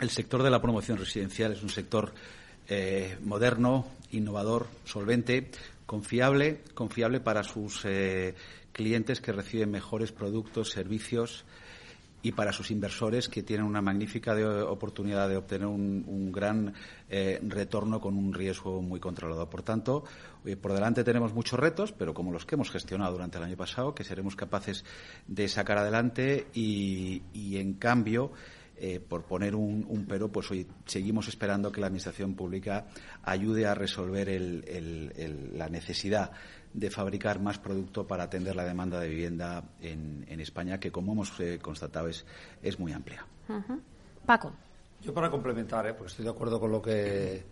el 0.00 0.10
sector 0.10 0.42
de 0.42 0.50
la 0.50 0.60
promoción 0.60 0.98
residencial 0.98 1.52
es 1.52 1.62
un 1.62 1.68
sector 1.68 2.12
eh, 2.68 3.18
moderno, 3.22 3.86
innovador, 4.12 4.66
solvente, 4.84 5.50
confiable, 5.86 6.62
confiable 6.74 7.20
para 7.20 7.42
sus 7.42 7.84
eh, 7.84 8.34
clientes 8.72 9.20
que 9.20 9.32
reciben 9.32 9.70
mejores 9.70 10.12
productos, 10.12 10.70
servicios 10.70 11.44
y 12.20 12.32
para 12.32 12.52
sus 12.52 12.70
inversores 12.70 13.28
que 13.28 13.42
tienen 13.42 13.64
una 13.64 13.80
magnífica 13.80 14.34
oportunidad 14.66 15.28
de 15.28 15.36
obtener 15.36 15.68
un, 15.68 16.32
gran 16.32 16.74
eh, 17.08 17.38
retorno 17.42 18.00
con 18.00 18.16
un 18.16 18.34
riesgo 18.34 18.82
muy 18.82 18.98
controlado. 18.98 19.48
Por 19.48 19.62
tanto, 19.62 20.04
por 20.60 20.72
delante 20.72 21.04
tenemos 21.04 21.32
muchos 21.32 21.60
retos, 21.60 21.92
pero 21.92 22.12
como 22.12 22.32
los 22.32 22.44
que 22.44 22.56
hemos 22.56 22.70
gestionado 22.70 23.12
durante 23.12 23.38
el 23.38 23.44
año 23.44 23.56
pasado, 23.56 23.94
que 23.94 24.02
seremos 24.02 24.34
capaces 24.34 24.84
de 25.28 25.48
sacar 25.48 25.78
adelante 25.78 26.48
y 26.54 27.22
en 27.56 27.74
cambio, 27.74 28.32
eh, 28.80 29.00
por 29.00 29.24
poner 29.24 29.54
un, 29.54 30.06
pero, 30.08 30.28
pues 30.28 30.50
hoy 30.50 30.66
seguimos 30.86 31.28
esperando 31.28 31.72
que 31.72 31.80
la 31.80 31.86
Administración 31.86 32.34
Pública 32.34 32.86
ayude 33.22 33.66
a 33.66 33.74
resolver 33.74 34.28
la 35.52 35.68
necesidad 35.68 36.30
de 36.72 36.90
fabricar 36.90 37.40
más 37.40 37.58
producto 37.58 38.06
para 38.06 38.24
atender 38.24 38.54
la 38.54 38.64
demanda 38.64 39.00
de 39.00 39.08
vivienda 39.08 39.64
en, 39.80 40.40
España, 40.40 40.78
que 40.78 40.92
como 40.92 41.12
hemos 41.12 41.38
eh, 41.40 41.58
constatado 41.60 42.08
es, 42.08 42.24
es 42.62 42.78
muy 42.78 42.92
amplia. 42.92 43.26
Paco. 44.24 44.52
Yo 45.00 45.12
para 45.12 45.30
complementar, 45.30 45.86
¿eh? 45.86 45.94
porque 45.94 46.10
estoy 46.10 46.24
de 46.24 46.30
acuerdo 46.30 46.60
con 46.60 46.70
lo 46.70 46.82
que, 46.82 47.44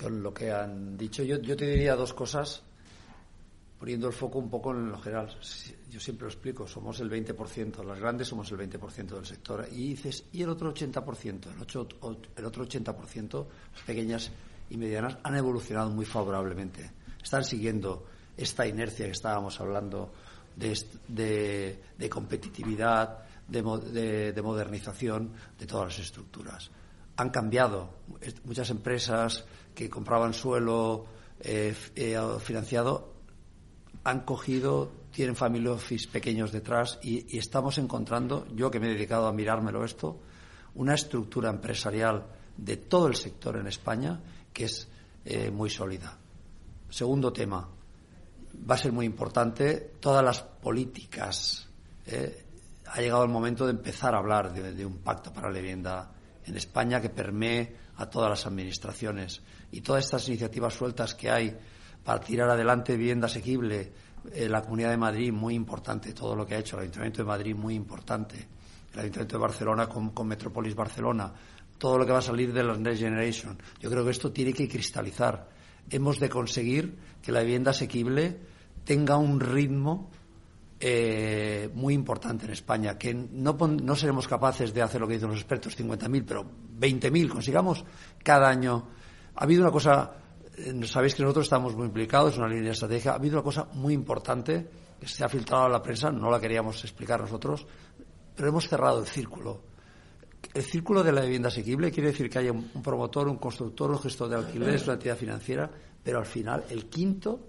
con 0.00 0.22
lo 0.22 0.32
que 0.32 0.50
han 0.50 0.96
dicho, 0.96 1.22
yo, 1.22 1.38
yo 1.38 1.56
te 1.56 1.66
diría 1.66 1.94
dos 1.94 2.14
cosas 2.14 2.64
poniendo 3.84 4.06
el 4.06 4.14
foco 4.14 4.38
un 4.38 4.48
poco 4.48 4.70
en 4.70 4.90
lo 4.90 4.98
general. 4.98 5.28
Yo 5.90 6.00
siempre 6.00 6.24
lo 6.24 6.30
explico, 6.30 6.66
somos 6.66 7.00
el 7.00 7.10
20%, 7.10 7.84
las 7.84 8.00
grandes 8.00 8.26
somos 8.26 8.50
el 8.50 8.56
20% 8.56 9.08
del 9.08 9.26
sector. 9.26 9.68
Y 9.70 9.88
dices, 9.88 10.24
¿y 10.32 10.40
el 10.42 10.48
otro 10.48 10.72
80%? 10.72 11.48
El, 11.52 12.18
el 12.34 12.44
otro 12.46 12.66
80%, 12.66 13.46
las 13.74 13.82
pequeñas 13.82 14.30
y 14.70 14.78
medianas, 14.78 15.18
han 15.22 15.36
evolucionado 15.36 15.90
muy 15.90 16.06
favorablemente. 16.06 16.92
Están 17.22 17.44
siguiendo 17.44 18.06
esta 18.38 18.66
inercia 18.66 19.04
que 19.04 19.12
estábamos 19.12 19.60
hablando 19.60 20.14
de, 20.56 21.78
competitividad, 22.08 23.18
de, 23.46 24.42
modernización 24.42 25.30
de 25.58 25.66
todas 25.66 25.88
las 25.88 26.06
estructuras. 26.06 26.70
Han 27.18 27.28
cambiado. 27.28 27.90
Muchas 28.44 28.70
empresas 28.70 29.44
que 29.74 29.90
compraban 29.90 30.32
suelo 30.32 31.04
eh, 31.38 31.74
eh, 31.94 32.18
financiado 32.40 33.12
han 34.04 34.20
cogido, 34.20 34.92
tienen 35.10 35.34
family 35.34 35.66
office 35.66 36.08
pequeños 36.08 36.52
detrás 36.52 36.98
y, 37.02 37.36
estamos 37.36 37.78
encontrando, 37.78 38.46
yo 38.54 38.70
que 38.70 38.78
me 38.78 38.86
he 38.86 38.94
dedicado 38.94 39.26
a 39.26 39.32
mirármelo 39.32 39.84
esto, 39.84 40.20
una 40.74 40.94
estructura 40.94 41.50
empresarial 41.50 42.26
de 42.56 42.76
todo 42.76 43.08
el 43.08 43.16
sector 43.16 43.56
en 43.56 43.66
España 43.66 44.20
que 44.52 44.64
es 44.66 44.88
eh, 45.24 45.50
muy 45.50 45.70
sólida. 45.70 46.16
Segundo 46.90 47.32
tema, 47.32 47.66
va 48.70 48.74
a 48.74 48.78
ser 48.78 48.92
muy 48.92 49.06
importante 49.06 49.94
todas 49.98 50.22
las 50.22 50.42
políticas. 50.42 51.66
Eh, 52.06 52.44
ha 52.86 53.00
llegado 53.00 53.24
el 53.24 53.30
momento 53.30 53.64
de 53.64 53.72
empezar 53.72 54.14
a 54.14 54.18
hablar 54.18 54.52
de, 54.52 54.74
de, 54.74 54.86
un 54.86 54.98
pacto 54.98 55.32
para 55.32 55.50
la 55.50 55.58
vivienda 55.58 56.12
en 56.44 56.56
España 56.56 57.00
que 57.00 57.08
permee 57.08 57.74
a 57.96 58.06
todas 58.10 58.28
las 58.28 58.46
administraciones 58.46 59.40
y 59.72 59.80
todas 59.80 60.04
estas 60.04 60.28
iniciativas 60.28 60.74
sueltas 60.74 61.14
que 61.14 61.30
hay 61.30 61.56
para 62.04 62.20
tirar 62.20 62.50
adelante 62.50 62.96
vivienda 62.96 63.26
asequible. 63.26 63.92
Eh, 64.32 64.48
la 64.48 64.62
Comunidad 64.62 64.90
de 64.90 64.96
Madrid, 64.96 65.32
muy 65.32 65.54
importante, 65.54 66.12
todo 66.12 66.36
lo 66.36 66.46
que 66.46 66.54
ha 66.54 66.58
hecho 66.58 66.76
el 66.76 66.82
Ayuntamiento 66.82 67.22
de 67.22 67.24
Madrid, 67.24 67.54
muy 67.54 67.74
importante. 67.74 68.36
El 68.92 69.00
Ayuntamiento 69.00 69.36
de 69.36 69.42
Barcelona 69.42 69.86
con, 69.88 70.10
con 70.10 70.28
Metropolis 70.28 70.74
Barcelona. 70.74 71.32
Todo 71.78 71.98
lo 71.98 72.06
que 72.06 72.12
va 72.12 72.18
a 72.18 72.22
salir 72.22 72.52
de 72.52 72.62
la 72.62 72.76
Next 72.76 73.00
Generation. 73.00 73.58
Yo 73.80 73.90
creo 73.90 74.04
que 74.04 74.10
esto 74.10 74.30
tiene 74.30 74.52
que 74.52 74.68
cristalizar. 74.68 75.48
Hemos 75.90 76.20
de 76.20 76.28
conseguir 76.28 76.96
que 77.20 77.32
la 77.32 77.40
vivienda 77.40 77.72
asequible 77.72 78.38
tenga 78.84 79.16
un 79.16 79.40
ritmo 79.40 80.10
eh, 80.80 81.70
muy 81.72 81.94
importante 81.94 82.44
en 82.44 82.52
España, 82.52 82.98
que 82.98 83.14
no, 83.14 83.54
no, 83.54 83.96
seremos 83.96 84.28
capaces 84.28 84.74
de 84.74 84.82
hacer 84.82 85.00
lo 85.00 85.06
que 85.06 85.14
dicen 85.14 85.30
los 85.30 85.38
expertos, 85.38 85.78
50.000, 85.78 86.24
pero 86.26 86.44
20.000 86.78 87.28
consigamos 87.28 87.84
cada 88.22 88.48
año. 88.48 88.88
Ha 89.34 89.44
habido 89.44 89.62
una 89.62 89.70
cosa 89.70 90.12
sabéis 90.86 91.14
que 91.14 91.22
nosotros 91.22 91.46
estamos 91.46 91.74
muy 91.74 91.86
implicados 91.86 92.34
en 92.34 92.40
una 92.40 92.48
línea 92.48 92.66
de 92.66 92.72
estrategia. 92.72 93.12
Ha 93.12 93.16
habido 93.16 93.36
una 93.36 93.42
cosa 93.42 93.68
muy 93.72 93.92
importante 93.94 94.68
que 95.00 95.08
se 95.08 95.24
ha 95.24 95.28
filtrado 95.28 95.64
a 95.64 95.68
la 95.68 95.82
prensa, 95.82 96.10
no 96.10 96.30
la 96.30 96.40
queríamos 96.40 96.82
explicar 96.84 97.20
nosotros, 97.20 97.66
pero 98.34 98.48
hemos 98.48 98.68
cerrado 98.68 99.00
el 99.00 99.06
círculo. 99.06 99.62
El 100.52 100.62
círculo 100.62 101.02
de 101.02 101.12
la 101.12 101.22
vivienda 101.22 101.48
asequible 101.48 101.90
quiere 101.90 102.10
decir 102.10 102.28
que 102.28 102.38
haya 102.38 102.52
un 102.52 102.82
promotor, 102.82 103.28
un 103.28 103.38
constructor, 103.38 103.90
un 103.90 103.98
gestor 103.98 104.28
de 104.28 104.36
alquileres, 104.36 104.84
una 104.84 104.94
entidad 104.94 105.16
financiera, 105.16 105.70
pero 106.02 106.18
al 106.18 106.26
final 106.26 106.64
el 106.68 106.86
quinto, 106.86 107.40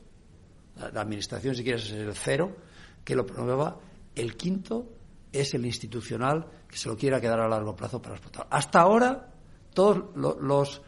la, 0.77 1.01
administración 1.01 1.55
si 1.55 1.63
quieres 1.63 1.85
es 1.85 1.91
el 1.91 2.13
cero, 2.15 2.55
que 3.03 3.15
lo 3.15 3.25
promueva, 3.25 3.77
el 4.15 4.35
quinto 4.35 4.87
es 5.31 5.53
el 5.53 5.65
institucional 5.65 6.47
que 6.67 6.77
se 6.77 6.89
lo 6.89 6.97
quiera 6.97 7.19
quedar 7.21 7.39
a 7.39 7.47
largo 7.47 7.75
plazo 7.75 8.01
para 8.01 8.15
explotar. 8.15 8.47
Hasta 8.49 8.79
ahora, 8.79 9.33
todos 9.73 10.15
los, 10.15 10.81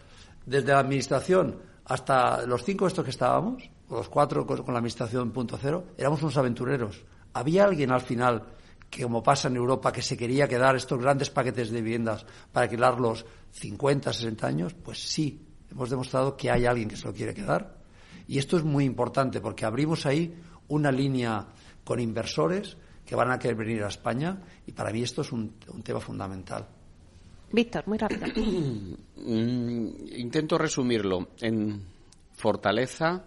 desde 0.46 0.72
la 0.72 0.80
administración 0.80 1.60
hasta 1.88 2.46
los 2.46 2.64
cinco 2.64 2.86
estos 2.86 3.04
que 3.06 3.12
estábamos, 3.12 3.70
los 3.90 4.10
cuatro 4.10 4.46
con 4.46 4.74
la 4.74 4.80
administración 4.80 5.32
punto 5.32 5.58
cero, 5.60 5.86
éramos 5.98 6.22
unos 6.22 6.36
aventureros. 6.36 7.06
¿Había 7.34 7.64
alguien 7.64 7.92
al 7.92 8.02
final 8.02 8.44
que, 8.90 9.04
como 9.04 9.24
pasa 9.24 9.48
en 9.48 9.56
Europa, 9.56 9.94
que 9.94 10.02
se 10.02 10.18
quería 10.18 10.50
quedar 10.50 10.76
estos 10.76 11.00
grandes 11.00 11.30
paquetes 11.30 11.70
de 11.70 11.82
viviendas 11.82 12.26
para 12.52 12.66
alquilarlos 12.66 13.26
50, 13.52 14.12
60 14.12 14.48
años? 14.48 14.74
Pues 14.74 15.00
sí, 15.00 15.48
hemos 15.72 15.90
demostrado 15.90 16.36
que 16.36 16.52
hay 16.52 16.66
alguien 16.66 16.90
que 16.90 16.98
se 16.98 17.08
lo 17.08 17.14
quiere 17.14 17.34
quedar. 17.34 17.78
Y 18.28 18.38
esto 18.38 18.58
es 18.58 18.66
muy 18.66 18.84
importante 18.84 19.40
porque 19.40 19.66
abrimos 19.66 20.06
ahí 20.06 20.38
una 20.68 20.92
línea 20.92 21.48
con 21.86 22.02
inversores 22.02 22.76
que 23.06 23.16
van 23.16 23.32
a 23.32 23.40
querer 23.40 23.56
venir 23.56 23.84
a 23.84 23.88
España 23.88 24.42
y 24.66 24.74
para 24.74 24.92
mí 24.92 25.02
esto 25.04 25.22
es 25.22 25.32
un 25.32 25.54
tema 25.84 26.02
fundamental. 26.02 26.68
Víctor, 27.52 27.88
muy 27.88 27.98
rápido. 27.98 28.28
Mm, 29.20 29.90
intento 30.16 30.58
resumirlo 30.58 31.30
en 31.42 31.82
fortaleza. 32.32 33.26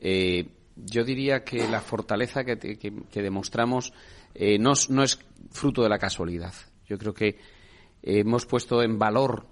Eh, 0.00 0.48
yo 0.74 1.04
diría 1.04 1.44
que 1.44 1.68
la 1.68 1.80
fortaleza 1.80 2.42
que, 2.42 2.92
demostramos 3.12 3.92
eh, 4.34 4.58
no, 4.58 4.72
es 4.72 5.18
fruto 5.50 5.82
de 5.82 5.88
la 5.90 5.98
casualidad. 5.98 6.54
Yo 6.88 6.98
creo 6.98 7.14
que 7.14 7.38
hemos 8.02 8.46
puesto 8.46 8.82
en 8.82 8.98
valor 8.98 9.46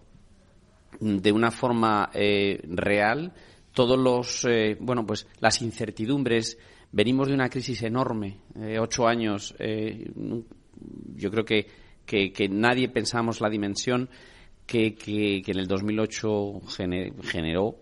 de 0.99 1.31
una 1.31 1.53
forma 1.53 2.11
eh, 2.13 2.59
real 2.65 3.33
todos 3.73 3.99
los 3.99 4.47
bueno 4.81 5.07
pues 5.07 5.29
las 5.41 5.61
incertidumbres 5.61 6.59
venimos 6.91 7.29
de 7.29 7.35
una 7.35 7.51
crisis 7.51 7.83
enorme 7.83 8.39
ocho 8.81 9.07
años 9.07 9.55
yo 9.59 11.31
creo 11.31 11.45
que 11.45 11.67
que, 12.07 12.49
nadie 12.49 12.89
pensamos 12.89 13.41
la 13.41 13.51
dimensión 13.51 14.09
que, 14.67 14.95
que, 14.95 15.43
en 15.45 15.59
el 15.59 15.67
2008 15.67 16.63
generó. 17.23 17.77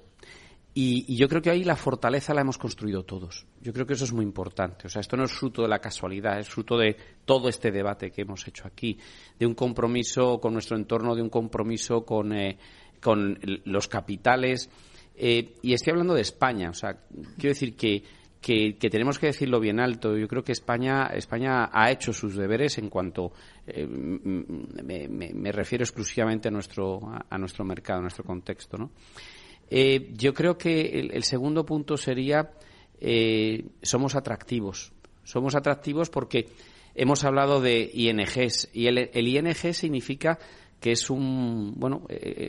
Y, 0.77 1.14
yo 1.14 1.29
creo 1.29 1.41
que 1.41 1.51
ahí 1.51 1.62
la 1.62 1.77
fortaleza 1.77 2.35
la 2.35 2.41
hemos 2.41 2.59
construido 2.59 3.05
todos. 3.05 3.47
Yo 3.61 3.72
creo 3.72 3.87
que 3.87 3.93
eso 3.93 4.05
es 4.05 4.12
muy 4.12 4.25
importante. 4.25 4.89
O 4.89 4.91
sea, 4.91 5.01
esto 5.01 5.16
no 5.16 5.25
es 5.25 5.33
fruto 5.33 5.62
de 5.62 5.68
la 5.68 5.79
casualidad, 5.79 6.41
es 6.41 6.49
fruto 6.49 6.77
de 6.77 6.97
todo 7.25 7.49
este 7.49 7.70
debate 7.70 8.11
que 8.11 8.22
hemos 8.22 8.47
hecho 8.49 8.66
aquí, 8.66 8.99
de 9.39 9.47
un 9.47 9.55
compromiso 9.55 10.41
con 10.41 10.53
nuestro 10.53 10.77
entorno, 10.77 11.14
de 11.14 11.22
un 11.22 11.31
compromiso 11.31 12.05
con, 12.05 12.33
eh, 12.33 12.59
con 13.01 13.39
los 13.66 13.87
capitales. 13.87 14.68
Eh, 15.14 15.55
y 15.62 15.75
estoy 15.75 15.93
hablando 15.93 16.14
de 16.14 16.22
España. 16.22 16.70
O 16.70 16.75
sea, 16.75 16.99
quiero 17.37 17.51
decir 17.51 17.77
que 17.77 18.03
que, 18.45 18.90
tenemos 18.90 19.18
que 19.18 19.28
decirlo 19.28 19.59
bien 19.59 19.80
alto. 19.80 20.18
Yo 20.18 20.28
creo 20.28 20.45
que 20.45 20.53
España, 20.53 21.07
España 21.14 21.70
ha 21.72 21.90
hecho 21.90 22.12
sus 22.12 22.36
deberes 22.36 22.76
en 22.76 22.90
cuanto 22.90 23.32
eh, 23.66 23.86
me, 23.86 25.51
refiero 25.51 25.82
exclusivamente 25.82 26.49
a 26.49 26.51
nuestro, 26.51 27.01
a, 27.30 27.38
nuestro 27.38 27.64
mercado, 27.64 28.01
a 28.01 28.03
nuestro 28.03 28.22
contexto. 28.22 28.76
¿no? 28.76 28.90
Eh, 29.70 30.11
yo 30.12 30.34
creo 30.34 30.59
que 30.59 31.09
el, 31.11 31.22
segundo 31.22 31.64
punto 31.64 31.97
sería 31.97 32.51
eh, 33.01 33.64
somos 33.80 34.14
atractivos. 34.14 34.92
Somos 35.22 35.55
atractivos 35.55 36.11
porque 36.11 36.51
hemos 36.95 37.24
hablado 37.24 37.62
de 37.62 37.90
INGs 37.95 38.68
y 38.74 38.88
el 38.88 39.26
ING 39.26 39.72
significa 39.72 40.38
que 40.80 40.92
es 40.92 41.09
un 41.09 41.72
bueno 41.76 42.07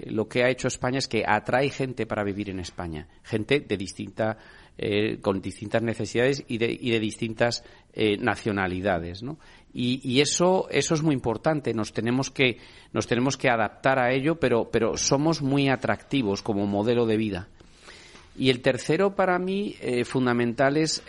lo 0.07 0.27
que 0.27 0.43
ha 0.43 0.49
hecho 0.49 0.67
España 0.67 0.97
es 0.97 1.07
que 1.07 1.23
atrae 1.25 1.69
gente 1.69 2.05
para 2.05 2.23
vivir 2.25 2.49
en 2.49 2.59
España 2.59 3.07
gente 3.23 3.61
de 3.61 3.77
distinta 3.77 4.37
eh, 4.77 5.19
con 5.21 5.39
distintas 5.39 5.81
necesidades 5.81 6.43
y 6.49 6.57
de, 6.57 6.77
y 6.77 6.91
de 6.91 6.99
distintas 6.99 7.63
eh, 7.93 8.17
nacionalidades. 8.17 9.23
Y, 9.73 10.19
eso, 10.19 10.67
eso 10.69 10.95
es 10.95 11.01
muy 11.01 11.13
importante. 11.13 11.73
Nos 11.73 11.93
tenemos 11.93 12.29
que, 12.29 12.57
nos 12.91 13.07
tenemos 13.07 13.37
que 13.37 13.49
adaptar 13.49 13.99
a 13.99 14.11
ello, 14.11 14.35
pero, 14.35 14.69
pero 14.69 14.97
somos 14.97 15.41
muy 15.41 15.69
atractivos 15.69 16.41
como 16.41 16.67
modelo 16.67 17.05
de 17.05 17.15
vida. 17.15 17.47
Y 18.37 18.49
el 18.49 18.61
tercero, 18.61 19.15
para 19.15 19.39
mí, 19.39 19.77
eh, 19.79 20.03
fundamental 20.03 20.75
es 20.75 21.01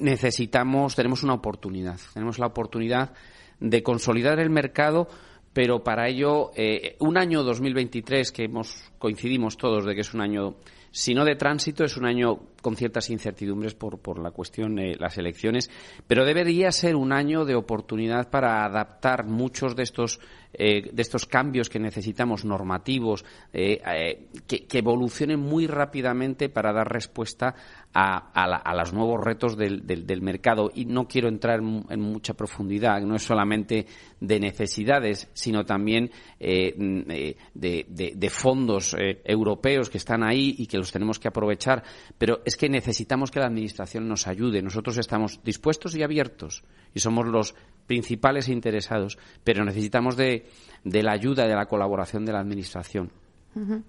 necesitamos, 0.00 0.96
tenemos 0.96 1.22
una 1.22 1.34
oportunidad. 1.34 2.00
Tenemos 2.14 2.38
la 2.38 2.46
oportunidad 2.46 3.12
de 3.58 3.82
consolidar 3.82 4.40
el 4.40 4.48
mercado, 4.48 5.08
pero 5.52 5.84
para 5.84 6.08
ello, 6.08 6.52
un 7.00 7.18
año 7.18 7.42
2023 7.42 8.32
que 8.32 8.44
hemos, 8.44 8.90
coincidimos 8.98 9.58
todos 9.58 9.84
de 9.84 9.94
que 9.94 10.00
es 10.00 10.14
un 10.14 10.22
año 10.22 10.56
si 10.90 11.14
no 11.14 11.24
de 11.24 11.36
tránsito, 11.36 11.84
es 11.84 11.96
un 11.96 12.06
año 12.06 12.38
con 12.60 12.76
ciertas 12.76 13.10
incertidumbres 13.10 13.74
por, 13.74 13.98
por 13.98 14.18
la 14.18 14.30
cuestión 14.30 14.76
de 14.76 14.96
las 14.98 15.18
elecciones, 15.18 15.70
pero 16.06 16.24
debería 16.24 16.72
ser 16.72 16.96
un 16.96 17.12
año 17.12 17.44
de 17.44 17.54
oportunidad 17.54 18.30
para 18.30 18.64
adaptar 18.64 19.26
muchos 19.26 19.76
de 19.76 19.82
estos, 19.82 20.20
eh, 20.52 20.90
de 20.92 21.02
estos 21.02 21.26
cambios 21.26 21.68
que 21.68 21.78
necesitamos 21.78 22.44
normativos, 22.44 23.24
eh, 23.52 23.80
eh, 23.86 24.26
que, 24.46 24.66
evolucionen 24.78 25.38
muy 25.38 25.66
rápidamente 25.66 26.48
para 26.48 26.72
dar 26.72 26.90
respuesta 26.90 27.54
a, 27.92 28.30
a, 28.32 28.74
los 28.74 28.92
nuevos 28.92 29.22
retos 29.22 29.56
del, 29.56 29.86
del, 29.86 30.22
mercado. 30.22 30.70
Y 30.74 30.86
no 30.86 31.06
quiero 31.06 31.28
entrar 31.28 31.60
en, 31.60 32.00
mucha 32.00 32.34
profundidad, 32.34 33.00
no 33.02 33.16
es 33.16 33.22
solamente 33.22 33.86
de 34.20 34.40
necesidades, 34.40 35.28
sino 35.34 35.64
también 35.64 36.10
de, 36.38 37.36
de, 37.54 38.12
de, 38.14 38.30
fondos 38.30 38.96
europeos 39.24 39.90
que 39.90 39.98
están 39.98 40.22
ahí 40.22 40.54
y 40.58 40.66
que 40.66 40.78
los 40.78 40.92
tenemos 40.92 41.18
que 41.18 41.28
aprovechar. 41.28 41.82
Pero 42.16 42.40
es 42.50 42.56
que 42.56 42.68
necesitamos 42.68 43.30
que 43.30 43.38
la 43.38 43.46
Administración 43.46 44.08
nos 44.08 44.26
ayude. 44.26 44.60
Nosotros 44.60 44.98
estamos 44.98 45.40
dispuestos 45.44 45.94
y 45.94 46.02
abiertos 46.02 46.64
y 46.92 46.98
somos 46.98 47.24
los 47.28 47.54
principales 47.86 48.48
interesados, 48.48 49.18
pero 49.44 49.64
necesitamos 49.64 50.16
de, 50.16 50.48
la 50.82 51.12
ayuda, 51.12 51.46
de 51.46 51.54
la 51.54 51.66
colaboración 51.66 52.24
de 52.26 52.32
la 52.32 52.40
Administración. 52.40 53.12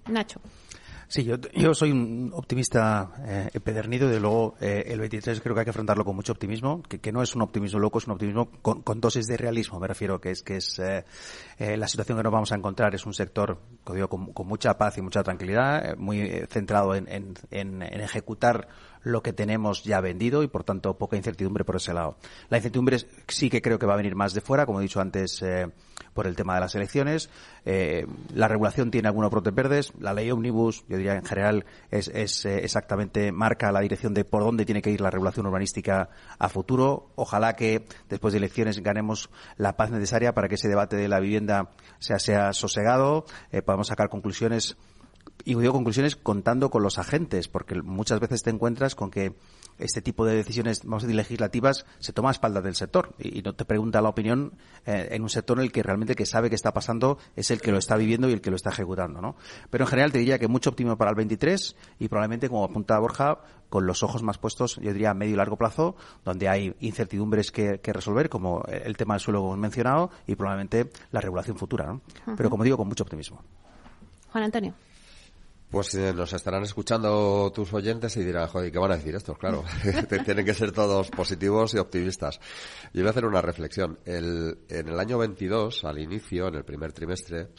Nacho. 0.08 0.42
Sí, 1.12 1.26
yo, 1.26 1.36
yo 1.54 1.74
soy 1.74 1.92
un 1.92 2.32
optimista 2.34 3.12
eh, 3.28 3.50
empedernido 3.54 4.08
de 4.08 4.18
luego 4.18 4.56
eh, 4.62 4.86
el 4.88 5.02
23 5.02 5.42
creo 5.42 5.54
que 5.54 5.60
hay 5.60 5.66
que 5.66 5.72
afrontarlo 5.72 6.06
con 6.06 6.16
mucho 6.16 6.32
optimismo, 6.32 6.82
que, 6.84 7.12
no 7.12 7.22
es 7.22 7.36
un 7.36 7.42
optimismo 7.42 7.80
loco, 7.80 7.98
es 7.98 8.08
un 8.08 8.14
optimismo 8.14 8.50
con, 8.62 8.82
con 8.82 9.02
dosis 9.02 9.28
de 9.28 9.36
realismo, 9.36 9.78
me 9.78 9.90
refiero, 9.90 10.22
que 10.22 10.32
es 10.32 10.42
que 10.42 10.56
es 10.56 10.80
eh, 10.80 11.04
eh 11.60 11.76
la 11.76 11.90
situación 11.90 12.18
que 12.18 12.24
nos 12.24 12.32
vamos 12.32 12.54
a 12.54 12.56
encontrar 12.56 12.96
es 12.96 13.06
un 13.06 13.14
sector 13.14 13.60
digo, 13.94 14.08
con, 14.08 14.32
con, 14.32 14.48
mucha 14.48 14.78
paz 14.78 15.00
y 15.00 15.02
mucha 15.02 15.22
tranquilidad, 15.22 15.86
eh, 15.86 15.96
muy 15.98 16.46
centrado 16.50 16.96
en, 16.96 17.10
en, 17.10 17.34
en, 17.52 17.82
en 17.82 18.00
ejecutar 18.00 18.70
lo 19.04 19.22
que 19.22 19.34
tenemos 19.34 19.84
ya 19.84 20.02
vendido 20.02 20.44
y 20.44 20.48
por 20.48 20.64
tanto 20.64 20.98
poca 20.98 21.18
incertidumbre 21.18 21.66
por 21.66 21.76
ese 21.76 21.94
lado. 21.94 22.18
La 22.50 22.58
incertidumbre 22.58 22.98
sí 23.28 23.50
que 23.50 23.62
creo 23.62 23.80
que 23.80 23.86
va 23.86 23.94
a 23.94 23.98
venir 23.98 24.16
más 24.16 24.34
de 24.34 24.42
fuera, 24.42 24.66
como 24.66 24.80
he 24.80 24.84
dicho 24.84 25.02
antes, 25.02 25.42
eh, 25.42 25.68
por 26.14 26.28
el 26.28 26.36
tema 26.36 26.56
de 26.56 26.62
las 26.62 26.76
elecciones. 26.76 27.30
Eh, 27.66 28.06
la 28.34 28.48
regulación 28.48 28.92
tiene 28.92 29.08
algunos 29.08 29.32
brotes 29.32 29.54
verdes. 29.54 29.94
La 30.00 30.14
ley 30.14 30.30
Omnibus, 30.32 30.84
yo 30.88 30.98
diría 30.98 31.16
en 31.16 31.26
general, 31.26 31.66
es, 31.90 32.08
es 32.10 32.46
eh, 32.46 32.60
exactamente 32.64 33.32
marca 33.32 33.72
la 33.72 33.82
dirección 33.82 34.14
de 34.14 34.26
por 34.26 34.44
dónde 34.44 34.66
tiene 34.66 34.82
que 34.82 34.92
ir 34.92 35.02
la 35.02 35.12
regulación 35.12 35.46
urbanística 35.46 36.10
a 36.38 36.50
futuro. 36.50 37.12
Ojalá 37.16 37.56
que 37.56 37.86
después 38.10 38.34
de 38.34 38.40
elecciones 38.40 38.82
ganemos 38.82 39.30
la 39.58 39.78
paz 39.78 39.92
necesaria 39.92 40.34
para 40.34 40.48
que 40.48 40.56
ese 40.56 40.68
debate 40.68 40.96
de 40.96 41.08
la 41.08 41.20
vivienda 41.20 41.72
sea, 42.00 42.20
sea 42.20 42.54
sosegado, 42.54 43.26
podamos 43.66 43.88
sacar 43.88 44.10
conclusiones 44.10 44.78
y 45.46 45.56
digo 45.56 45.74
conclusiones 45.74 46.16
contando 46.16 46.70
con 46.70 46.84
los 46.84 46.98
agentes, 46.98 47.48
porque 47.48 47.82
muchas 47.82 48.20
veces 48.20 48.44
te 48.44 48.50
encuentras 48.50 48.96
con 48.96 49.12
que 49.12 49.36
este 49.78 50.02
tipo 50.02 50.26
de 50.26 50.36
decisiones, 50.36 50.84
vamos 50.84 51.04
a 51.04 51.08
decir, 51.08 51.16
legislativas, 51.16 51.86
se 52.00 52.14
toma 52.14 52.30
a 52.30 52.32
espaldas 52.32 52.64
del 52.64 52.76
sector 52.76 53.16
y, 53.18 53.42
no 53.42 53.54
te 53.54 53.66
pregunta 53.66 54.02
la 54.02 54.10
opinión 54.10 54.54
eh, 54.86 55.10
en 55.12 55.24
un 55.24 55.30
sector 55.30 55.58
en 55.58 55.64
el 55.64 55.72
que 55.72 55.82
realmente 55.84 56.14
el 56.14 56.18
que 56.18 56.26
sabe 56.26 56.50
qué 56.50 56.56
está 56.56 56.74
pasando 56.74 57.18
es 57.36 57.52
el 57.52 57.62
que 57.62 57.72
lo 57.72 57.78
está 57.78 57.98
viviendo 57.98 58.30
y 58.30 58.34
el 58.34 58.42
que 58.42 58.52
lo 58.52 58.56
está 58.56 58.70
ejecutando, 58.70 59.22
¿no? 59.22 59.36
Pero 59.70 59.86
en 59.86 59.90
general 59.90 60.12
te 60.12 60.20
diría 60.20 60.38
que 60.38 60.48
mucho 60.48 60.70
optimismo 60.70 60.98
para 60.98 61.10
el 61.10 61.16
23 61.16 61.76
y 62.00 62.08
probablemente, 62.08 62.50
como 62.50 62.64
apunta 62.64 63.00
Borja, 63.00 63.40
con 63.70 63.86
los 63.86 64.04
ojos 64.04 64.22
más 64.22 64.38
puestos, 64.38 64.76
yo 64.76 64.92
diría, 64.94 65.12
a 65.12 65.14
medio 65.14 65.34
y 65.34 65.38
largo 65.38 65.58
plazo, 65.58 65.96
donde 66.26 66.50
hay 66.50 66.76
incertidumbres 66.82 67.52
que, 67.52 67.80
resolver, 67.84 68.30
como 68.30 68.64
el 68.66 68.98
tema 68.98 69.16
del 69.16 69.22
suelo 69.22 69.40
que 69.40 69.46
hemos 69.46 69.58
mencionado, 69.58 70.12
y 70.28 70.36
probablemente 70.36 70.90
la 71.12 71.22
regulación 71.22 71.58
futura, 71.58 71.86
¿no? 71.86 72.02
Pero 72.36 72.50
como 72.50 72.64
digo, 72.64 72.78
con 72.78 72.88
mucho 72.88 73.04
optimismo. 73.04 73.42
Juan 74.32 74.44
Antonio. 74.44 74.74
Pues 75.72 75.96
eh, 75.96 76.14
nos 76.14 76.34
estarán 76.34 76.64
escuchando 76.64 77.50
tus 77.56 77.74
oyentes 77.74 78.18
y 78.18 78.26
dirán, 78.26 78.48
joder, 78.48 78.74
¿qué 78.74 78.78
van 78.78 78.92
a 78.92 78.98
decir 78.98 79.16
estos? 79.16 79.38
Claro, 79.38 79.64
tienen 80.26 80.46
que 80.46 80.54
ser 80.54 80.74
todos 80.74 81.10
positivos 81.10 81.74
y 81.74 81.78
optimistas. 81.78 82.42
Yo 82.94 83.02
voy 83.02 83.08
a 83.08 83.12
hacer 83.12 83.26
una 83.26 83.42
reflexión. 83.42 83.98
El, 84.04 84.60
en 84.68 84.90
el 84.90 85.00
año 85.00 85.18
22, 85.18 85.86
al 85.86 86.00
inicio, 86.00 86.50
en 86.50 86.56
el 86.56 86.66
primer 86.66 86.92
trimestre, 86.92 87.52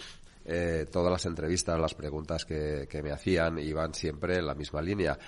eh, 0.44 0.86
todas 0.90 1.10
las 1.10 1.24
entrevistas, 1.24 1.78
las 1.78 1.94
preguntas 1.94 2.44
que, 2.44 2.86
me 3.02 3.12
hacían 3.12 3.58
iban 3.58 3.94
siempre 3.94 4.36
en 4.36 4.46
la 4.46 4.54
misma 4.54 4.82
línea. 4.82 5.18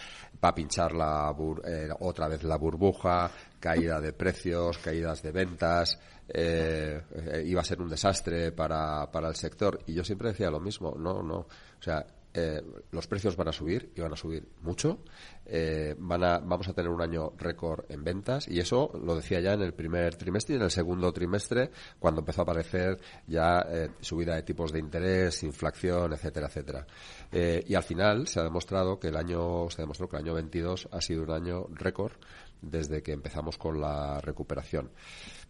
Va 0.44 0.50
a 0.50 0.54
pinchar 0.54 0.92
la 0.92 1.34
eh, 1.66 1.88
otra 2.00 2.28
vez 2.28 2.42
la 2.42 2.56
burbuja, 2.56 3.30
caída 3.60 3.98
de 3.98 4.12
precios, 4.12 4.76
caídas 4.76 5.22
de 5.22 5.32
ventas, 5.32 5.98
eh, 6.28 7.00
iba 7.46 7.60
a 7.60 7.64
ser 7.64 7.80
un 7.80 7.88
desastre 7.88 8.52
para, 8.52 9.10
para 9.10 9.28
el 9.28 9.36
sector. 9.36 9.78
Y 9.86 9.94
yo 9.94 10.04
siempre 10.04 10.28
decía 10.28 10.50
lo 10.50 10.60
mismo, 10.60 10.94
no, 10.98 11.22
no. 11.22 11.38
O 11.38 11.82
sea, 11.82 12.04
eh, 12.36 12.60
los 12.90 13.06
precios 13.06 13.36
van 13.36 13.46
a 13.46 13.52
subir 13.52 13.92
y 13.94 14.00
van 14.00 14.12
a 14.12 14.16
subir 14.16 14.48
mucho. 14.62 14.98
Eh, 15.46 15.94
van 15.98 16.24
a, 16.24 16.38
vamos 16.38 16.66
a 16.68 16.72
tener 16.72 16.90
un 16.90 17.00
año 17.00 17.32
récord 17.38 17.84
en 17.88 18.02
ventas 18.02 18.48
y 18.48 18.58
eso 18.58 18.90
lo 19.04 19.14
decía 19.14 19.40
ya 19.40 19.52
en 19.52 19.62
el 19.62 19.72
primer 19.72 20.16
trimestre 20.16 20.54
y 20.54 20.56
en 20.56 20.64
el 20.64 20.70
segundo 20.70 21.12
trimestre 21.12 21.70
cuando 21.98 22.22
empezó 22.22 22.40
a 22.40 22.42
aparecer 22.42 22.98
ya 23.28 23.64
eh, 23.68 23.90
subida 24.00 24.34
de 24.34 24.42
tipos 24.42 24.72
de 24.72 24.80
interés, 24.80 25.44
inflación, 25.44 26.12
etcétera, 26.12 26.48
etcétera. 26.48 26.86
y 27.32 27.74
al 27.74 27.82
final 27.84 28.26
se 28.26 28.40
ha 28.40 28.42
demostrado 28.42 28.98
que 28.98 29.08
el 29.08 29.16
año, 29.16 29.70
se 29.70 29.82
demostró 29.82 30.08
que 30.08 30.16
el 30.16 30.24
año 30.24 30.34
22 30.34 30.88
ha 30.90 31.00
sido 31.00 31.22
un 31.22 31.30
año 31.30 31.66
récord 31.70 32.12
desde 32.60 33.02
que 33.02 33.12
empezamos 33.12 33.58
con 33.58 33.80
la 33.80 34.20
recuperación. 34.20 34.90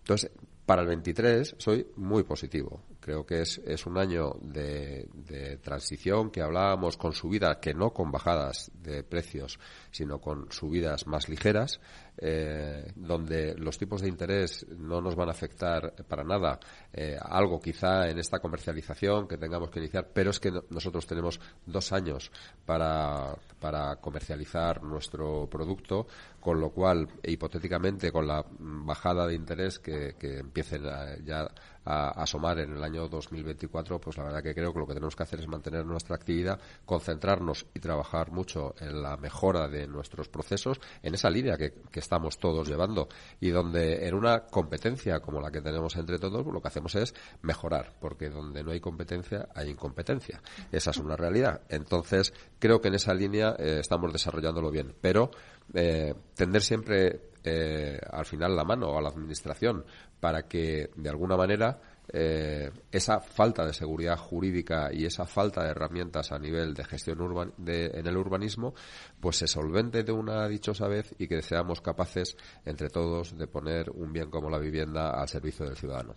Entonces, 0.01 0.30
para 0.67 0.83
el 0.83 0.89
23 0.89 1.57
soy 1.59 1.87
muy 1.97 2.23
positivo. 2.23 2.81
Creo 3.01 3.27
que 3.27 3.43
es, 3.43 3.59
es 3.67 3.85
un 3.87 3.99
año 3.99 4.37
de, 4.41 5.09
de, 5.12 5.59
transición 5.59 6.31
que 6.31 6.41
hablábamos 6.41 6.97
con 6.97 7.12
subida, 7.12 7.61
que 7.61 7.75
no 7.75 7.93
con 7.93 8.11
bajadas 8.11 8.71
de 8.83 9.03
precios, 9.03 9.59
sino 9.91 10.21
con 10.21 10.51
subidas 10.51 11.07
más 11.07 11.29
ligeras, 11.29 11.81
eh, 12.19 12.93
donde 12.95 13.55
los 13.57 13.77
tipos 13.77 14.01
de 14.01 14.09
interés 14.09 14.67
no 14.79 15.01
nos 15.01 15.17
van 15.17 15.29
a 15.29 15.33
afectar 15.33 15.95
para 16.09 16.23
nada. 16.23 16.59
Eh, 16.93 17.19
algo 17.21 17.61
quizá 17.61 18.09
en 18.09 18.19
esta 18.19 18.39
comercialización 18.39 19.27
que 19.27 19.37
tengamos 19.37 19.71
que 19.71 19.81
iniciar, 19.81 20.09
pero 20.12 20.31
es 20.31 20.39
que 20.39 20.53
nosotros 20.71 21.07
tenemos 21.07 21.41
dos 21.67 21.93
años 21.93 22.31
para, 22.65 23.35
para 23.59 23.97
comercializar 23.97 24.83
nuestro 24.83 25.49
producto, 25.51 26.07
con 26.41 26.61
lo 26.61 26.71
cual, 26.71 27.09
hipotéticamente, 27.23 28.12
con 28.12 28.27
la 28.27 28.45
bajada 28.59 29.27
de 29.27 29.35
interés 29.35 29.79
que, 29.79 30.15
que 30.19 30.39
empiecen 30.39 30.87
a, 30.87 31.17
ya 31.25 31.49
a, 31.85 32.22
asomar 32.22 32.59
en 32.59 32.76
el 32.76 32.82
año 32.82 33.09
2024, 33.09 34.01
pues 34.01 34.16
la 34.16 34.24
verdad 34.24 34.43
que 34.43 34.55
creo 34.55 34.72
que 34.72 34.78
lo 34.78 34.87
que 34.87 34.95
tenemos 34.95 35.16
que 35.16 35.22
hacer 35.22 35.41
es 35.41 35.49
mantener 35.49 35.85
nuestra 35.85 36.16
actividad, 36.16 36.59
concentrarnos 36.85 37.66
y 37.74 37.80
trabajar 37.80 38.30
mucho 38.30 38.74
en 38.80 39.03
la 39.03 39.16
mejora 39.16 39.68
de 39.68 39.87
nuestros 39.87 40.28
procesos, 40.28 40.80
en 41.03 41.14
esa 41.14 41.30
línea 41.30 41.57
que, 41.57 41.74
estamos 41.95 42.39
todos 42.39 42.68
llevando 42.68 43.09
y 43.41 43.49
donde 43.49 44.07
en 44.07 44.14
una 44.14 44.41
competencia 44.41 45.20
como 45.20 45.41
la 45.41 45.51
que 45.51 45.62
tenemos 45.62 45.97
entre 45.97 46.18
todos, 46.18 46.45
lo 46.45 46.61
que 46.61 46.68
hacemos 46.68 46.95
es 46.97 47.14
mejorar, 47.41 47.95
porque 47.99 48.28
donde 48.28 48.62
no 48.62 48.72
hay 48.72 48.80
competencia 48.80 49.49
hay 49.55 49.70
incompetencia. 49.70 50.43
Esa 50.70 50.91
es 50.91 50.99
una 50.99 51.16
realidad. 51.16 51.62
Entonces, 51.68 52.35
creo 52.59 52.80
que 52.80 52.89
en 52.89 52.95
esa 52.95 53.14
línea 53.14 53.55
eh, 53.59 53.78
estamos 53.80 54.12
desarrollándolo 54.12 54.70
bien, 54.70 54.95
pero 55.01 55.30
eh, 55.72 56.14
tender 56.35 56.62
siempre 56.62 57.34
eh, 57.45 57.99
al 58.11 58.24
final 58.24 58.57
la 58.57 58.64
mano 58.64 58.97
a 58.97 59.03
la 59.03 59.11
administración 59.11 59.84
para 60.18 60.49
que 60.49 60.90
de 60.97 61.11
alguna 61.11 61.36
manera 61.36 61.78
eh, 62.09 62.70
esa 62.90 63.20
falta 63.20 63.64
de 63.64 63.72
seguridad 63.72 64.16
jurídica 64.16 64.90
y 64.92 65.05
esa 65.05 65.26
falta 65.26 65.62
de 65.62 65.70
herramientas 65.70 66.32
a 66.32 66.38
nivel 66.38 66.74
de 66.74 66.84
gestión 66.84 67.20
urban, 67.20 67.53
de, 67.57 67.86
en 67.95 68.07
el 68.07 68.16
urbanismo, 68.16 68.74
pues 69.20 69.36
se 69.36 69.47
solvente 69.47 70.03
de 70.03 70.12
una 70.12 70.49
dichosa 70.49 70.88
vez 70.88 71.14
y 71.18 71.28
que 71.28 71.42
seamos 71.42 71.80
capaces 71.80 72.36
entre 72.64 72.88
todos 72.88 73.36
de 73.36 73.47
poner 73.47 73.90
un 73.90 74.12
bien 74.12 74.30
como 74.30 74.51
la 74.51 74.59
vivienda 74.59 75.11
al 75.11 75.28
servicio 75.28 75.66
del 75.66 75.76
ciudadano. 75.76 76.14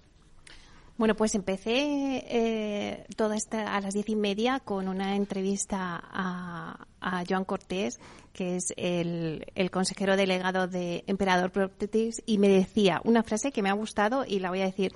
Bueno, 0.97 1.15
pues 1.15 1.35
empecé 1.35 2.23
eh, 2.27 3.05
toda 3.15 3.35
esta 3.35 3.75
a 3.75 3.81
las 3.81 3.93
diez 3.93 4.09
y 4.09 4.15
media 4.15 4.59
con 4.59 4.87
una 4.87 5.15
entrevista 5.15 6.01
a, 6.03 6.87
a 6.99 7.23
Joan 7.27 7.45
Cortés, 7.45 7.99
que 8.33 8.55
es 8.55 8.73
el, 8.77 9.45
consejero 9.71 10.17
delegado 10.17 10.67
de 10.67 11.03
Emperador 11.07 11.51
Properties, 11.51 12.21
y 12.25 12.37
me 12.37 12.49
decía 12.49 13.01
una 13.03 13.23
frase 13.23 13.51
que 13.51 13.61
me 13.61 13.69
ha 13.69 13.73
gustado 13.73 14.25
y 14.25 14.39
la 14.39 14.49
voy 14.49 14.61
a 14.61 14.65
decir. 14.65 14.91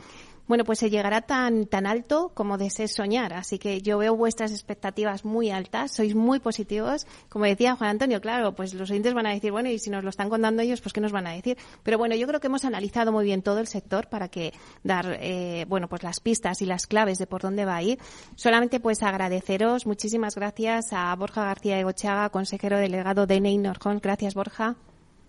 Bueno, 0.51 0.65
pues 0.65 0.79
se 0.79 0.89
llegará 0.89 1.21
tan, 1.21 1.65
tan 1.65 1.87
alto 1.87 2.33
como 2.33 2.57
desees 2.57 2.93
soñar. 2.93 3.31
Así 3.31 3.57
que 3.57 3.81
yo 3.81 3.99
veo 3.99 4.17
vuestras 4.17 4.51
expectativas 4.51 5.23
muy 5.23 5.49
altas, 5.49 5.93
sois 5.93 6.13
muy 6.13 6.39
positivos. 6.39 7.07
Como 7.29 7.45
decía 7.45 7.77
Juan 7.77 7.91
Antonio, 7.91 8.19
claro, 8.19 8.53
pues 8.53 8.73
los 8.73 8.91
oyentes 8.91 9.13
van 9.13 9.27
a 9.27 9.29
decir, 9.29 9.53
bueno, 9.53 9.69
y 9.69 9.79
si 9.79 9.89
nos 9.89 10.03
lo 10.03 10.09
están 10.09 10.27
contando 10.27 10.61
ellos, 10.61 10.81
pues 10.81 10.91
¿qué 10.91 10.99
nos 10.99 11.13
van 11.13 11.25
a 11.25 11.31
decir? 11.31 11.57
Pero 11.83 11.97
bueno, 11.97 12.15
yo 12.15 12.27
creo 12.27 12.41
que 12.41 12.47
hemos 12.47 12.65
analizado 12.65 13.13
muy 13.13 13.23
bien 13.23 13.43
todo 13.43 13.59
el 13.59 13.67
sector 13.67 14.09
para 14.09 14.27
que 14.27 14.51
dar, 14.83 15.19
eh, 15.21 15.63
bueno, 15.69 15.87
pues 15.87 16.03
las 16.03 16.19
pistas 16.19 16.61
y 16.61 16.65
las 16.65 16.85
claves 16.85 17.17
de 17.17 17.27
por 17.27 17.41
dónde 17.41 17.63
va 17.63 17.77
a 17.77 17.83
ir. 17.83 17.97
Solamente 18.35 18.81
pues 18.81 19.03
agradeceros, 19.03 19.85
muchísimas 19.85 20.35
gracias 20.35 20.91
a 20.91 21.15
Borja 21.15 21.45
García 21.45 21.77
de 21.77 21.85
Gochaga, 21.85 22.29
consejero 22.29 22.77
delegado 22.77 23.25
de 23.25 23.39
Neynor 23.39 23.79
Gracias, 24.01 24.33
Borja. 24.33 24.75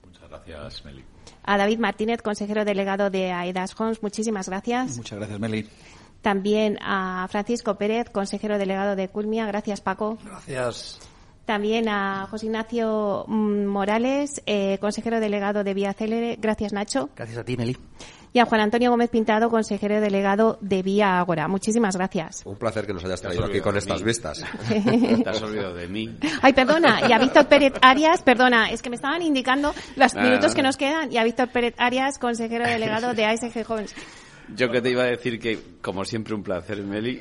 Muchas 0.04 0.28
gracias, 0.28 0.84
Meli 0.84 1.11
a 1.42 1.56
David 1.56 1.78
Martínez, 1.78 2.22
consejero 2.22 2.64
delegado 2.64 3.10
de 3.10 3.32
AEDAS 3.32 3.78
Homes. 3.80 4.02
Muchísimas 4.02 4.48
gracias. 4.48 4.96
Muchas 4.96 5.18
gracias, 5.18 5.40
Meli. 5.40 5.68
También 6.20 6.78
a 6.80 7.26
Francisco 7.30 7.76
Pérez, 7.76 8.08
consejero 8.10 8.58
delegado 8.58 8.94
de 8.94 9.08
Culmia. 9.08 9.46
Gracias, 9.46 9.80
Paco. 9.80 10.18
Gracias. 10.24 11.00
También 11.44 11.88
a 11.88 12.28
José 12.30 12.46
Ignacio 12.46 13.24
mm, 13.26 13.64
Morales, 13.64 14.40
eh, 14.46 14.78
consejero 14.80 15.18
delegado 15.18 15.64
de 15.64 15.74
Vía 15.74 15.92
Célere. 15.92 16.36
Gracias, 16.40 16.72
Nacho. 16.72 17.10
Gracias 17.16 17.38
a 17.38 17.44
ti, 17.44 17.56
Meli 17.56 17.76
y 18.32 18.38
a 18.38 18.46
Juan 18.46 18.62
Antonio 18.62 18.90
Gómez 18.90 19.10
Pintado, 19.10 19.50
consejero 19.50 20.00
delegado 20.00 20.58
de 20.60 20.82
Vía 20.82 21.18
Ágora. 21.18 21.48
Muchísimas 21.48 21.96
gracias. 21.96 22.42
Un 22.44 22.56
placer 22.56 22.86
que 22.86 22.94
nos 22.94 23.04
hayas 23.04 23.20
traído 23.20 23.44
aquí 23.44 23.60
con 23.60 23.76
estas 23.76 24.02
vistas. 24.02 24.44
Te 24.68 25.28
has 25.28 25.42
olvidado 25.42 25.74
de 25.74 25.88
mí. 25.88 26.16
Ay, 26.40 26.52
perdona. 26.52 27.00
Y 27.08 27.12
a 27.12 27.18
Víctor 27.18 27.46
Pérez 27.46 27.74
Arias, 27.82 28.22
perdona, 28.22 28.70
es 28.70 28.80
que 28.80 28.90
me 28.90 28.96
estaban 28.96 29.22
indicando 29.22 29.74
los 29.96 30.14
minutos 30.14 30.54
que 30.54 30.62
nos 30.62 30.76
quedan. 30.76 31.12
Y 31.12 31.18
a 31.18 31.24
Víctor 31.24 31.48
Pérez 31.50 31.74
Arias, 31.76 32.18
consejero 32.18 32.64
delegado 32.64 33.14
de 33.14 33.26
ASG 33.26 33.70
Homes. 33.70 33.94
Yo 34.54 34.70
que 34.70 34.80
te 34.80 34.90
iba 34.90 35.02
a 35.02 35.06
decir 35.06 35.38
que, 35.38 35.58
como 35.82 36.04
siempre, 36.04 36.34
un 36.34 36.42
placer, 36.42 36.82
Meli. 36.82 37.20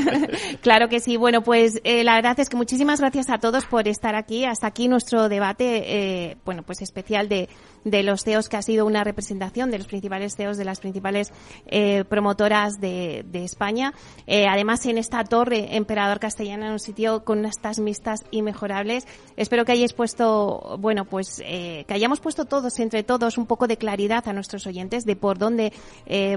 claro 0.62 0.88
que 0.88 0.98
sí. 0.98 1.16
Bueno, 1.16 1.42
pues 1.42 1.80
eh, 1.84 2.02
la 2.04 2.14
verdad 2.14 2.40
es 2.40 2.48
que 2.48 2.56
muchísimas 2.56 3.00
gracias 3.00 3.28
a 3.30 3.38
todos 3.38 3.66
por 3.66 3.86
estar 3.86 4.14
aquí. 4.14 4.44
Hasta 4.44 4.66
aquí 4.66 4.88
nuestro 4.88 5.28
debate, 5.28 6.30
eh, 6.30 6.36
bueno, 6.44 6.62
pues 6.62 6.80
especial 6.80 7.28
de, 7.28 7.48
de 7.84 8.02
los 8.02 8.22
CEOs, 8.24 8.48
que 8.48 8.56
ha 8.56 8.62
sido 8.62 8.86
una 8.86 9.04
representación 9.04 9.70
de 9.70 9.78
los 9.78 9.86
principales 9.86 10.36
CEOs 10.36 10.56
de 10.56 10.64
las 10.64 10.80
principales 10.80 11.32
eh, 11.66 12.04
promotoras 12.08 12.80
de, 12.80 13.24
de 13.26 13.44
España. 13.44 13.92
Eh, 14.26 14.46
además, 14.46 14.86
en 14.86 14.98
esta 14.98 15.24
torre 15.24 15.76
Emperador 15.76 16.20
Castellana, 16.20 16.66
en 16.66 16.72
un 16.72 16.78
sitio 16.78 17.24
con 17.24 17.40
unas 17.40 17.58
tas 17.58 17.78
mixtas 17.78 18.24
inmejorables. 18.30 19.06
Espero 19.36 19.64
que 19.64 19.72
hayáis 19.72 19.92
puesto, 19.92 20.76
bueno, 20.78 21.04
pues 21.04 21.42
eh, 21.44 21.84
que 21.86 21.94
hayamos 21.94 22.20
puesto 22.20 22.44
todos, 22.44 22.78
entre 22.78 23.02
todos, 23.02 23.38
un 23.38 23.46
poco 23.46 23.66
de 23.66 23.76
claridad 23.76 24.26
a 24.28 24.32
nuestros 24.32 24.66
oyentes 24.66 25.04
de 25.04 25.16
por 25.16 25.38
dónde 25.38 25.72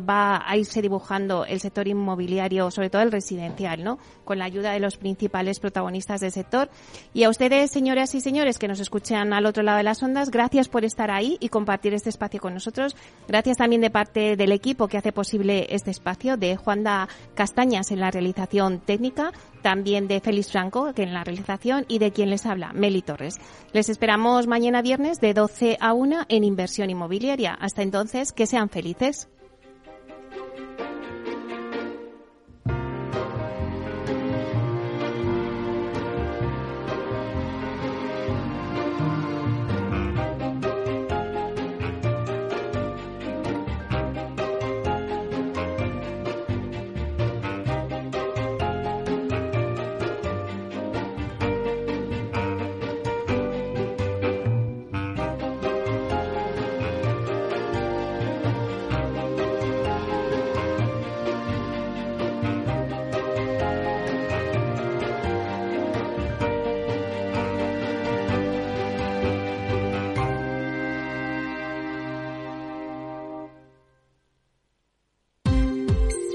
va 0.08 0.44
a 0.46 0.58
irse 0.58 0.82
dibujando 0.82 1.45
el 1.46 1.60
sector 1.60 1.88
inmobiliario, 1.88 2.72
sobre 2.72 2.90
todo 2.90 3.02
el 3.02 3.12
residencial, 3.12 3.84
¿no? 3.84 4.00
Con 4.24 4.40
la 4.40 4.46
ayuda 4.46 4.72
de 4.72 4.80
los 4.80 4.98
principales 4.98 5.60
protagonistas 5.60 6.22
del 6.22 6.32
sector. 6.32 6.70
Y 7.14 7.24
a 7.24 7.30
ustedes, 7.30 7.72
señoras 7.72 8.16
y 8.16 8.22
señores, 8.22 8.60
que 8.60 8.68
nos 8.68 8.80
escuchan 8.80 9.34
al 9.34 9.46
otro 9.46 9.64
lado 9.64 9.78
de 9.78 9.84
las 9.84 10.02
ondas, 10.04 10.32
gracias 10.32 10.68
por 10.68 10.86
estar 10.86 11.12
ahí 11.12 11.38
y 11.40 11.50
compartir 11.50 11.94
este 11.94 12.10
espacio 12.10 12.40
con 12.40 12.54
nosotros. 12.54 12.96
Gracias 13.28 13.58
también 13.58 13.82
de 13.82 13.90
parte 13.90 14.36
del 14.36 14.52
equipo 14.52 14.88
que 14.88 14.98
hace 14.98 15.12
posible 15.12 15.68
este 15.70 15.92
espacio, 15.92 16.38
de 16.38 16.56
Juanda 16.56 17.08
Castañas 17.34 17.92
en 17.92 18.00
la 18.00 18.12
realización 18.12 18.80
técnica, 18.80 19.32
también 19.62 20.08
de 20.08 20.20
Félix 20.20 20.52
Franco 20.52 20.94
que 20.94 21.04
en 21.04 21.14
la 21.14 21.24
realización 21.24 21.86
y 21.88 22.00
de 22.00 22.12
quien 22.12 22.30
les 22.30 22.46
habla, 22.46 22.74
Meli 22.74 23.02
Torres. 23.02 23.38
Les 23.74 23.90
esperamos 23.90 24.48
mañana 24.48 24.82
viernes 24.82 25.20
de 25.20 25.34
12 25.34 25.78
a 25.80 25.94
1 25.94 26.26
en 26.30 26.44
Inversión 26.44 26.90
Inmobiliaria. 26.90 27.54
Hasta 27.54 27.82
entonces, 27.82 28.32
que 28.32 28.48
sean 28.48 28.70
felices. 28.70 29.30